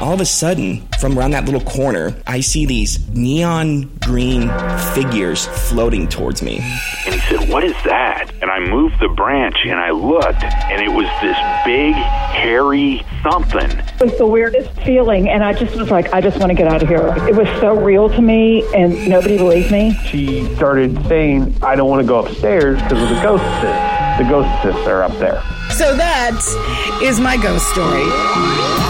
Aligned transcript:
all 0.00 0.14
of 0.14 0.20
a 0.20 0.26
sudden, 0.26 0.86
from 0.98 1.18
around 1.18 1.32
that 1.32 1.44
little 1.44 1.60
corner, 1.60 2.14
I 2.26 2.40
see 2.40 2.66
these 2.66 3.08
neon 3.10 3.90
green 4.00 4.50
figures 4.94 5.46
floating 5.68 6.08
towards 6.08 6.42
me. 6.42 6.58
And 7.06 7.14
he 7.14 7.20
said, 7.20 7.48
What 7.48 7.64
is 7.64 7.74
that? 7.84 8.30
And 8.42 8.50
I 8.50 8.60
moved 8.60 9.00
the 9.00 9.08
branch 9.08 9.56
and 9.64 9.78
I 9.78 9.90
looked, 9.90 10.42
and 10.42 10.82
it 10.82 10.88
was 10.88 11.06
this 11.22 11.36
big, 11.64 11.94
hairy 11.94 13.04
something. 13.22 13.70
It 13.70 14.00
was 14.00 14.18
the 14.18 14.26
weirdest 14.26 14.70
feeling, 14.82 15.28
and 15.28 15.42
I 15.42 15.52
just 15.52 15.76
was 15.76 15.90
like, 15.90 16.12
I 16.12 16.20
just 16.20 16.38
want 16.38 16.50
to 16.50 16.54
get 16.54 16.68
out 16.68 16.82
of 16.82 16.88
here. 16.88 17.14
It 17.28 17.34
was 17.34 17.48
so 17.60 17.74
real 17.74 18.08
to 18.08 18.20
me, 18.20 18.64
and 18.74 19.08
nobody 19.08 19.38
believed 19.38 19.70
me. 19.70 19.94
She 20.04 20.54
started 20.56 21.06
saying, 21.06 21.56
I 21.62 21.76
don't 21.76 21.88
want 21.88 22.02
to 22.02 22.08
go 22.08 22.24
upstairs 22.24 22.82
because 22.82 23.02
of 23.02 23.08
the 23.08 23.22
ghosts. 23.22 23.62
The 24.18 24.24
ghosts 24.28 24.86
are 24.86 25.02
up 25.02 25.12
there. 25.18 25.42
So 25.70 25.96
that 25.96 26.38
is 27.02 27.18
my 27.18 27.36
ghost 27.36 27.68
story. 27.70 28.83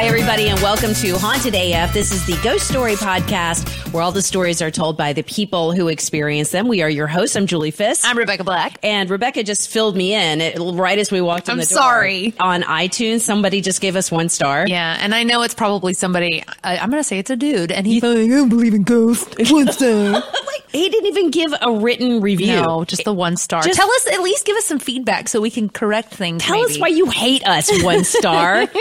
Hi, 0.00 0.06
everybody, 0.06 0.48
and 0.48 0.58
welcome 0.60 0.94
to 0.94 1.18
Haunted 1.18 1.54
AF. 1.54 1.92
This 1.92 2.10
is 2.10 2.24
the 2.24 2.34
Ghost 2.42 2.66
Story 2.66 2.94
Podcast, 2.94 3.68
where 3.92 4.02
all 4.02 4.12
the 4.12 4.22
stories 4.22 4.62
are 4.62 4.70
told 4.70 4.96
by 4.96 5.12
the 5.12 5.20
people 5.22 5.72
who 5.72 5.88
experience 5.88 6.52
them. 6.52 6.68
We 6.68 6.80
are 6.80 6.88
your 6.88 7.06
hosts. 7.06 7.36
I'm 7.36 7.46
Julie 7.46 7.70
Fisk. 7.70 8.06
I'm 8.08 8.16
Rebecca 8.16 8.42
Black. 8.42 8.78
And 8.82 9.10
Rebecca 9.10 9.44
just 9.44 9.68
filled 9.68 9.94
me 9.94 10.14
in 10.14 10.40
it, 10.40 10.56
right 10.58 10.98
as 10.98 11.12
we 11.12 11.20
walked 11.20 11.48
in 11.48 11.52
I'm 11.52 11.58
the 11.58 11.66
door. 11.66 11.76
sorry. 11.76 12.32
On 12.40 12.62
iTunes, 12.62 13.20
somebody 13.20 13.60
just 13.60 13.82
gave 13.82 13.94
us 13.94 14.10
one 14.10 14.30
star. 14.30 14.66
Yeah, 14.66 14.96
and 14.98 15.14
I 15.14 15.22
know 15.22 15.42
it's 15.42 15.52
probably 15.54 15.92
somebody. 15.92 16.44
I, 16.64 16.78
I'm 16.78 16.88
going 16.90 17.00
to 17.02 17.06
say 17.06 17.18
it's 17.18 17.28
a 17.30 17.36
dude, 17.36 17.70
and 17.70 17.86
he's 17.86 18.02
like, 18.02 18.16
I 18.16 18.26
don't 18.26 18.48
believe 18.48 18.72
in 18.72 18.84
ghosts. 18.84 19.36
One 19.52 19.70
star. 19.70 20.12
Like, 20.12 20.24
he 20.72 20.88
didn't 20.88 21.08
even 21.08 21.30
give 21.30 21.52
a 21.60 21.72
written 21.72 22.20
review. 22.22 22.46
no, 22.62 22.84
just 22.84 23.04
the 23.04 23.12
one 23.12 23.36
star. 23.36 23.60
Just- 23.62 23.76
Tell 23.76 23.90
us 23.90 24.06
at 24.06 24.22
least, 24.22 24.46
give 24.46 24.56
us 24.56 24.64
some 24.64 24.78
feedback 24.78 25.28
so 25.28 25.40
we 25.40 25.50
can 25.50 25.68
correct 25.68 26.14
things. 26.14 26.42
Tell 26.44 26.62
us 26.64 26.78
why 26.78 26.88
you 26.88 27.06
hate 27.06 27.44
us, 27.46 27.70
one 27.82 28.04
star. 28.04 28.66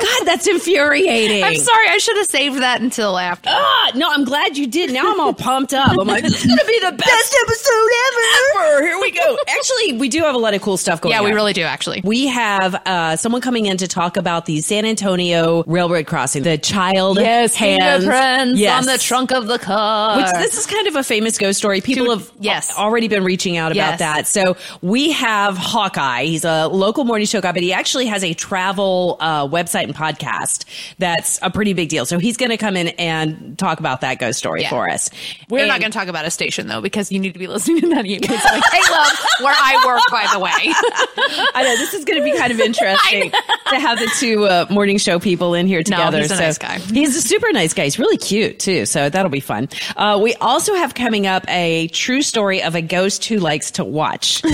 God, 0.00 0.24
that's 0.24 0.46
infuriating. 0.54 1.42
I'm 1.44 1.56
sorry. 1.56 1.88
I 1.88 1.98
should 1.98 2.16
have 2.16 2.26
saved 2.26 2.56
that 2.60 2.80
until 2.80 3.18
after. 3.18 3.50
Ah, 3.52 3.92
no, 3.94 4.08
I'm 4.10 4.24
glad 4.24 4.56
you 4.56 4.66
did. 4.66 4.92
Now 4.92 5.12
I'm 5.12 5.20
all 5.20 5.34
pumped 5.34 5.74
up. 5.74 5.90
I'm 5.98 6.06
like, 6.06 6.22
this 6.22 6.40
is 6.40 6.46
going 6.46 6.58
to 6.58 6.64
be 6.66 6.78
the 6.80 6.92
best, 6.92 7.36
episode 7.42 7.90
ever. 8.08 8.70
ever. 8.78 8.86
Here 8.86 8.98
we 9.00 9.10
go. 9.10 9.38
Actually, 9.48 9.98
we 9.98 10.08
do 10.08 10.20
have 10.22 10.34
a 10.34 10.38
lot 10.38 10.54
of 10.54 10.62
cool 10.62 10.76
stuff 10.76 11.00
going 11.00 11.12
yeah, 11.12 11.18
on. 11.20 11.24
we 11.24 11.32
really 11.32 11.52
do 11.52 11.62
actually. 11.62 12.00
We 12.04 12.26
have 12.28 12.74
uh, 12.86 13.16
someone 13.16 13.40
coming 13.40 13.66
in 13.66 13.76
to 13.78 13.88
talk 13.88 14.16
about 14.16 14.46
the 14.46 14.60
San 14.60 14.84
Antonio 14.84 15.62
Railroad 15.66 16.06
crossing, 16.06 16.42
the 16.42 16.58
child 16.58 17.18
Yes, 17.18 17.54
hands. 17.54 18.04
fingerprints 18.04 18.60
Yes. 18.60 18.80
on 18.80 18.92
the 18.92 18.98
trunk 18.98 19.32
of 19.32 19.46
the 19.46 19.58
car. 19.58 20.16
Which 20.16 20.30
this 20.32 20.56
is 20.58 20.66
kind 20.66 20.86
of 20.86 20.96
a 20.96 21.02
famous 21.02 21.38
ghost 21.38 21.58
story. 21.58 21.80
People 21.80 22.06
Dude, 22.06 22.18
have 22.18 22.32
yes. 22.40 22.76
already 22.76 23.08
been 23.08 23.24
reaching 23.24 23.56
out 23.56 23.72
about 23.72 23.98
Yes. 23.98 23.98
that. 24.00 24.26
So 24.26 24.56
we 24.82 25.12
have 25.12 25.56
Hawkeye. 25.56 26.24
He's 26.24 26.44
a 26.44 26.66
local 26.68 27.04
morning 27.04 27.26
show 27.26 27.40
guy, 27.40 27.52
but 27.52 27.62
he 27.62 27.72
actually 27.72 28.06
has 28.06 28.22
a 28.24 28.34
travel 28.34 29.16
uh, 29.20 29.46
website 29.46 29.84
and 29.84 29.94
podcast 29.94 30.43
that's 30.98 31.38
a 31.42 31.50
pretty 31.50 31.72
big 31.72 31.88
deal. 31.88 32.06
So 32.06 32.18
he's 32.18 32.36
going 32.36 32.50
to 32.50 32.56
come 32.56 32.76
in 32.76 32.88
and 32.88 33.58
talk 33.58 33.80
about 33.80 34.00
that 34.02 34.18
ghost 34.18 34.38
story 34.38 34.62
Yeah. 34.62 34.70
for 34.70 34.88
us. 34.88 35.10
We're 35.48 35.66
not 35.66 35.80
going 35.80 35.90
to 35.92 35.98
talk 35.98 36.08
about 36.08 36.24
a 36.24 36.30
station 36.30 36.66
though, 36.66 36.80
because 36.80 37.10
you 37.12 37.18
need 37.18 37.32
to 37.32 37.38
be 37.38 37.46
listening 37.46 37.80
to 37.82 37.88
that. 37.90 38.04
It's 38.06 38.28
like, 38.28 38.62
hey, 38.72 38.92
love, 38.92 39.12
where 39.42 39.54
I 39.56 39.82
work, 39.86 40.02
by 40.10 40.26
the 40.32 40.38
way. 40.38 40.50
I 41.54 41.62
know 41.62 41.76
this 41.76 41.94
is 41.94 42.04
going 42.04 42.18
to 42.18 42.24
be 42.24 42.36
kind 42.36 42.52
of 42.52 42.60
interesting 42.64 43.30
to 43.30 43.78
have 43.80 43.98
the 43.98 44.10
two 44.18 44.44
uh, 44.46 44.66
morning 44.70 44.98
show 44.98 45.18
people 45.18 45.54
in 45.54 45.66
here 45.66 45.78
No, 45.88 45.96
together. 45.96 46.18
he's 46.20 46.30
a 46.30 46.36
so 46.36 46.42
nice 46.42 46.58
guy. 46.58 46.78
He's 46.78 47.16
a 47.16 47.22
super 47.22 47.50
nice 47.52 47.72
guy. 47.74 47.84
He's 47.84 47.98
really 47.98 48.16
cute 48.18 48.58
too. 48.60 48.86
So 48.86 49.08
that'll 49.10 49.30
be 49.30 49.40
fun. 49.40 49.68
Uh, 49.96 50.18
we 50.22 50.34
also 50.34 50.74
have 50.74 50.94
coming 50.94 51.26
up 51.26 51.44
a 51.48 51.88
true 51.88 52.22
story 52.22 52.62
of 52.62 52.74
a 52.74 52.82
ghost 52.82 53.24
who 53.24 53.38
likes 53.38 53.72
to 53.72 53.84
watch. 53.84 54.42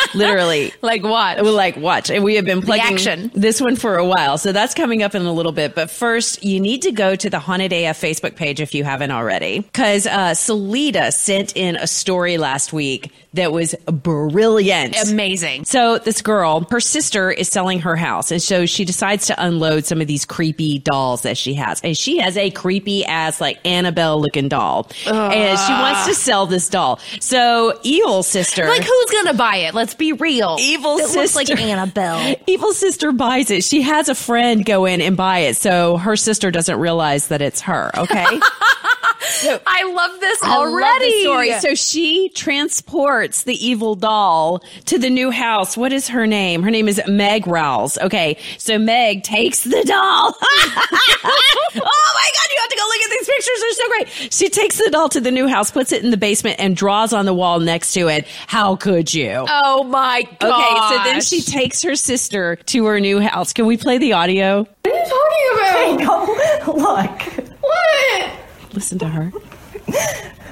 Literally. 0.14 0.72
like 0.82 1.02
what? 1.02 1.42
We 1.42 1.50
like 1.50 1.76
watch, 1.76 2.10
and 2.10 2.24
we 2.24 2.36
have 2.36 2.44
been 2.44 2.62
plugging 2.62 2.94
action. 2.94 3.30
this 3.34 3.60
one 3.60 3.76
for 3.76 3.96
a 3.96 4.04
while, 4.04 4.38
so 4.38 4.52
that's 4.52 4.74
coming 4.74 5.02
up 5.02 5.14
in 5.14 5.22
a 5.22 5.32
little 5.32 5.52
bit. 5.52 5.74
But 5.74 5.90
first, 5.90 6.42
you 6.42 6.60
need 6.60 6.82
to 6.82 6.92
go 6.92 7.14
to 7.16 7.30
the 7.30 7.38
Haunted 7.38 7.72
AF 7.72 8.00
Facebook 8.00 8.36
page 8.36 8.60
if 8.60 8.74
you 8.74 8.84
haven't 8.84 9.10
already, 9.10 9.60
because 9.60 10.06
uh, 10.06 10.34
Salida 10.34 11.12
sent 11.12 11.56
in 11.56 11.76
a 11.76 11.86
story 11.86 12.38
last 12.38 12.72
week 12.72 13.12
that 13.34 13.52
was 13.52 13.74
brilliant, 13.86 14.96
Amazing. 15.10 15.64
so 15.64 15.98
this 15.98 16.20
girl, 16.22 16.66
her 16.70 16.80
sister 16.80 17.30
is 17.30 17.48
selling 17.48 17.80
her 17.80 17.96
house, 17.96 18.30
and 18.30 18.42
so 18.42 18.66
she 18.66 18.84
decides 18.84 19.26
to 19.26 19.44
unload 19.44 19.84
some 19.84 20.00
of 20.00 20.06
these 20.06 20.24
creepy 20.24 20.78
dolls 20.78 21.22
that 21.22 21.36
she 21.36 21.54
has, 21.54 21.80
and 21.82 21.96
she 21.96 22.18
has 22.18 22.36
a 22.36 22.50
creepy 22.50 23.04
ass 23.04 23.40
like 23.40 23.58
Annabelle 23.66 24.20
looking 24.20 24.48
doll, 24.48 24.90
and 25.06 25.58
she 25.58 25.72
wants 25.72 26.06
to 26.08 26.14
sell 26.14 26.46
this 26.46 26.68
doll. 26.68 26.98
So 27.20 27.78
evil 27.82 28.22
sister, 28.22 28.66
Like, 28.66 28.82
who's 28.84 29.10
going 29.10 29.26
to 29.26 29.34
buy 29.34 29.56
it? 29.56 29.74
Let's 29.74 29.94
be 29.94 30.12
real. 30.12 30.56
evil 30.60 30.96
It 30.98 31.02
sister, 31.06 31.20
looks 31.20 31.36
like 31.36 31.50
Annabelle. 31.50 32.34
Evil 32.46 32.72
sister 32.72 33.12
buys 33.12 33.50
it. 33.50 33.62
She 33.64 33.82
has 33.82 34.08
a 34.08 34.14
friend 34.14 34.64
go 34.64 34.86
in 34.86 35.00
and 35.00 35.16
buy 35.16 35.40
it, 35.40 35.56
so 35.56 35.96
her 35.98 36.16
sister 36.16 36.50
doesn't 36.50 36.78
realize 36.78 37.28
that 37.28 37.40
it's 37.42 37.60
her. 37.62 37.90
Okay. 37.96 38.24
I 39.66 39.92
love 39.94 40.20
this 40.20 40.42
I 40.42 40.56
already. 40.56 40.80
love 40.84 41.00
the 41.00 41.20
story. 41.22 41.52
So 41.60 41.74
she 41.74 42.28
transports 42.30 43.44
the 43.44 43.54
evil 43.64 43.94
doll 43.94 44.62
to 44.86 44.98
the 44.98 45.10
new 45.10 45.30
house. 45.30 45.76
What 45.76 45.92
is 45.92 46.08
her 46.08 46.26
name? 46.26 46.62
Her 46.62 46.70
name 46.70 46.88
is 46.88 47.00
Meg 47.06 47.46
Rouse. 47.46 47.98
Okay. 47.98 48.38
So 48.58 48.78
Meg 48.78 49.22
takes 49.22 49.64
the 49.64 49.82
doll. 49.84 50.34
oh 50.40 52.12
my 52.14 52.30
God. 52.34 52.46
You 52.50 52.58
have 52.60 52.70
to 52.70 52.76
go 52.76 52.84
look 52.84 53.02
at 53.02 53.10
these 53.10 53.26
pictures. 53.28 53.60
They're 53.60 53.72
so 53.72 53.88
great. 53.88 54.32
She 54.32 54.48
takes 54.48 54.78
the 54.78 54.90
doll 54.90 55.08
to 55.10 55.20
the 55.20 55.30
new 55.30 55.46
house, 55.48 55.70
puts 55.70 55.92
it 55.92 56.02
in 56.02 56.10
the 56.10 56.16
basement 56.16 56.56
and 56.58 56.76
draws 56.76 57.12
on 57.12 57.26
the 57.26 57.34
wall 57.34 57.60
next 57.60 57.92
to 57.94 58.08
it. 58.08 58.26
How 58.46 58.76
could 58.76 59.12
you? 59.14 59.44
oh 59.48 59.84
my 59.84 60.22
god. 60.40 60.50
Okay, 60.50 60.96
so 60.96 61.04
then 61.04 61.20
she 61.20 61.40
takes 61.42 61.82
her 61.82 61.94
sister 61.96 62.56
to 62.56 62.84
her 62.86 63.00
new 63.00 63.20
house. 63.20 63.52
Can 63.52 63.66
we 63.66 63.76
play 63.76 63.98
the 63.98 64.12
audio? 64.14 64.66
What 64.82 64.92
are 64.92 65.92
you 65.92 65.98
talking 65.98 66.34
about? 66.66 66.76
look. 66.76 67.46
What? 67.60 68.30
Listen 68.72 68.98
to 69.00 69.08
her. 69.08 69.32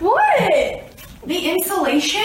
What? 0.01 0.83
The 1.27 1.51
insulation? 1.51 2.21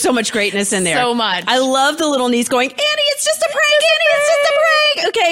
so 0.00 0.12
much 0.12 0.32
greatness 0.32 0.72
in 0.72 0.84
there. 0.84 0.96
So 0.96 1.14
much. 1.14 1.44
I 1.46 1.58
love 1.58 1.98
the 1.98 2.08
little 2.08 2.28
niece 2.28 2.48
going, 2.48 2.72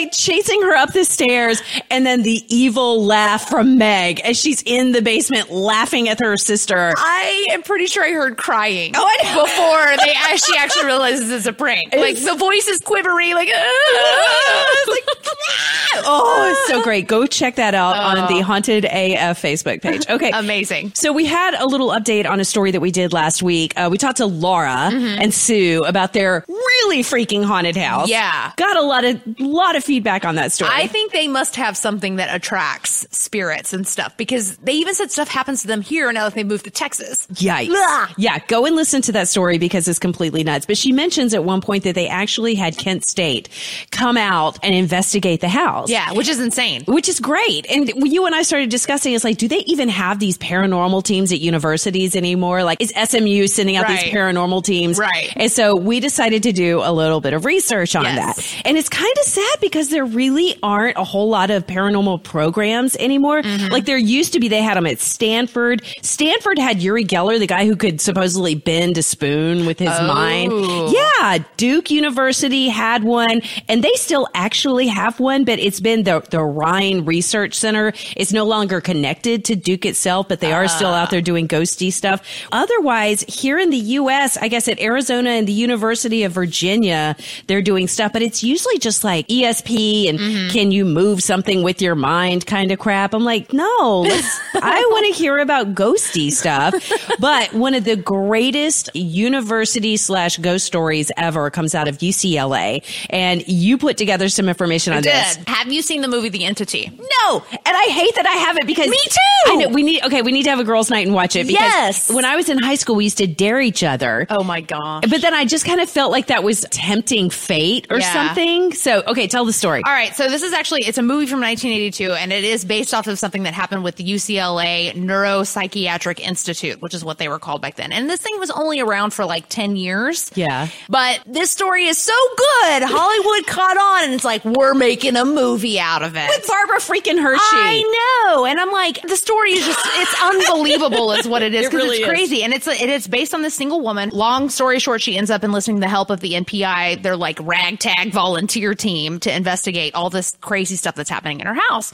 Chasing 0.06 0.62
her 0.62 0.74
up 0.74 0.92
the 0.92 1.04
stairs, 1.04 1.62
and 1.90 2.06
then 2.06 2.22
the 2.22 2.44
evil 2.48 3.04
laugh 3.04 3.48
from 3.48 3.78
Meg 3.78 4.20
as 4.20 4.38
she's 4.38 4.62
in 4.64 4.92
the 4.92 5.02
basement 5.02 5.50
laughing 5.50 6.08
at 6.08 6.20
her 6.20 6.36
sister. 6.36 6.94
I 6.96 7.48
am 7.50 7.62
pretty 7.62 7.86
sure 7.86 8.04
I 8.04 8.12
heard 8.12 8.36
crying. 8.36 8.92
Oh, 8.94 9.04
I. 9.04 9.18
Before 9.28 10.06
they 10.06 10.14
she 10.36 10.56
actually 10.56 10.86
realizes 10.86 11.30
it's 11.30 11.46
a 11.46 11.52
prank. 11.52 11.94
like 11.94 12.16
the 12.16 12.34
voice 12.34 12.66
is 12.68 12.80
quivery, 12.80 13.34
like, 13.34 13.48
It's 13.50 14.88
like, 14.88 16.04
oh, 16.04 16.48
it's 16.50 16.68
so 16.68 16.82
great. 16.82 17.06
Go 17.06 17.26
check 17.26 17.56
that 17.56 17.74
out 17.74 17.96
on 17.96 18.32
the 18.32 18.40
Haunted 18.42 18.84
AF 18.84 19.40
Facebook 19.42 19.82
page. 19.82 20.08
Okay. 20.08 20.30
amazing. 20.32 20.92
So 20.94 21.12
we 21.12 21.24
had 21.26 21.54
a 21.54 21.66
little 21.66 21.88
update 21.88 22.28
on 22.28 22.40
a 22.40 22.44
story 22.44 22.70
that 22.70 22.80
we 22.80 22.90
did 22.90 23.12
last 23.12 23.42
week. 23.42 23.72
Uh, 23.76 23.88
we 23.90 23.98
talked 23.98 24.18
to 24.18 24.26
Laura 24.26 24.90
and 24.92 25.32
Sue 25.32 25.84
about 25.84 26.12
their 26.12 26.44
really 26.48 27.02
freaking 27.02 27.44
haunted 27.44 27.76
house. 27.76 28.08
Yeah. 28.08 28.52
got 28.56 28.76
a 28.76 28.82
lot 28.82 29.04
of 29.04 29.20
lot 29.40 29.76
of 29.76 29.84
feedback 29.88 30.24
on 30.26 30.34
that 30.34 30.52
story. 30.52 30.70
I 30.72 30.86
think 30.86 31.12
they 31.12 31.26
must 31.28 31.56
have 31.56 31.74
something 31.76 32.16
that 32.16 32.32
attracts 32.34 33.06
spirits 33.10 33.72
and 33.72 33.86
stuff 33.88 34.14
because 34.18 34.56
they 34.58 34.74
even 34.74 34.94
said 34.94 35.10
stuff 35.10 35.28
happens 35.28 35.62
to 35.62 35.66
them 35.66 35.80
here 35.80 36.12
now 36.12 36.24
that 36.24 36.34
they 36.34 36.44
moved 36.44 36.64
to 36.64 36.70
Texas. 36.70 37.26
Yikes. 37.32 37.68
Blah. 37.68 38.08
Yeah, 38.18 38.38
go 38.48 38.66
and 38.66 38.76
listen 38.76 39.00
to 39.02 39.12
that 39.12 39.28
story 39.28 39.56
because 39.56 39.88
it's 39.88 39.98
completely 39.98 40.44
nuts. 40.44 40.66
But 40.66 40.76
she 40.76 40.92
mentions 40.92 41.32
at 41.32 41.42
one 41.42 41.62
point 41.62 41.84
that 41.84 41.94
they 41.94 42.06
actually 42.06 42.54
had 42.54 42.76
Kent 42.76 43.06
State 43.06 43.48
come 43.90 44.18
out 44.18 44.58
and 44.62 44.74
investigate 44.74 45.40
the 45.40 45.48
house. 45.48 45.88
Yeah, 45.88 46.12
which 46.12 46.28
is 46.28 46.38
insane. 46.38 46.84
Which 46.86 47.08
is 47.08 47.18
great. 47.18 47.64
And 47.70 47.88
when 47.96 48.12
you 48.12 48.26
and 48.26 48.34
I 48.34 48.42
started 48.42 48.68
discussing, 48.68 49.14
it's 49.14 49.24
like, 49.24 49.38
do 49.38 49.48
they 49.48 49.60
even 49.60 49.88
have 49.88 50.18
these 50.18 50.36
paranormal 50.36 51.02
teams 51.02 51.32
at 51.32 51.40
universities 51.40 52.14
anymore? 52.14 52.62
Like, 52.62 52.82
is 52.82 52.92
SMU 52.94 53.46
sending 53.46 53.76
out 53.76 53.84
Right. 53.86 54.02
these 54.04 54.12
paranormal 54.12 54.64
teams. 54.64 54.98
Right. 54.98 55.32
And 55.34 55.50
so 55.50 55.74
we 55.76 56.00
decided 56.00 56.42
to 56.42 56.52
do 56.52 56.80
a 56.84 56.92
little 56.92 57.20
bit 57.22 57.32
of 57.32 57.46
research 57.46 57.96
on 57.96 58.04
Yes. 58.04 58.16
that. 58.36 58.66
And 58.66 58.76
it's 58.76 58.88
kind 58.90 59.14
of 59.20 59.24
sad 59.24 59.56
because 59.60 59.77
there 59.90 60.04
really 60.04 60.58
aren't 60.62 60.96
a 60.98 61.04
whole 61.04 61.28
lot 61.28 61.50
of 61.50 61.66
paranormal 61.66 62.22
programs 62.24 62.96
anymore. 62.96 63.42
Mm-hmm. 63.42 63.72
Like 63.72 63.84
there 63.84 63.96
used 63.98 64.32
to 64.34 64.40
be, 64.40 64.48
they 64.48 64.62
had 64.62 64.76
them 64.76 64.86
at 64.86 64.98
Stanford. 64.98 65.82
Stanford 66.02 66.58
had 66.58 66.82
Uri 66.82 67.04
Geller, 67.04 67.38
the 67.38 67.46
guy 67.46 67.66
who 67.66 67.76
could 67.76 68.00
supposedly 68.00 68.54
bend 68.56 68.98
a 68.98 69.02
spoon 69.02 69.64
with 69.66 69.78
his 69.78 69.88
mind. 69.88 70.50
Oh. 70.54 70.92
Yeah. 71.20 71.38
Duke 71.56 71.90
University 71.90 72.68
had 72.68 73.04
one 73.04 73.40
and 73.68 73.82
they 73.84 73.92
still 73.94 74.26
actually 74.34 74.88
have 74.88 75.20
one, 75.20 75.44
but 75.44 75.58
it's 75.58 75.80
been 75.80 76.02
the, 76.02 76.20
the 76.30 76.42
Rhine 76.42 77.04
Research 77.04 77.54
Center. 77.54 77.92
It's 78.16 78.32
no 78.32 78.44
longer 78.44 78.80
connected 78.80 79.44
to 79.46 79.54
Duke 79.56 79.86
itself, 79.86 80.28
but 80.28 80.40
they 80.40 80.52
are 80.52 80.66
still 80.68 80.88
Ah. 80.90 81.02
out 81.02 81.10
there 81.10 81.20
doing 81.20 81.46
ghosty 81.46 81.92
stuff. 81.92 82.22
Otherwise, 82.52 83.22
here 83.28 83.58
in 83.58 83.70
the 83.70 83.76
U.S., 83.76 84.36
I 84.36 84.48
guess 84.48 84.68
at 84.68 84.80
Arizona 84.80 85.30
and 85.30 85.46
the 85.46 85.52
University 85.52 86.22
of 86.24 86.32
Virginia, 86.32 87.14
they're 87.46 87.62
doing 87.62 87.86
stuff, 87.88 88.12
but 88.12 88.22
it's 88.22 88.42
usually 88.42 88.78
just 88.78 89.04
like 89.04 89.26
ESP 89.28 89.67
and 89.68 90.18
Mm-hmm. 90.18 90.48
can 90.50 90.70
you 90.72 90.84
move 90.84 91.22
something 91.22 91.62
with 91.62 91.80
your 91.80 91.94
mind 91.94 92.44
kind 92.46 92.72
of 92.72 92.78
crap. 92.78 93.14
I'm 93.14 93.24
like, 93.24 93.52
no, 93.52 93.64
I 94.54 94.88
want 94.90 95.06
to 95.06 95.12
hear 95.18 95.38
about 95.38 95.74
ghosty 95.74 96.30
stuff. 96.32 96.74
But 97.20 97.52
one 97.54 97.74
of 97.74 97.84
the 97.84 97.96
greatest 97.96 98.90
university 98.94 99.96
slash 99.96 100.36
ghost 100.38 100.64
stories 100.66 101.10
ever 101.16 101.50
comes 101.50 101.74
out 101.74 101.88
of 101.88 101.98
UCLA. 101.98 102.82
And 103.10 103.46
you 103.46 103.78
put 103.78 103.96
together 103.96 104.28
some 104.28 104.48
information 104.48 104.92
on 104.92 105.02
this. 105.02 105.36
Did. 105.36 105.48
Have 105.48 105.72
you 105.72 105.82
seen 105.82 106.02
the 106.02 106.08
movie 106.08 106.28
The 106.28 106.44
Entity? 106.44 106.90
No, 106.98 107.44
and 107.52 107.60
I 107.76 107.84
hate 107.90 108.14
that 108.16 108.26
I 108.26 108.32
haven't 108.38 108.66
because 108.66 108.88
Me 108.88 108.98
too! 109.04 109.52
I 109.52 109.56
know 109.56 109.68
we 109.68 109.82
need 109.82 110.02
okay, 110.04 110.22
we 110.22 110.32
need 110.32 110.44
to 110.44 110.50
have 110.50 110.60
a 110.60 110.64
girls' 110.64 110.90
night 110.90 111.06
and 111.06 111.14
watch 111.14 111.36
it 111.36 111.46
because 111.46 111.60
Yes. 111.60 112.10
when 112.12 112.24
I 112.24 112.36
was 112.36 112.48
in 112.48 112.58
high 112.58 112.74
school, 112.74 112.96
we 112.96 113.04
used 113.04 113.18
to 113.18 113.26
dare 113.26 113.60
each 113.60 113.82
other. 113.84 114.26
Oh 114.30 114.42
my 114.42 114.60
gosh. 114.60 115.04
But 115.08 115.20
then 115.22 115.34
I 115.34 115.44
just 115.44 115.64
kind 115.64 115.80
of 115.80 115.88
felt 115.88 116.10
like 116.12 116.26
that 116.26 116.42
was 116.42 116.66
tempting 116.70 117.30
fate 117.30 117.86
or 117.90 117.98
Yeah. 118.00 118.12
something. 118.12 118.72
So 118.74 119.02
okay, 119.06 119.26
tell 119.28 119.44
the 119.44 119.52
story. 119.58 119.82
All 119.84 119.92
right, 119.92 120.14
so 120.14 120.28
this 120.28 120.42
is 120.42 120.52
actually 120.52 120.82
it's 120.86 120.98
a 120.98 121.02
movie 121.02 121.26
from 121.26 121.40
1982, 121.40 122.12
and 122.12 122.32
it 122.32 122.44
is 122.44 122.64
based 122.64 122.94
off 122.94 123.06
of 123.06 123.18
something 123.18 123.42
that 123.42 123.54
happened 123.54 123.84
with 123.84 123.96
the 123.96 124.04
UCLA 124.04 124.92
Neuropsychiatric 124.94 126.20
Institute, 126.20 126.80
which 126.80 126.94
is 126.94 127.04
what 127.04 127.18
they 127.18 127.28
were 127.28 127.38
called 127.38 127.60
back 127.62 127.76
then. 127.76 127.92
And 127.92 128.08
this 128.08 128.20
thing 128.20 128.38
was 128.38 128.50
only 128.50 128.80
around 128.80 129.12
for 129.12 129.24
like 129.24 129.48
10 129.48 129.76
years. 129.76 130.30
Yeah. 130.34 130.68
But 130.88 131.20
this 131.26 131.50
story 131.50 131.84
is 131.84 131.98
so 131.98 132.12
good, 132.36 132.82
Hollywood 132.84 133.46
caught 133.46 133.76
on, 133.76 134.04
and 134.04 134.14
it's 134.14 134.24
like 134.24 134.44
we're 134.44 134.74
making 134.74 135.16
a 135.16 135.24
movie 135.24 135.78
out 135.80 136.02
of 136.02 136.16
it. 136.16 136.28
With 136.28 136.46
Barbara 136.46 136.78
freaking 136.78 137.20
Hershey. 137.20 137.40
I 137.42 138.24
know, 138.34 138.44
and 138.46 138.58
I'm 138.60 138.70
like, 138.72 139.02
the 139.02 139.16
story 139.16 139.52
is 139.52 139.64
just—it's 139.66 140.22
unbelievable, 140.22 141.12
is 141.12 141.26
what 141.28 141.42
it 141.42 141.54
is 141.54 141.66
It 141.66 141.70
because 141.70 141.84
really 141.84 141.96
it's 141.98 142.06
is. 142.06 142.08
crazy, 142.08 142.42
and 142.42 142.52
it's 142.52 142.66
it 142.66 142.88
is 142.88 143.06
based 143.08 143.34
on 143.34 143.42
this 143.42 143.54
single 143.54 143.80
woman. 143.80 144.10
Long 144.10 144.48
story 144.50 144.78
short, 144.78 145.00
she 145.02 145.16
ends 145.16 145.30
up 145.30 145.42
enlisting 145.44 145.80
the 145.80 145.88
help 145.88 146.10
of 146.10 146.20
the 146.20 146.32
NPI, 146.32 147.02
their 147.02 147.16
like 147.16 147.38
ragtag 147.42 148.12
volunteer 148.12 148.74
team, 148.74 149.18
to 149.20 149.30
investigate 149.38 149.94
all 149.94 150.10
this 150.10 150.36
crazy 150.42 150.76
stuff 150.76 150.94
that's 150.94 151.08
happening 151.08 151.40
in 151.40 151.46
her 151.46 151.54
house. 151.68 151.92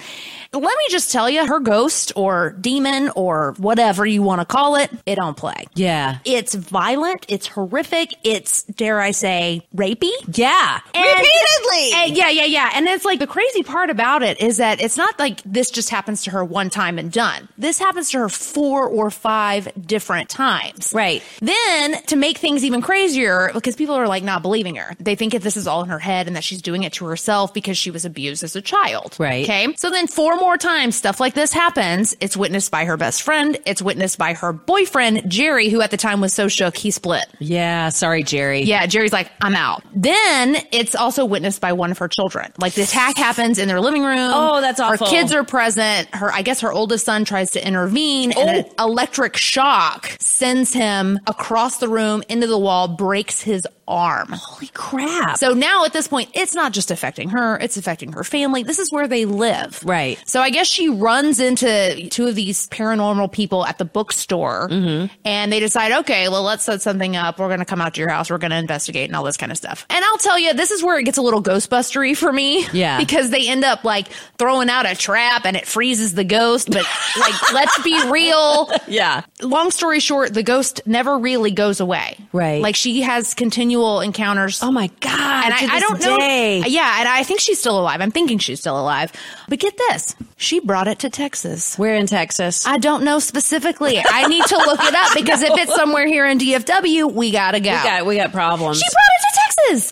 Let 0.52 0.62
me 0.62 0.84
just 0.90 1.12
tell 1.12 1.30
you, 1.30 1.46
her 1.46 1.60
ghost 1.60 2.12
or 2.16 2.50
demon 2.60 3.10
or 3.14 3.54
whatever 3.58 4.04
you 4.06 4.22
want 4.22 4.40
to 4.40 4.44
call 4.44 4.76
it, 4.76 4.90
it 5.06 5.14
don't 5.16 5.36
play. 5.36 5.64
Yeah. 5.74 6.18
It's 6.24 6.54
violent. 6.54 7.26
It's 7.28 7.46
horrific. 7.46 8.14
It's 8.24 8.62
dare 8.64 9.00
I 9.00 9.12
say 9.12 9.66
rapey. 9.76 10.10
Yeah. 10.36 10.80
And- 10.94 11.04
Repeatedly. 11.04 11.90
and 11.94 12.16
yeah, 12.16 12.30
yeah, 12.30 12.44
yeah. 12.44 12.70
And 12.74 12.86
it's 12.88 13.04
like 13.04 13.18
the 13.18 13.26
crazy 13.26 13.62
part 13.62 13.90
about 13.90 14.22
it 14.22 14.40
is 14.40 14.56
that 14.56 14.80
it's 14.80 14.96
not 14.96 15.18
like 15.18 15.42
this 15.44 15.70
just 15.70 15.90
happens 15.90 16.24
to 16.24 16.30
her 16.30 16.44
one 16.44 16.70
time 16.70 16.98
and 16.98 17.12
done. 17.12 17.48
This 17.58 17.78
happens 17.78 18.10
to 18.10 18.18
her 18.20 18.28
four 18.28 18.86
or 18.88 19.10
five 19.10 19.68
different 19.86 20.28
times. 20.28 20.92
Right. 20.94 21.22
Then 21.40 22.02
to 22.06 22.16
make 22.16 22.38
things 22.38 22.64
even 22.64 22.80
crazier, 22.80 23.50
because 23.52 23.76
people 23.76 23.94
are 23.96 24.08
like 24.08 24.22
not 24.22 24.42
believing 24.42 24.76
her. 24.76 24.94
They 24.98 25.14
think 25.14 25.32
that 25.32 25.42
this 25.42 25.56
is 25.56 25.66
all 25.66 25.82
in 25.82 25.88
her 25.90 25.98
head 25.98 26.26
and 26.26 26.36
that 26.36 26.44
she's 26.44 26.62
doing 26.62 26.82
it 26.84 26.94
to 26.94 27.06
herself 27.06 27.33
because 27.52 27.76
she 27.76 27.90
was 27.90 28.04
abused 28.04 28.44
as 28.44 28.54
a 28.56 28.62
child. 28.62 29.16
Right. 29.18 29.44
Okay. 29.44 29.74
So 29.76 29.90
then 29.90 30.06
four 30.06 30.36
more 30.36 30.56
times 30.56 30.96
stuff 30.96 31.20
like 31.20 31.34
this 31.34 31.52
happens. 31.52 32.16
It's 32.20 32.36
witnessed 32.36 32.70
by 32.70 32.84
her 32.84 32.96
best 32.96 33.22
friend. 33.22 33.56
It's 33.66 33.82
witnessed 33.82 34.18
by 34.18 34.34
her 34.34 34.52
boyfriend, 34.52 35.30
Jerry, 35.30 35.68
who 35.68 35.80
at 35.82 35.90
the 35.90 35.96
time 35.96 36.20
was 36.20 36.32
so 36.32 36.48
shook 36.48 36.76
he 36.76 36.90
split. 36.90 37.26
Yeah. 37.38 37.88
Sorry, 37.88 38.22
Jerry. 38.22 38.62
Yeah, 38.62 38.86
Jerry's 38.86 39.12
like, 39.12 39.30
I'm 39.40 39.54
out. 39.54 39.82
Then 39.94 40.56
it's 40.72 40.94
also 40.94 41.24
witnessed 41.24 41.60
by 41.60 41.72
one 41.72 41.90
of 41.90 41.98
her 41.98 42.08
children. 42.08 42.52
Like 42.58 42.74
the 42.74 42.82
attack 42.82 43.16
happens 43.16 43.58
in 43.58 43.68
their 43.68 43.80
living 43.80 44.02
room. 44.04 44.30
Oh, 44.32 44.60
that's 44.60 44.80
awful. 44.80 45.06
Her 45.06 45.12
kids 45.12 45.32
are 45.32 45.44
present. 45.44 46.08
Her, 46.14 46.32
I 46.32 46.42
guess 46.42 46.60
her 46.60 46.72
oldest 46.72 47.04
son 47.04 47.24
tries 47.24 47.50
to 47.52 47.66
intervene 47.66 48.32
and 48.32 48.50
an 48.58 48.64
Oh. 48.78 48.86
electric 48.86 49.36
shock 49.36 50.16
sends 50.20 50.72
him 50.72 51.18
across 51.26 51.78
the 51.78 51.88
room 51.88 52.22
into 52.28 52.46
the 52.46 52.58
wall, 52.58 52.88
breaks 52.88 53.40
his 53.40 53.66
arm. 53.86 54.28
Holy 54.32 54.68
crap. 54.74 55.36
So 55.38 55.52
now 55.52 55.84
at 55.84 55.92
this 55.92 56.08
point, 56.08 56.30
it's 56.34 56.54
not 56.54 56.72
just 56.72 56.90
affecting 56.90 57.23
her, 57.30 57.56
it's 57.58 57.76
affecting 57.76 58.12
her 58.12 58.24
family. 58.24 58.62
This 58.62 58.78
is 58.78 58.90
where 58.92 59.08
they 59.08 59.24
live. 59.24 59.80
Right. 59.84 60.22
So 60.26 60.40
I 60.40 60.50
guess 60.50 60.66
she 60.66 60.88
runs 60.88 61.40
into 61.40 62.08
two 62.10 62.26
of 62.26 62.34
these 62.34 62.68
paranormal 62.68 63.32
people 63.32 63.64
at 63.66 63.78
the 63.78 63.84
bookstore 63.84 64.68
Mm-hmm. 64.70 65.12
and 65.24 65.52
they 65.52 65.60
decide, 65.60 65.92
okay, 66.00 66.28
well, 66.28 66.42
let's 66.42 66.64
set 66.64 66.82
something 66.82 67.16
up. 67.16 67.38
We're 67.38 67.48
going 67.48 67.58
to 67.60 67.64
come 67.64 67.80
out 67.80 67.94
to 67.94 68.00
your 68.00 68.08
house. 68.10 68.30
We're 68.30 68.38
going 68.38 68.50
to 68.50 68.56
investigate 68.56 69.08
and 69.08 69.16
all 69.16 69.24
this 69.24 69.36
kind 69.36 69.50
of 69.52 69.58
stuff. 69.58 69.86
And 69.90 70.04
I'll 70.04 70.18
tell 70.18 70.38
you, 70.38 70.52
this 70.54 70.70
is 70.70 70.82
where 70.82 70.98
it 70.98 71.04
gets 71.04 71.18
a 71.18 71.22
little 71.22 71.42
Ghostbustery 71.42 72.16
for 72.16 72.32
me. 72.32 72.66
Yeah. 72.72 72.98
Because 73.04 73.30
they 73.30 73.48
end 73.48 73.64
up 73.64 73.84
like 73.84 74.08
throwing 74.38 74.68
out 74.70 74.86
a 74.90 74.94
trap 74.96 75.44
and 75.44 75.56
it 75.56 75.66
freezes 75.66 76.14
the 76.14 76.24
ghost. 76.24 76.68
But 76.70 76.84
like, 77.18 77.34
let's 77.52 77.82
be 77.82 78.10
real. 78.10 78.70
yeah. 78.88 79.22
Long 79.42 79.70
story 79.70 80.00
short, 80.00 80.32
the 80.32 80.42
ghost 80.42 80.80
never 80.86 81.18
really 81.18 81.50
goes 81.50 81.80
away. 81.80 82.16
Right. 82.32 82.62
Like 82.62 82.76
she 82.76 83.02
has 83.02 83.34
continual 83.34 84.00
encounters. 84.00 84.62
Oh 84.62 84.70
my 84.72 84.88
God. 85.00 85.44
And 85.44 85.54
I, 85.54 85.76
I 85.76 85.80
don't 85.80 86.00
know. 86.00 86.16
Yeah, 86.18 87.00
and 87.00 87.08
I 87.08 87.13
think 87.22 87.40
she's 87.40 87.60
still 87.60 87.78
alive. 87.78 88.00
I'm 88.00 88.10
thinking 88.10 88.38
she's 88.38 88.60
still 88.60 88.78
alive. 88.80 89.12
But 89.48 89.60
get 89.60 89.76
this, 89.76 90.16
she 90.36 90.58
brought 90.60 90.88
it 90.88 90.98
to 91.00 91.10
Texas. 91.10 91.78
We're 91.78 91.94
in 91.94 92.06
Texas. 92.06 92.66
I 92.66 92.78
don't 92.78 93.04
know 93.04 93.18
specifically. 93.18 93.98
I 94.04 94.26
need 94.26 94.44
to 94.46 94.56
look 94.56 94.80
it 94.82 94.94
up 94.94 95.14
because 95.14 95.42
if 95.42 95.52
it's 95.56 95.74
somewhere 95.74 96.06
here 96.06 96.26
in 96.26 96.38
DFW, 96.38 97.12
we 97.12 97.30
gotta 97.30 97.60
go. 97.60 97.70
we 97.70 97.82
got 97.82 98.06
we 98.06 98.16
got 98.16 98.32
problems. 98.32 98.78
she 98.80 98.88
brought 98.88 99.13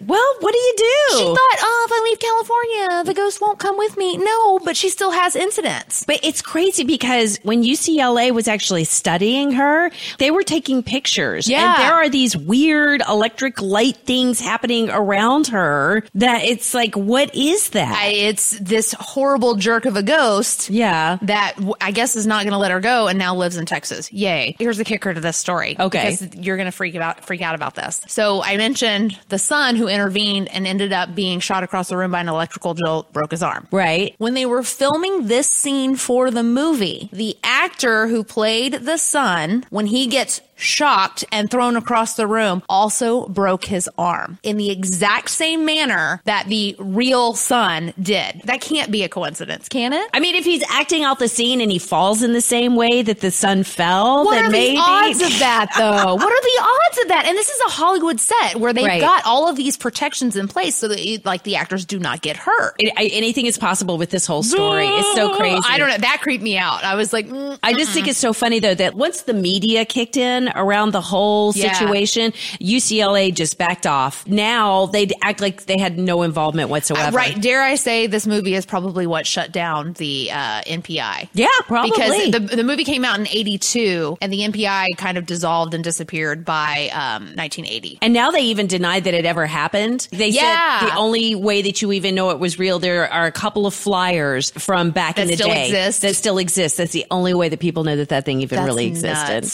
well, 0.06 0.34
what 0.40 0.52
do 0.52 0.58
you 0.58 0.74
do? 0.76 1.18
She 1.18 1.24
thought, 1.24 1.36
oh, 1.60 1.86
if 1.88 1.92
I 1.92 2.00
leave 2.04 2.18
California, 2.20 3.04
the 3.04 3.14
ghost 3.14 3.40
won't 3.40 3.58
come 3.58 3.78
with 3.78 3.96
me. 3.96 4.16
No, 4.16 4.58
but 4.60 4.76
she 4.76 4.88
still 4.88 5.10
has 5.10 5.36
incidents. 5.36 6.04
But 6.04 6.20
it's 6.22 6.42
crazy 6.42 6.84
because 6.84 7.38
when 7.42 7.62
UCLA 7.62 8.30
was 8.32 8.48
actually 8.48 8.84
studying 8.84 9.52
her, 9.52 9.90
they 10.18 10.30
were 10.30 10.42
taking 10.42 10.82
pictures. 10.82 11.48
Yeah. 11.48 11.74
And 11.74 11.82
there 11.82 11.92
are 11.94 12.08
these 12.08 12.36
weird 12.36 13.02
electric 13.08 13.60
light 13.60 13.96
things 13.98 14.40
happening 14.40 14.90
around 14.90 15.48
her 15.48 16.04
that 16.14 16.44
it's 16.44 16.74
like, 16.74 16.94
what 16.96 17.34
is 17.34 17.70
that? 17.70 17.94
I, 17.96 18.08
it's 18.08 18.58
this 18.58 18.94
horrible 18.98 19.54
jerk 19.56 19.84
of 19.86 19.96
a 19.96 20.02
ghost. 20.02 20.70
yeah. 20.70 21.18
that 21.22 21.54
I 21.80 21.90
guess 21.92 22.16
is 22.16 22.26
not 22.26 22.42
going 22.44 22.52
to 22.52 22.58
let 22.58 22.70
her 22.70 22.80
go 22.80 23.08
and 23.08 23.18
now 23.18 23.34
lives 23.34 23.56
in 23.56 23.66
Texas. 23.66 24.12
Yay. 24.12 24.56
Here's 24.58 24.76
the 24.78 24.84
kicker 24.84 25.12
to 25.14 25.20
this 25.20 25.36
story. 25.36 25.76
Okay. 25.78 26.16
Because 26.18 26.36
you're 26.36 26.56
going 26.56 26.66
to 26.66 26.72
freak 26.72 26.94
about, 26.94 27.24
freak 27.24 27.42
out 27.42 27.54
about 27.54 27.74
this. 27.74 28.00
So 28.06 28.42
I 28.42 28.56
mentioned 28.56 29.18
the 29.28 29.38
son 29.62 29.76
who 29.76 29.86
intervened 29.86 30.48
and 30.48 30.66
ended 30.66 30.92
up 30.92 31.14
being 31.14 31.38
shot 31.38 31.62
across 31.62 31.88
the 31.88 31.96
room 31.96 32.10
by 32.10 32.20
an 32.20 32.28
electrical 32.28 32.74
jolt, 32.74 33.12
broke 33.12 33.30
his 33.30 33.42
arm. 33.44 33.68
Right. 33.70 34.14
When 34.18 34.34
they 34.34 34.44
were 34.44 34.64
filming 34.64 35.28
this 35.28 35.48
scene 35.48 35.94
for 35.94 36.32
the 36.32 36.42
movie, 36.42 37.08
the 37.12 37.36
actor 37.44 38.08
who 38.08 38.24
played 38.24 38.72
the 38.72 38.96
son, 38.96 39.64
when 39.70 39.86
he 39.86 40.08
gets 40.08 40.40
shocked 40.62 41.24
and 41.32 41.50
thrown 41.50 41.76
across 41.76 42.14
the 42.14 42.26
room, 42.26 42.62
also 42.68 43.26
broke 43.28 43.64
his 43.64 43.88
arm 43.98 44.38
in 44.42 44.56
the 44.56 44.70
exact 44.70 45.28
same 45.30 45.64
manner 45.64 46.20
that 46.24 46.46
the 46.48 46.74
real 46.78 47.34
son 47.34 47.92
did. 48.00 48.40
That 48.44 48.60
can't 48.60 48.90
be 48.90 49.02
a 49.02 49.08
coincidence, 49.08 49.68
can 49.68 49.92
it? 49.92 50.08
I 50.14 50.20
mean, 50.20 50.34
if 50.34 50.44
he's 50.44 50.62
acting 50.70 51.02
out 51.04 51.18
the 51.18 51.28
scene 51.28 51.60
and 51.60 51.70
he 51.70 51.78
falls 51.78 52.22
in 52.22 52.32
the 52.32 52.40
same 52.40 52.76
way 52.76 53.02
that 53.02 53.20
the 53.20 53.30
son 53.30 53.64
fell, 53.64 54.24
What 54.24 54.32
then 54.36 54.44
are 54.46 54.50
maybe. 54.50 54.76
the 54.76 54.82
odds 54.82 55.20
of 55.22 55.38
that, 55.40 55.70
though? 55.76 56.14
what 56.14 56.22
are 56.32 56.42
the 56.42 56.62
odds 56.62 56.98
of 57.02 57.08
that? 57.08 57.24
And 57.26 57.36
this 57.36 57.48
is 57.48 57.60
a 57.66 57.70
Hollywood 57.70 58.20
set 58.20 58.56
where 58.56 58.72
they've 58.72 58.86
Right. 58.86 59.00
got 59.00 59.24
all 59.24 59.48
of 59.48 59.56
these 59.56 59.76
protections 59.76 60.36
in 60.36 60.48
place 60.48 60.76
so 60.76 60.88
that, 60.88 61.22
like, 61.24 61.42
the 61.42 61.56
actors 61.56 61.84
do 61.84 61.98
not 61.98 62.22
get 62.22 62.36
hurt. 62.36 62.74
It- 62.78 62.92
I- 62.96 63.06
anything 63.12 63.46
is 63.46 63.58
possible 63.58 63.98
with 63.98 64.10
this 64.10 64.26
whole 64.26 64.42
story. 64.42 64.86
It's 64.86 65.14
so 65.14 65.34
crazy. 65.36 65.60
I 65.68 65.78
don't 65.78 65.88
know. 65.88 65.98
That 65.98 66.18
creeped 66.22 66.42
me 66.44 66.56
out. 66.58 66.84
I 66.84 66.94
was 66.94 67.12
like, 67.12 67.28
mm, 67.28 67.58
I 67.62 67.72
just 67.74 67.90
think 67.92 68.06
it's 68.08 68.18
so 68.18 68.32
funny 68.32 68.60
though 68.60 68.74
that 68.74 68.94
once 68.94 69.22
the 69.22 69.34
media 69.34 69.84
kicked 69.84 70.16
in 70.16 70.48
around 70.54 70.92
the 70.92 71.00
whole 71.00 71.52
Yeah. 71.54 71.72
situation, 71.72 72.32
UCLA 72.60 73.34
just 73.34 73.58
backed 73.58 73.86
off. 73.86 74.26
Now 74.26 74.86
they'd 74.86 75.12
act 75.22 75.40
like 75.40 75.66
they 75.66 75.78
had 75.78 75.98
no 75.98 76.22
involvement 76.22 76.70
whatsoever. 76.70 77.16
right. 77.16 77.40
Dare 77.40 77.62
I 77.62 77.74
say 77.74 78.06
this 78.06 78.26
movie 78.26 78.54
is 78.54 78.64
probably 78.66 79.06
what 79.06 79.26
shut 79.26 79.52
down 79.52 79.92
the 79.94 80.30
uh, 80.30 80.62
NPI. 80.62 81.28
Yeah, 81.34 81.46
probably. 81.66 81.90
Because 81.90 82.30
the, 82.50 82.56
the 82.56 82.64
movie 82.64 82.84
came 82.84 83.04
out 83.04 83.18
in 83.18 83.26
82 83.26 84.18
and 84.20 84.32
the 84.32 84.40
NPI 84.40 84.96
kind 84.96 85.18
of 85.18 85.26
dissolved 85.26 85.74
and 85.74 85.82
disappeared 85.84 86.44
by 86.44 86.90
um, 86.92 87.24
1980. 87.36 87.98
and 88.02 88.12
now 88.12 88.30
they 88.30 88.40
even 88.42 88.66
denied 88.66 89.04
that 89.04 89.14
it 89.14 89.24
ever 89.26 89.46
happened. 89.46 90.08
They 90.10 90.28
Yeah. 90.28 90.80
said 90.80 90.88
the 90.90 90.94
only 90.96 91.34
way 91.34 91.62
that 91.62 91.82
you 91.82 91.92
even 91.92 92.14
know 92.14 92.30
it 92.30 92.38
was 92.38 92.58
real, 92.58 92.78
there 92.78 93.10
are 93.12 93.26
a 93.26 93.32
couple 93.32 93.66
of 93.66 93.74
flyers 93.74 94.50
from 94.52 94.90
back 94.90 95.18
in 95.18 95.26
That 95.26 95.32
the 95.32 95.36
still 95.36 95.48
day 95.48 95.66
exist? 95.66 96.02
that 96.02 96.16
still 96.16 96.38
exist. 96.38 96.76
That's 96.76 96.92
the 96.92 97.06
only 97.10 97.34
way 97.34 97.48
that 97.48 97.60
people 97.60 97.84
know 97.84 97.96
that 97.96 98.08
that 98.10 98.24
thing 98.24 98.40
even 98.42 98.56
That's 98.56 98.66
really 98.66 98.86
existed. 98.86 99.44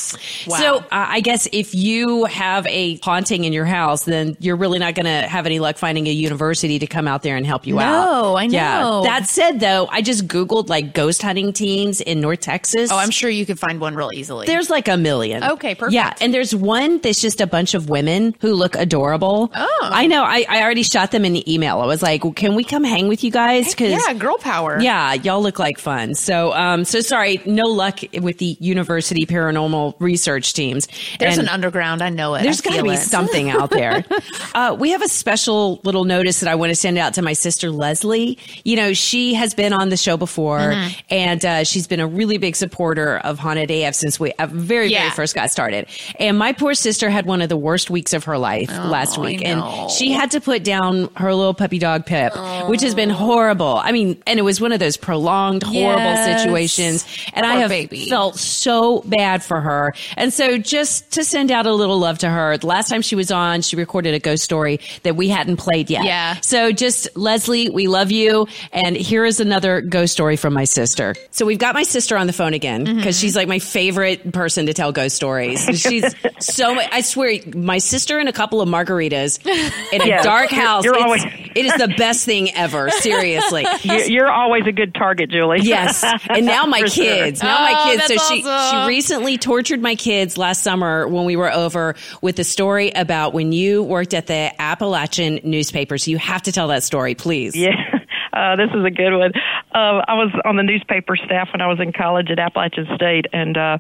Wow. 0.49 0.57
So 0.59 0.85
I 0.91 1.21
guess 1.21 1.49
if 1.53 1.75
you 1.75 2.25
have 2.25 2.67
a 2.67 2.97
haunting 2.99 3.45
in 3.45 3.53
your 3.53 3.65
house, 3.65 4.05
then 4.05 4.37
you're 4.41 4.57
really 4.57 4.79
not 4.79 4.95
going 4.95 5.07
to 5.07 5.29
have 5.29 5.47
any 5.47 5.59
luck 5.59 5.79
finding 5.79 6.07
a 6.07 6.11
university 6.13 6.79
to 6.79 6.87
come 6.87 7.07
out 7.09 7.23
there 7.23 7.37
and 7.37 7.47
help 7.47 7.67
you 7.67 7.79
out. 7.81 8.05
No, 8.05 8.35
I 8.37 8.45
Yeah. 8.45 8.81
know. 8.81 9.03
That 9.05 9.29
said, 9.29 9.61
though, 9.61 9.89
I 9.91 10.03
just 10.03 10.27
Googled 10.29 10.69
like 10.69 10.95
ghost 10.95 11.23
hunting 11.23 11.53
teams 11.53 12.01
in 12.01 12.21
North 12.21 12.41
Texas. 12.41 12.91
Oh, 12.93 12.97
I'm 12.97 13.11
sure 13.11 13.31
you 13.31 13.47
could 13.47 13.59
find 13.59 13.81
one 13.81 13.95
real 13.95 14.11
easily. 14.13 14.47
There's 14.47 14.71
like 14.71 14.89
a 14.89 14.97
million. 14.97 15.43
Okay, 15.45 15.75
perfect. 15.75 15.95
Yeah, 15.95 16.15
and 16.21 16.33
there's 16.35 16.55
one 16.55 16.99
that's 16.99 17.21
just 17.21 17.41
a 17.41 17.47
bunch 17.47 17.75
of 17.75 17.89
women 17.89 18.35
who 18.41 18.55
look 18.55 18.77
adorable. 18.77 19.51
Oh. 19.55 19.79
I 19.83 20.07
know. 20.07 20.23
I, 20.25 20.45
I 20.49 20.63
already 20.63 20.83
shot 20.83 21.11
them 21.11 21.25
an 21.25 21.49
email. 21.49 21.81
I 21.81 21.87
was 21.87 22.03
like, 22.03 22.23
"Can 22.37 22.55
we 22.55 22.65
come 22.65 22.85
hang 22.85 23.09
with 23.09 23.25
you 23.25 23.31
guys?" 23.31 23.75
Cause 23.75 23.91
yeah, 23.91 24.13
girl 24.15 24.37
power. 24.39 24.81
yeah, 24.81 25.15
y'all 25.15 25.43
look 25.43 25.59
like 25.59 25.79
fun. 25.79 26.15
So, 26.15 26.53
um, 26.53 26.85
so 26.85 27.01
sorry, 27.01 27.41
no 27.47 27.65
luck 27.67 28.01
with 28.21 28.39
the 28.39 28.57
university 28.61 29.27
paranormal 29.27 29.95
research 29.99 30.53
There's 30.73 31.39
And 31.39 31.49
an 31.49 31.49
underground. 31.49 32.03
I 32.03 32.09
know 32.11 32.35
it. 32.35 32.43
There's 32.43 32.61
got 32.61 32.75
to 32.77 32.83
be 32.83 32.91
it. 32.91 32.99
something 33.01 33.51
out 33.51 33.71
there. 33.71 34.05
uh, 34.55 34.77
we 34.79 34.91
have 34.91 35.03
a 35.03 35.09
special 35.09 35.81
little 35.85 36.05
notice 36.05 36.41
that 36.41 36.49
I 36.49 36.55
want 36.55 36.71
to 36.71 36.77
send 36.77 36.99
out 36.99 37.15
to 37.15 37.23
my 37.23 37.33
sister 37.33 37.71
Leslie. 37.71 38.39
You 38.65 38.77
know, 38.77 38.93
she 38.93 39.35
has 39.35 39.55
been 39.55 39.73
on 39.73 39.89
the 39.89 39.97
show 39.97 40.17
before, 40.17 40.59
Mm-hmm. 40.59 40.99
and 41.11 41.45
uh, 41.45 41.65
she's 41.65 41.87
been 41.87 42.01
a 42.01 42.07
really 42.07 42.39
big 42.39 42.57
supporter 42.57 43.19
of 43.19 43.39
Haunted 43.39 43.71
AF 43.71 43.95
since 43.95 44.19
we 44.21 44.33
uh, 44.33 44.47
very 44.47 44.89
Yeah. 44.89 45.01
very 45.01 45.11
first 45.13 45.35
got 45.35 45.51
started. 45.51 45.87
And 46.19 46.39
my 46.39 46.53
poor 46.53 46.75
sister 46.75 47.09
had 47.11 47.27
one 47.27 47.43
of 47.43 47.49
the 47.49 47.57
worst 47.57 47.91
weeks 47.91 48.13
of 48.13 48.25
her 48.25 48.39
life 48.39 48.69
last 48.69 49.19
Oh, 49.19 49.23
I 49.23 49.27
week, 49.27 49.45
and 49.45 49.91
she 49.91 50.13
had 50.13 50.33
to 50.33 50.41
put 50.41 50.65
down 50.65 51.09
her 51.17 51.33
little 51.35 51.55
puppy 51.55 51.79
dog 51.79 52.07
Pip, 52.07 52.33
which 52.69 52.81
has 52.83 52.95
been 52.95 53.11
horrible. 53.11 53.77
I 53.83 53.93
mean, 53.93 54.23
and 54.27 54.39
it 54.39 54.43
was 54.43 54.61
one 54.61 54.73
of 54.73 54.81
those 54.81 54.97
prolonged, 54.97 55.63
horrible 55.63 56.03
Yes. 56.03 56.41
situations, 56.43 57.07
and 57.35 57.47
I 57.47 57.57
have 57.57 57.71
baby. 57.71 58.09
felt 58.09 58.37
so 58.39 59.01
bad 59.07 59.43
for 59.43 59.61
her. 59.61 59.95
And 60.17 60.33
so 60.33 60.58
just 60.59 61.13
to 61.13 61.25
send 61.25 61.51
out 61.51 61.67
a 61.67 61.73
little 61.73 61.99
love 61.99 62.19
to 62.19 62.29
her, 62.29 62.57
the 62.59 62.67
last 62.67 62.89
time 62.89 63.03
she 63.03 63.15
was 63.17 63.31
on, 63.31 63.63
she 63.63 63.77
recorded 63.77 64.15
a 64.15 64.19
ghost 64.19 64.43
story 64.45 64.81
that 65.03 65.17
we 65.17 65.29
hadn't 65.29 65.57
played 65.57 65.91
yet. 65.91 66.05
Yeah. 66.05 66.37
So 66.43 66.73
just 66.73 67.09
Leslie, 67.17 67.71
we 67.71 67.87
love 67.89 68.11
you. 68.11 68.47
And 68.73 68.97
here 68.97 69.25
is 69.25 69.41
another 69.41 69.81
ghost 69.81 70.13
story 70.13 70.37
from 70.37 70.55
my 70.55 70.65
sister. 70.65 71.15
So 71.31 71.47
we've 71.47 71.59
got 71.59 71.75
my 71.75 71.83
sister 71.83 72.17
on 72.17 72.27
the 72.27 72.33
phone 72.33 72.55
again 72.55 72.85
because 72.85 72.99
Mm-hmm. 73.17 73.21
she's 73.21 73.37
like 73.37 73.49
my 73.49 73.59
favorite 73.59 74.33
person 74.33 74.67
to 74.67 74.75
tell 74.75 74.93
ghost 74.93 75.17
stories. 75.17 75.61
She's 75.81 76.05
so, 76.41 76.79
I 76.79 77.01
swear, 77.03 77.39
my 77.55 77.79
sister 77.79 78.19
and 78.19 78.29
a 78.29 78.33
couple 78.33 78.61
of 78.61 78.69
margaritas 78.69 79.45
in 79.93 80.03
a 80.03 80.07
Yes. 80.07 80.25
dark 80.25 80.51
house. 80.51 80.85
you're 80.85 80.99
always- 80.99 81.25
it 81.25 81.65
is 81.65 81.75
the 81.75 81.89
best 81.97 82.25
thing 82.25 82.55
ever. 82.55 82.91
Seriously. 82.91 83.67
You- 83.83 84.05
You're 84.19 84.31
always 84.31 84.65
a 84.67 84.73
good 84.73 84.95
target, 84.95 85.31
Julie. 85.31 85.61
Yes, 85.63 86.05
and 86.29 86.45
now 86.47 86.67
my 86.67 86.81
For 86.83 86.89
sure. 86.89 87.05
kids. 87.05 87.43
Now 87.43 87.61
my 87.61 87.75
Oh, 87.77 87.85
kids. 87.91 88.07
So 88.07 88.35
she 88.35 88.43
awesome. 88.45 88.83
she 88.85 88.89
recently 88.89 89.39
tortured 89.39 89.81
my 89.81 89.95
kids 89.95 90.37
last 90.39 90.48
summer 90.57 91.07
when 91.09 91.25
we 91.25 91.37
were 91.37 91.53
over 91.53 91.95
with 92.23 92.37
the 92.37 92.45
story 92.45 92.91
about 92.91 93.33
when 93.33 93.53
you 93.53 93.83
worked 93.83 94.15
at 94.15 94.27
the 94.27 94.53
Appalachian 94.61 95.41
newspaper. 95.45 95.99
So 95.99 96.11
you 96.11 96.19
have 96.19 96.43
to 96.43 96.53
tell 96.53 96.69
that 96.69 96.83
story, 96.83 97.15
please. 97.15 97.55
Yeah, 97.55 97.71
uh, 98.33 98.57
this 98.57 98.71
is 98.75 98.85
a 98.85 98.91
good 98.91 99.17
one. 99.17 99.33
Uh, 99.75 100.03
I 100.07 100.15
was 100.15 100.33
on 100.45 100.57
the 100.57 100.63
newspaper 100.63 101.17
staff 101.17 101.49
when 101.53 101.61
I 101.61 101.67
was 101.67 101.81
in 101.81 101.93
college 101.93 102.31
at 102.31 102.39
Appalachian 102.39 102.87
State, 102.95 103.27
and 103.33 103.57
uh, 103.57 103.79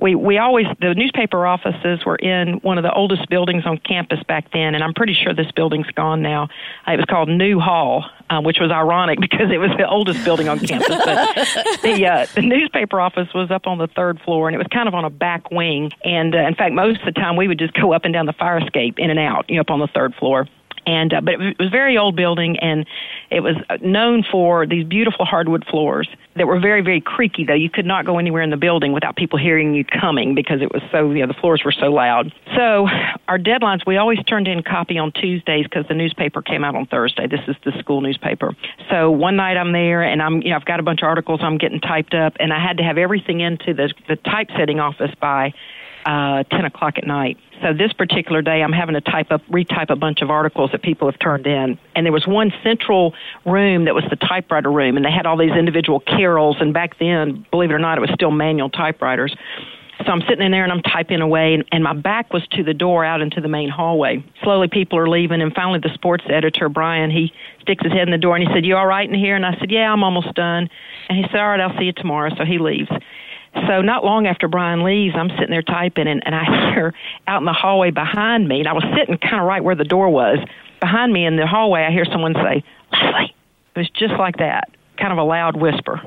we 0.00 0.14
we 0.14 0.38
always 0.38 0.66
the 0.80 0.94
newspaper 0.94 1.46
offices 1.46 2.04
were 2.04 2.16
in 2.16 2.54
one 2.62 2.78
of 2.78 2.82
the 2.82 2.92
oldest 2.92 3.28
buildings 3.28 3.64
on 3.66 3.78
campus 3.78 4.22
back 4.26 4.50
then, 4.52 4.74
and 4.74 4.82
I'm 4.82 4.94
pretty 4.94 5.14
sure 5.14 5.34
this 5.34 5.50
building's 5.52 5.86
gone 5.88 6.22
now. 6.22 6.48
Uh, 6.86 6.92
it 6.92 6.96
was 6.96 7.06
called 7.06 7.28
New 7.28 7.60
Hall, 7.60 8.04
uh, 8.30 8.40
which 8.40 8.58
was 8.60 8.70
ironic 8.70 9.20
because 9.20 9.50
it 9.52 9.58
was 9.58 9.70
the 9.76 9.88
oldest 9.88 10.24
building 10.24 10.48
on 10.48 10.58
campus. 10.58 10.88
But 10.88 11.34
the 11.82 12.06
uh, 12.06 12.26
the 12.34 12.42
newspaper 12.42 13.00
office 13.00 13.28
was 13.34 13.50
up 13.50 13.66
on 13.66 13.78
the 13.78 13.88
third 13.88 14.20
floor, 14.20 14.48
and 14.48 14.54
it 14.54 14.58
was 14.58 14.68
kind 14.68 14.88
of 14.88 14.94
on 14.94 15.04
a 15.04 15.10
back 15.10 15.50
wing. 15.50 15.92
And 16.04 16.34
uh, 16.34 16.38
in 16.38 16.54
fact, 16.54 16.74
most 16.74 17.00
of 17.00 17.14
the 17.14 17.20
time 17.20 17.36
we 17.36 17.48
would 17.48 17.58
just 17.58 17.74
go 17.74 17.92
up 17.92 18.04
and 18.04 18.14
down 18.14 18.26
the 18.26 18.32
fire 18.32 18.58
escape, 18.58 18.98
in 18.98 19.10
and 19.10 19.18
out, 19.18 19.44
you 19.48 19.56
know, 19.56 19.60
up 19.62 19.70
on 19.70 19.80
the 19.80 19.88
third 19.88 20.14
floor 20.14 20.48
and 20.86 21.12
uh, 21.12 21.20
but 21.20 21.34
it 21.34 21.58
was 21.58 21.68
a 21.68 21.70
very 21.70 21.96
old 21.96 22.16
building 22.16 22.58
and 22.58 22.86
it 23.30 23.40
was 23.40 23.56
known 23.82 24.24
for 24.30 24.66
these 24.66 24.84
beautiful 24.86 25.24
hardwood 25.24 25.64
floors 25.66 26.08
that 26.36 26.46
were 26.46 26.60
very 26.60 26.80
very 26.80 27.00
creaky 27.00 27.44
though. 27.44 27.54
You 27.54 27.70
could 27.70 27.86
not 27.86 28.06
go 28.06 28.18
anywhere 28.18 28.42
in 28.42 28.50
the 28.50 28.56
building 28.56 28.92
without 28.92 29.16
people 29.16 29.38
hearing 29.38 29.74
you 29.74 29.84
coming 29.84 30.34
because 30.34 30.62
it 30.62 30.72
was 30.72 30.82
so 30.90 31.10
you 31.10 31.20
know 31.20 31.26
the 31.26 31.40
floors 31.40 31.62
were 31.64 31.72
so 31.72 31.86
loud. 31.86 32.32
So 32.56 32.88
our 33.28 33.38
deadlines 33.38 33.86
we 33.86 33.96
always 33.96 34.22
turned 34.24 34.48
in 34.48 34.62
copy 34.62 34.98
on 34.98 35.12
tuesdays 35.12 35.64
because 35.64 35.86
the 35.88 35.94
newspaper 35.94 36.42
came 36.42 36.64
out 36.64 36.74
on 36.74 36.86
thursday. 36.86 37.26
This 37.26 37.40
is 37.48 37.56
the 37.64 37.72
school 37.78 38.00
newspaper. 38.00 38.54
So 38.88 39.10
one 39.10 39.36
night 39.36 39.56
i'm 39.56 39.72
there 39.72 40.02
and 40.02 40.22
i'm 40.22 40.42
you 40.42 40.50
know 40.50 40.56
i've 40.56 40.64
got 40.64 40.80
a 40.80 40.82
bunch 40.82 41.00
of 41.02 41.06
articles 41.06 41.40
i'm 41.42 41.58
getting 41.58 41.80
typed 41.80 42.14
up 42.14 42.34
and 42.40 42.52
i 42.52 42.58
had 42.58 42.76
to 42.78 42.82
have 42.82 42.98
everything 42.98 43.40
into 43.40 43.74
the 43.74 43.92
the 44.08 44.16
typesetting 44.16 44.80
office 44.80 45.10
by 45.20 45.52
uh, 46.04 46.44
10 46.44 46.64
o'clock 46.64 46.98
at 46.98 47.06
night. 47.06 47.38
So 47.62 47.74
this 47.74 47.92
particular 47.92 48.40
day, 48.40 48.62
I'm 48.62 48.72
having 48.72 48.94
to 48.94 49.00
type 49.00 49.30
up, 49.30 49.42
retype 49.46 49.90
a 49.90 49.96
bunch 49.96 50.22
of 50.22 50.30
articles 50.30 50.70
that 50.72 50.82
people 50.82 51.10
have 51.10 51.18
turned 51.18 51.46
in. 51.46 51.78
And 51.94 52.06
there 52.06 52.12
was 52.12 52.26
one 52.26 52.52
central 52.62 53.14
room 53.44 53.84
that 53.84 53.94
was 53.94 54.04
the 54.08 54.16
typewriter 54.16 54.72
room, 54.72 54.96
and 54.96 55.04
they 55.04 55.10
had 55.10 55.26
all 55.26 55.36
these 55.36 55.52
individual 55.52 56.00
carols. 56.00 56.56
And 56.60 56.72
back 56.72 56.98
then, 56.98 57.44
believe 57.50 57.70
it 57.70 57.74
or 57.74 57.78
not, 57.78 57.98
it 57.98 58.00
was 58.00 58.10
still 58.14 58.30
manual 58.30 58.70
typewriters. 58.70 59.36
So 60.06 60.12
I'm 60.12 60.22
sitting 60.22 60.42
in 60.42 60.50
there 60.50 60.64
and 60.64 60.72
I'm 60.72 60.82
typing 60.82 61.20
away, 61.20 61.52
and, 61.52 61.64
and 61.72 61.84
my 61.84 61.92
back 61.92 62.32
was 62.32 62.42
to 62.52 62.62
the 62.62 62.72
door 62.72 63.04
out 63.04 63.20
into 63.20 63.40
the 63.42 63.48
main 63.48 63.68
hallway. 63.68 64.24
Slowly, 64.42 64.68
people 64.68 64.98
are 64.98 65.08
leaving, 65.08 65.42
and 65.42 65.52
finally, 65.52 65.78
the 65.78 65.92
sports 65.92 66.24
editor, 66.30 66.70
Brian, 66.70 67.10
he 67.10 67.32
sticks 67.60 67.84
his 67.84 67.92
head 67.92 68.08
in 68.08 68.10
the 68.10 68.18
door 68.18 68.36
and 68.36 68.46
he 68.46 68.54
said, 68.54 68.64
"You 68.64 68.76
all 68.76 68.86
right 68.86 69.06
in 69.06 69.14
here?" 69.14 69.36
And 69.36 69.44
I 69.44 69.58
said, 69.58 69.70
"Yeah, 69.70 69.92
I'm 69.92 70.02
almost 70.02 70.32
done." 70.34 70.70
And 71.08 71.18
he 71.18 71.24
said, 71.30 71.40
"All 71.40 71.48
right, 71.48 71.60
I'll 71.60 71.76
see 71.76 71.84
you 71.84 71.92
tomorrow." 71.92 72.30
So 72.36 72.44
he 72.44 72.58
leaves. 72.58 72.88
So 73.54 73.82
not 73.82 74.04
long 74.04 74.26
after 74.26 74.48
Brian 74.48 74.84
leaves, 74.84 75.14
I'm 75.16 75.30
sitting 75.30 75.50
there 75.50 75.62
typing, 75.62 76.06
and, 76.06 76.22
and 76.24 76.34
I 76.34 76.44
hear 76.74 76.94
out 77.26 77.40
in 77.40 77.46
the 77.46 77.52
hallway 77.52 77.90
behind 77.90 78.48
me, 78.48 78.60
and 78.60 78.68
I 78.68 78.72
was 78.72 78.84
sitting 78.96 79.18
kind 79.18 79.40
of 79.40 79.46
right 79.46 79.62
where 79.62 79.74
the 79.74 79.84
door 79.84 80.08
was. 80.08 80.38
Behind 80.80 81.12
me 81.12 81.26
in 81.26 81.36
the 81.36 81.46
hallway, 81.46 81.82
I 81.82 81.90
hear 81.90 82.04
someone 82.04 82.34
say, 82.34 82.64
Leslie. 82.92 83.34
It 83.74 83.78
was 83.78 83.90
just 83.90 84.14
like 84.14 84.38
that, 84.38 84.70
kind 84.98 85.12
of 85.12 85.18
a 85.18 85.22
loud 85.22 85.56
whisper. 85.56 86.00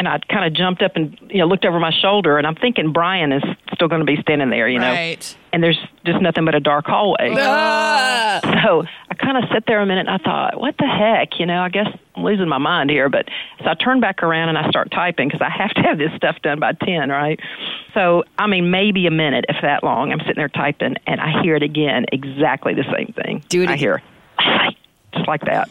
And 0.00 0.08
I 0.08 0.18
kind 0.30 0.46
of 0.46 0.54
jumped 0.54 0.80
up 0.80 0.96
and 0.96 1.14
you 1.28 1.38
know 1.38 1.46
looked 1.46 1.66
over 1.66 1.78
my 1.78 1.92
shoulder, 1.92 2.38
and 2.38 2.46
I'm 2.46 2.54
thinking 2.54 2.90
Brian 2.90 3.32
is 3.32 3.42
still 3.74 3.86
going 3.86 4.00
to 4.00 4.06
be 4.06 4.20
standing 4.22 4.48
there, 4.48 4.66
you 4.66 4.78
know. 4.78 4.90
Right. 4.90 5.36
And 5.52 5.62
there's 5.62 5.78
just 6.06 6.22
nothing 6.22 6.46
but 6.46 6.54
a 6.54 6.60
dark 6.60 6.86
hallway. 6.86 7.34
Ah! 7.36 8.40
So 8.64 8.84
I 9.10 9.14
kind 9.14 9.36
of 9.36 9.44
sat 9.50 9.64
there 9.66 9.80
a 9.80 9.86
minute 9.86 10.06
and 10.06 10.10
I 10.10 10.18
thought, 10.18 10.58
what 10.58 10.76
the 10.78 10.86
heck? 10.86 11.38
You 11.38 11.44
know, 11.44 11.60
I 11.60 11.68
guess 11.68 11.86
I'm 12.16 12.24
losing 12.24 12.48
my 12.48 12.58
mind 12.58 12.88
here. 12.88 13.10
But 13.10 13.28
so 13.58 13.66
I 13.68 13.74
turn 13.74 14.00
back 14.00 14.22
around 14.22 14.48
and 14.48 14.56
I 14.56 14.70
start 14.70 14.90
typing 14.90 15.28
because 15.28 15.42
I 15.42 15.50
have 15.62 15.70
to 15.74 15.82
have 15.82 15.98
this 15.98 16.12
stuff 16.16 16.36
done 16.42 16.60
by 16.60 16.72
10, 16.72 17.10
right? 17.10 17.38
So, 17.92 18.24
I 18.38 18.46
mean, 18.46 18.70
maybe 18.70 19.06
a 19.06 19.10
minute, 19.10 19.44
if 19.48 19.56
that 19.60 19.84
long. 19.84 20.12
I'm 20.12 20.20
sitting 20.20 20.36
there 20.36 20.48
typing 20.48 20.96
and 21.06 21.20
I 21.20 21.42
hear 21.42 21.56
it 21.56 21.62
again, 21.62 22.06
exactly 22.10 22.74
the 22.74 22.84
same 22.94 23.12
thing. 23.12 23.44
Do 23.48 23.62
it 23.62 23.68
I 23.68 23.76
hear, 23.76 24.02
just 25.12 25.28
like 25.28 25.42
that. 25.42 25.68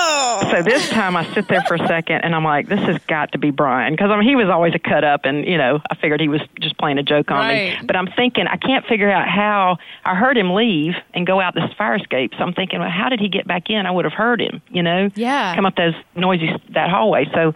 Oh. 0.00 0.48
So 0.50 0.62
this 0.62 0.88
time 0.90 1.16
I 1.16 1.24
sit 1.34 1.48
there 1.48 1.62
for 1.62 1.74
a 1.74 1.86
second 1.86 2.20
and 2.22 2.34
I'm 2.34 2.44
like, 2.44 2.68
this 2.68 2.80
has 2.80 2.98
got 3.06 3.32
to 3.32 3.38
be 3.38 3.50
Brian 3.50 3.92
because 3.92 4.10
I 4.10 4.16
mean 4.18 4.28
he 4.28 4.36
was 4.36 4.48
always 4.48 4.74
a 4.74 4.78
cut 4.78 5.04
up 5.04 5.24
and 5.24 5.44
you 5.44 5.58
know 5.58 5.80
I 5.90 5.94
figured 5.96 6.20
he 6.20 6.28
was 6.28 6.40
just 6.60 6.78
playing 6.78 6.98
a 6.98 7.02
joke 7.02 7.30
on 7.30 7.38
Right. 7.38 7.80
me. 7.80 7.86
But 7.86 7.96
I'm 7.96 8.06
thinking 8.08 8.46
I 8.46 8.56
can't 8.56 8.86
figure 8.86 9.10
out 9.10 9.28
how 9.28 9.78
I 10.04 10.14
heard 10.14 10.36
him 10.38 10.54
leave 10.54 10.94
and 11.14 11.26
go 11.26 11.40
out 11.40 11.54
this 11.54 11.70
fire 11.76 11.96
escape. 11.96 12.32
So 12.38 12.44
I'm 12.44 12.52
thinking, 12.54 12.80
well, 12.80 12.90
how 12.90 13.08
did 13.08 13.20
he 13.20 13.28
get 13.28 13.46
back 13.46 13.70
in? 13.70 13.84
I 13.86 13.90
would 13.90 14.04
have 14.04 14.14
heard 14.14 14.40
him, 14.40 14.62
you 14.70 14.82
know, 14.82 15.10
Yeah. 15.14 15.54
come 15.54 15.66
up 15.66 15.74
those 15.76 15.94
noisy 16.14 16.50
that 16.70 16.90
hallway. 16.90 17.26
So 17.34 17.54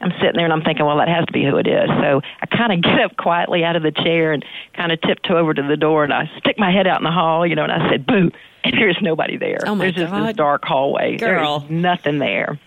I'm 0.00 0.12
sitting 0.20 0.34
there 0.34 0.44
and 0.44 0.52
I'm 0.52 0.62
thinking, 0.62 0.84
well, 0.84 0.98
that 0.98 1.08
has 1.08 1.24
to 1.26 1.32
be 1.32 1.44
who 1.44 1.56
it 1.56 1.66
is. 1.66 1.88
So 1.88 2.20
I 2.42 2.46
kind 2.46 2.72
of 2.72 2.82
get 2.82 3.00
up 3.00 3.16
quietly 3.16 3.64
out 3.64 3.76
of 3.76 3.82
the 3.82 3.92
chair 3.92 4.32
and 4.32 4.44
kind 4.74 4.92
of 4.92 5.00
tiptoe 5.00 5.36
over 5.36 5.54
to 5.54 5.62
the 5.62 5.76
door 5.76 6.04
and 6.04 6.12
I 6.12 6.30
stick 6.38 6.58
my 6.58 6.70
head 6.70 6.86
out 6.86 6.98
in 6.98 7.04
the 7.04 7.10
hall, 7.10 7.46
you 7.46 7.54
know, 7.54 7.64
and 7.64 7.72
I 7.72 7.88
said, 7.90 8.06
boo. 8.06 8.30
And 8.64 8.74
there's 8.76 8.98
nobody 9.00 9.36
there. 9.36 9.58
Oh, 9.64 9.76
my 9.76 9.84
there's 9.84 9.94
just 9.94 10.10
God. 10.10 10.26
this 10.26 10.36
dark 10.36 10.64
hallway. 10.64 11.18
Girl. 11.18 11.60
There's 11.60 11.70
nothing 11.70 12.18
there. 12.18 12.58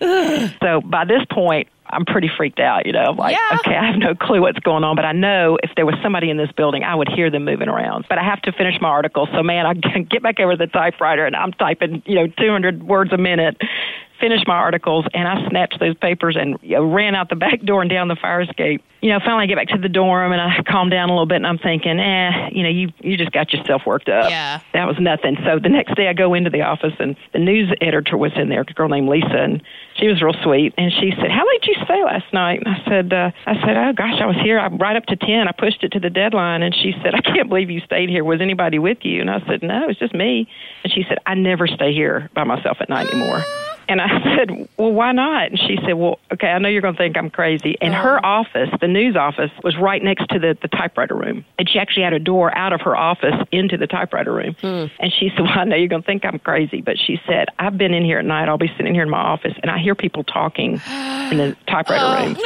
so 0.62 0.80
by 0.80 1.04
this 1.04 1.22
point, 1.30 1.68
I'm 1.84 2.06
pretty 2.06 2.30
freaked 2.34 2.58
out. 2.58 2.86
You 2.86 2.92
know, 2.92 3.00
I'm 3.00 3.16
like, 3.16 3.36
Yeah. 3.36 3.58
okay, 3.58 3.76
I 3.76 3.84
have 3.90 3.98
no 3.98 4.14
clue 4.14 4.40
what's 4.40 4.58
going 4.60 4.82
on, 4.82 4.96
but 4.96 5.04
I 5.04 5.12
know 5.12 5.58
if 5.62 5.72
there 5.76 5.84
was 5.84 5.96
somebody 6.02 6.30
in 6.30 6.38
this 6.38 6.50
building, 6.52 6.84
I 6.84 6.94
would 6.94 7.10
hear 7.10 7.30
them 7.30 7.44
moving 7.44 7.68
around. 7.68 8.06
But 8.08 8.16
I 8.16 8.24
have 8.24 8.40
to 8.42 8.52
finish 8.52 8.80
my 8.80 8.88
article, 8.88 9.28
so 9.34 9.42
man, 9.42 9.66
I 9.66 9.74
get 10.10 10.22
back 10.22 10.40
over 10.40 10.52
to 10.52 10.56
the 10.56 10.68
typewriter 10.68 11.26
and 11.26 11.36
I'm 11.36 11.52
typing, 11.52 12.02
you 12.06 12.14
know, 12.14 12.26
200 12.28 12.82
words 12.82 13.12
a 13.12 13.18
minute. 13.18 13.60
Finish 14.20 14.42
my 14.46 14.54
articles, 14.54 15.06
and 15.14 15.26
I 15.26 15.48
snatched 15.48 15.80
those 15.80 15.96
papers 15.96 16.36
and 16.38 16.58
you 16.62 16.76
know, 16.76 16.84
ran 16.84 17.14
out 17.14 17.28
the 17.28 17.36
back 17.40 17.62
door 17.62 17.80
and 17.80 17.90
down 17.90 18.08
the 18.08 18.16
fire 18.16 18.42
escape. 18.42 18.82
You 19.00 19.10
know, 19.10 19.18
finally 19.20 19.44
I 19.44 19.46
get 19.46 19.56
back 19.56 19.68
to 19.68 19.78
the 19.78 19.88
dorm 19.88 20.30
and 20.32 20.40
I 20.40 20.62
calm 20.68 20.90
down 20.90 21.08
a 21.08 21.12
little 21.12 21.26
bit, 21.26 21.36
and 21.36 21.46
I'm 21.46 21.58
thinking, 21.58 21.98
eh, 21.98 22.50
you 22.52 22.62
know, 22.62 22.68
you 22.68 22.92
you 23.00 23.16
just 23.16 23.32
got 23.32 23.52
yourself 23.52 23.82
worked 23.86 24.08
up. 24.08 24.28
Yeah. 24.28 24.60
that 24.74 24.86
was 24.86 24.96
nothing. 25.00 25.38
So 25.44 25.58
the 25.58 25.70
next 25.70 25.94
day 25.94 26.08
I 26.08 26.12
go 26.12 26.34
into 26.34 26.50
the 26.50 26.62
office 26.62 26.92
and 26.98 27.16
the 27.32 27.38
news 27.38 27.72
editor 27.80 28.16
was 28.18 28.32
in 28.36 28.50
there, 28.50 28.60
a 28.60 28.64
girl 28.64 28.88
named 28.88 29.08
Lisa, 29.08 29.36
and 29.36 29.62
she 29.96 30.06
was 30.06 30.20
real 30.22 30.34
sweet. 30.42 30.74
And 30.76 30.92
she 30.92 31.12
said, 31.16 31.30
"How 31.30 31.46
late 31.48 31.62
did 31.62 31.76
you 31.76 31.84
stay 31.84 32.04
last 32.04 32.30
night?" 32.32 32.60
And 32.64 32.74
I 32.74 32.84
said, 32.84 33.12
uh, 33.12 33.30
"I 33.46 33.54
said, 33.64 33.76
oh 33.76 33.92
gosh, 33.94 34.20
I 34.20 34.26
was 34.26 34.36
here 34.36 34.58
I, 34.58 34.68
right 34.68 34.96
up 34.96 35.06
to 35.06 35.16
ten. 35.16 35.48
I 35.48 35.52
pushed 35.52 35.82
it 35.82 35.92
to 35.92 36.00
the 36.00 36.10
deadline." 36.10 36.62
And 36.62 36.74
she 36.74 36.92
said, 37.02 37.14
"I 37.14 37.20
can't 37.22 37.48
believe 37.48 37.70
you 37.70 37.80
stayed 37.80 38.10
here. 38.10 38.22
Was 38.22 38.40
anybody 38.40 38.78
with 38.78 38.98
you?" 39.02 39.22
And 39.22 39.30
I 39.30 39.40
said, 39.46 39.62
"No, 39.62 39.88
it's 39.88 39.98
just 39.98 40.14
me." 40.14 40.46
And 40.84 40.92
she 40.92 41.04
said, 41.08 41.18
"I 41.24 41.34
never 41.34 41.66
stay 41.66 41.94
here 41.94 42.28
by 42.34 42.44
myself 42.44 42.78
at 42.80 42.88
night 42.90 43.08
anymore." 43.08 43.42
And 43.88 44.00
I 44.00 44.36
said, 44.36 44.68
Well, 44.76 44.92
why 44.92 45.12
not? 45.12 45.50
And 45.50 45.58
she 45.58 45.78
said, 45.84 45.94
Well, 45.94 46.18
okay, 46.32 46.48
I 46.48 46.58
know 46.58 46.68
you're 46.68 46.82
going 46.82 46.94
to 46.94 46.98
think 46.98 47.16
I'm 47.16 47.30
crazy. 47.30 47.76
And 47.80 47.94
her 47.94 48.18
oh. 48.24 48.28
office, 48.28 48.68
the 48.80 48.88
news 48.88 49.16
office, 49.16 49.50
was 49.62 49.76
right 49.76 50.02
next 50.02 50.28
to 50.30 50.38
the, 50.38 50.56
the 50.60 50.68
typewriter 50.68 51.14
room. 51.14 51.44
And 51.58 51.68
she 51.68 51.78
actually 51.78 52.04
had 52.04 52.12
a 52.12 52.18
door 52.18 52.56
out 52.56 52.72
of 52.72 52.80
her 52.82 52.96
office 52.96 53.34
into 53.52 53.76
the 53.76 53.86
typewriter 53.86 54.32
room. 54.32 54.54
Hmm. 54.60 54.86
And 54.98 55.12
she 55.12 55.30
said, 55.30 55.40
Well, 55.44 55.58
I 55.58 55.64
know 55.64 55.76
you're 55.76 55.88
going 55.88 56.02
to 56.02 56.06
think 56.06 56.24
I'm 56.24 56.38
crazy. 56.38 56.80
But 56.80 56.98
she 56.98 57.20
said, 57.26 57.48
I've 57.58 57.76
been 57.78 57.94
in 57.94 58.04
here 58.04 58.18
at 58.18 58.24
night. 58.24 58.48
I'll 58.48 58.58
be 58.58 58.72
sitting 58.76 58.94
here 58.94 59.02
in 59.02 59.10
my 59.10 59.20
office, 59.20 59.54
and 59.62 59.70
I 59.70 59.78
hear 59.78 59.94
people 59.94 60.24
talking 60.24 60.74
in 60.74 61.36
the 61.38 61.56
typewriter 61.66 62.04
oh, 62.04 62.26
room. 62.26 62.36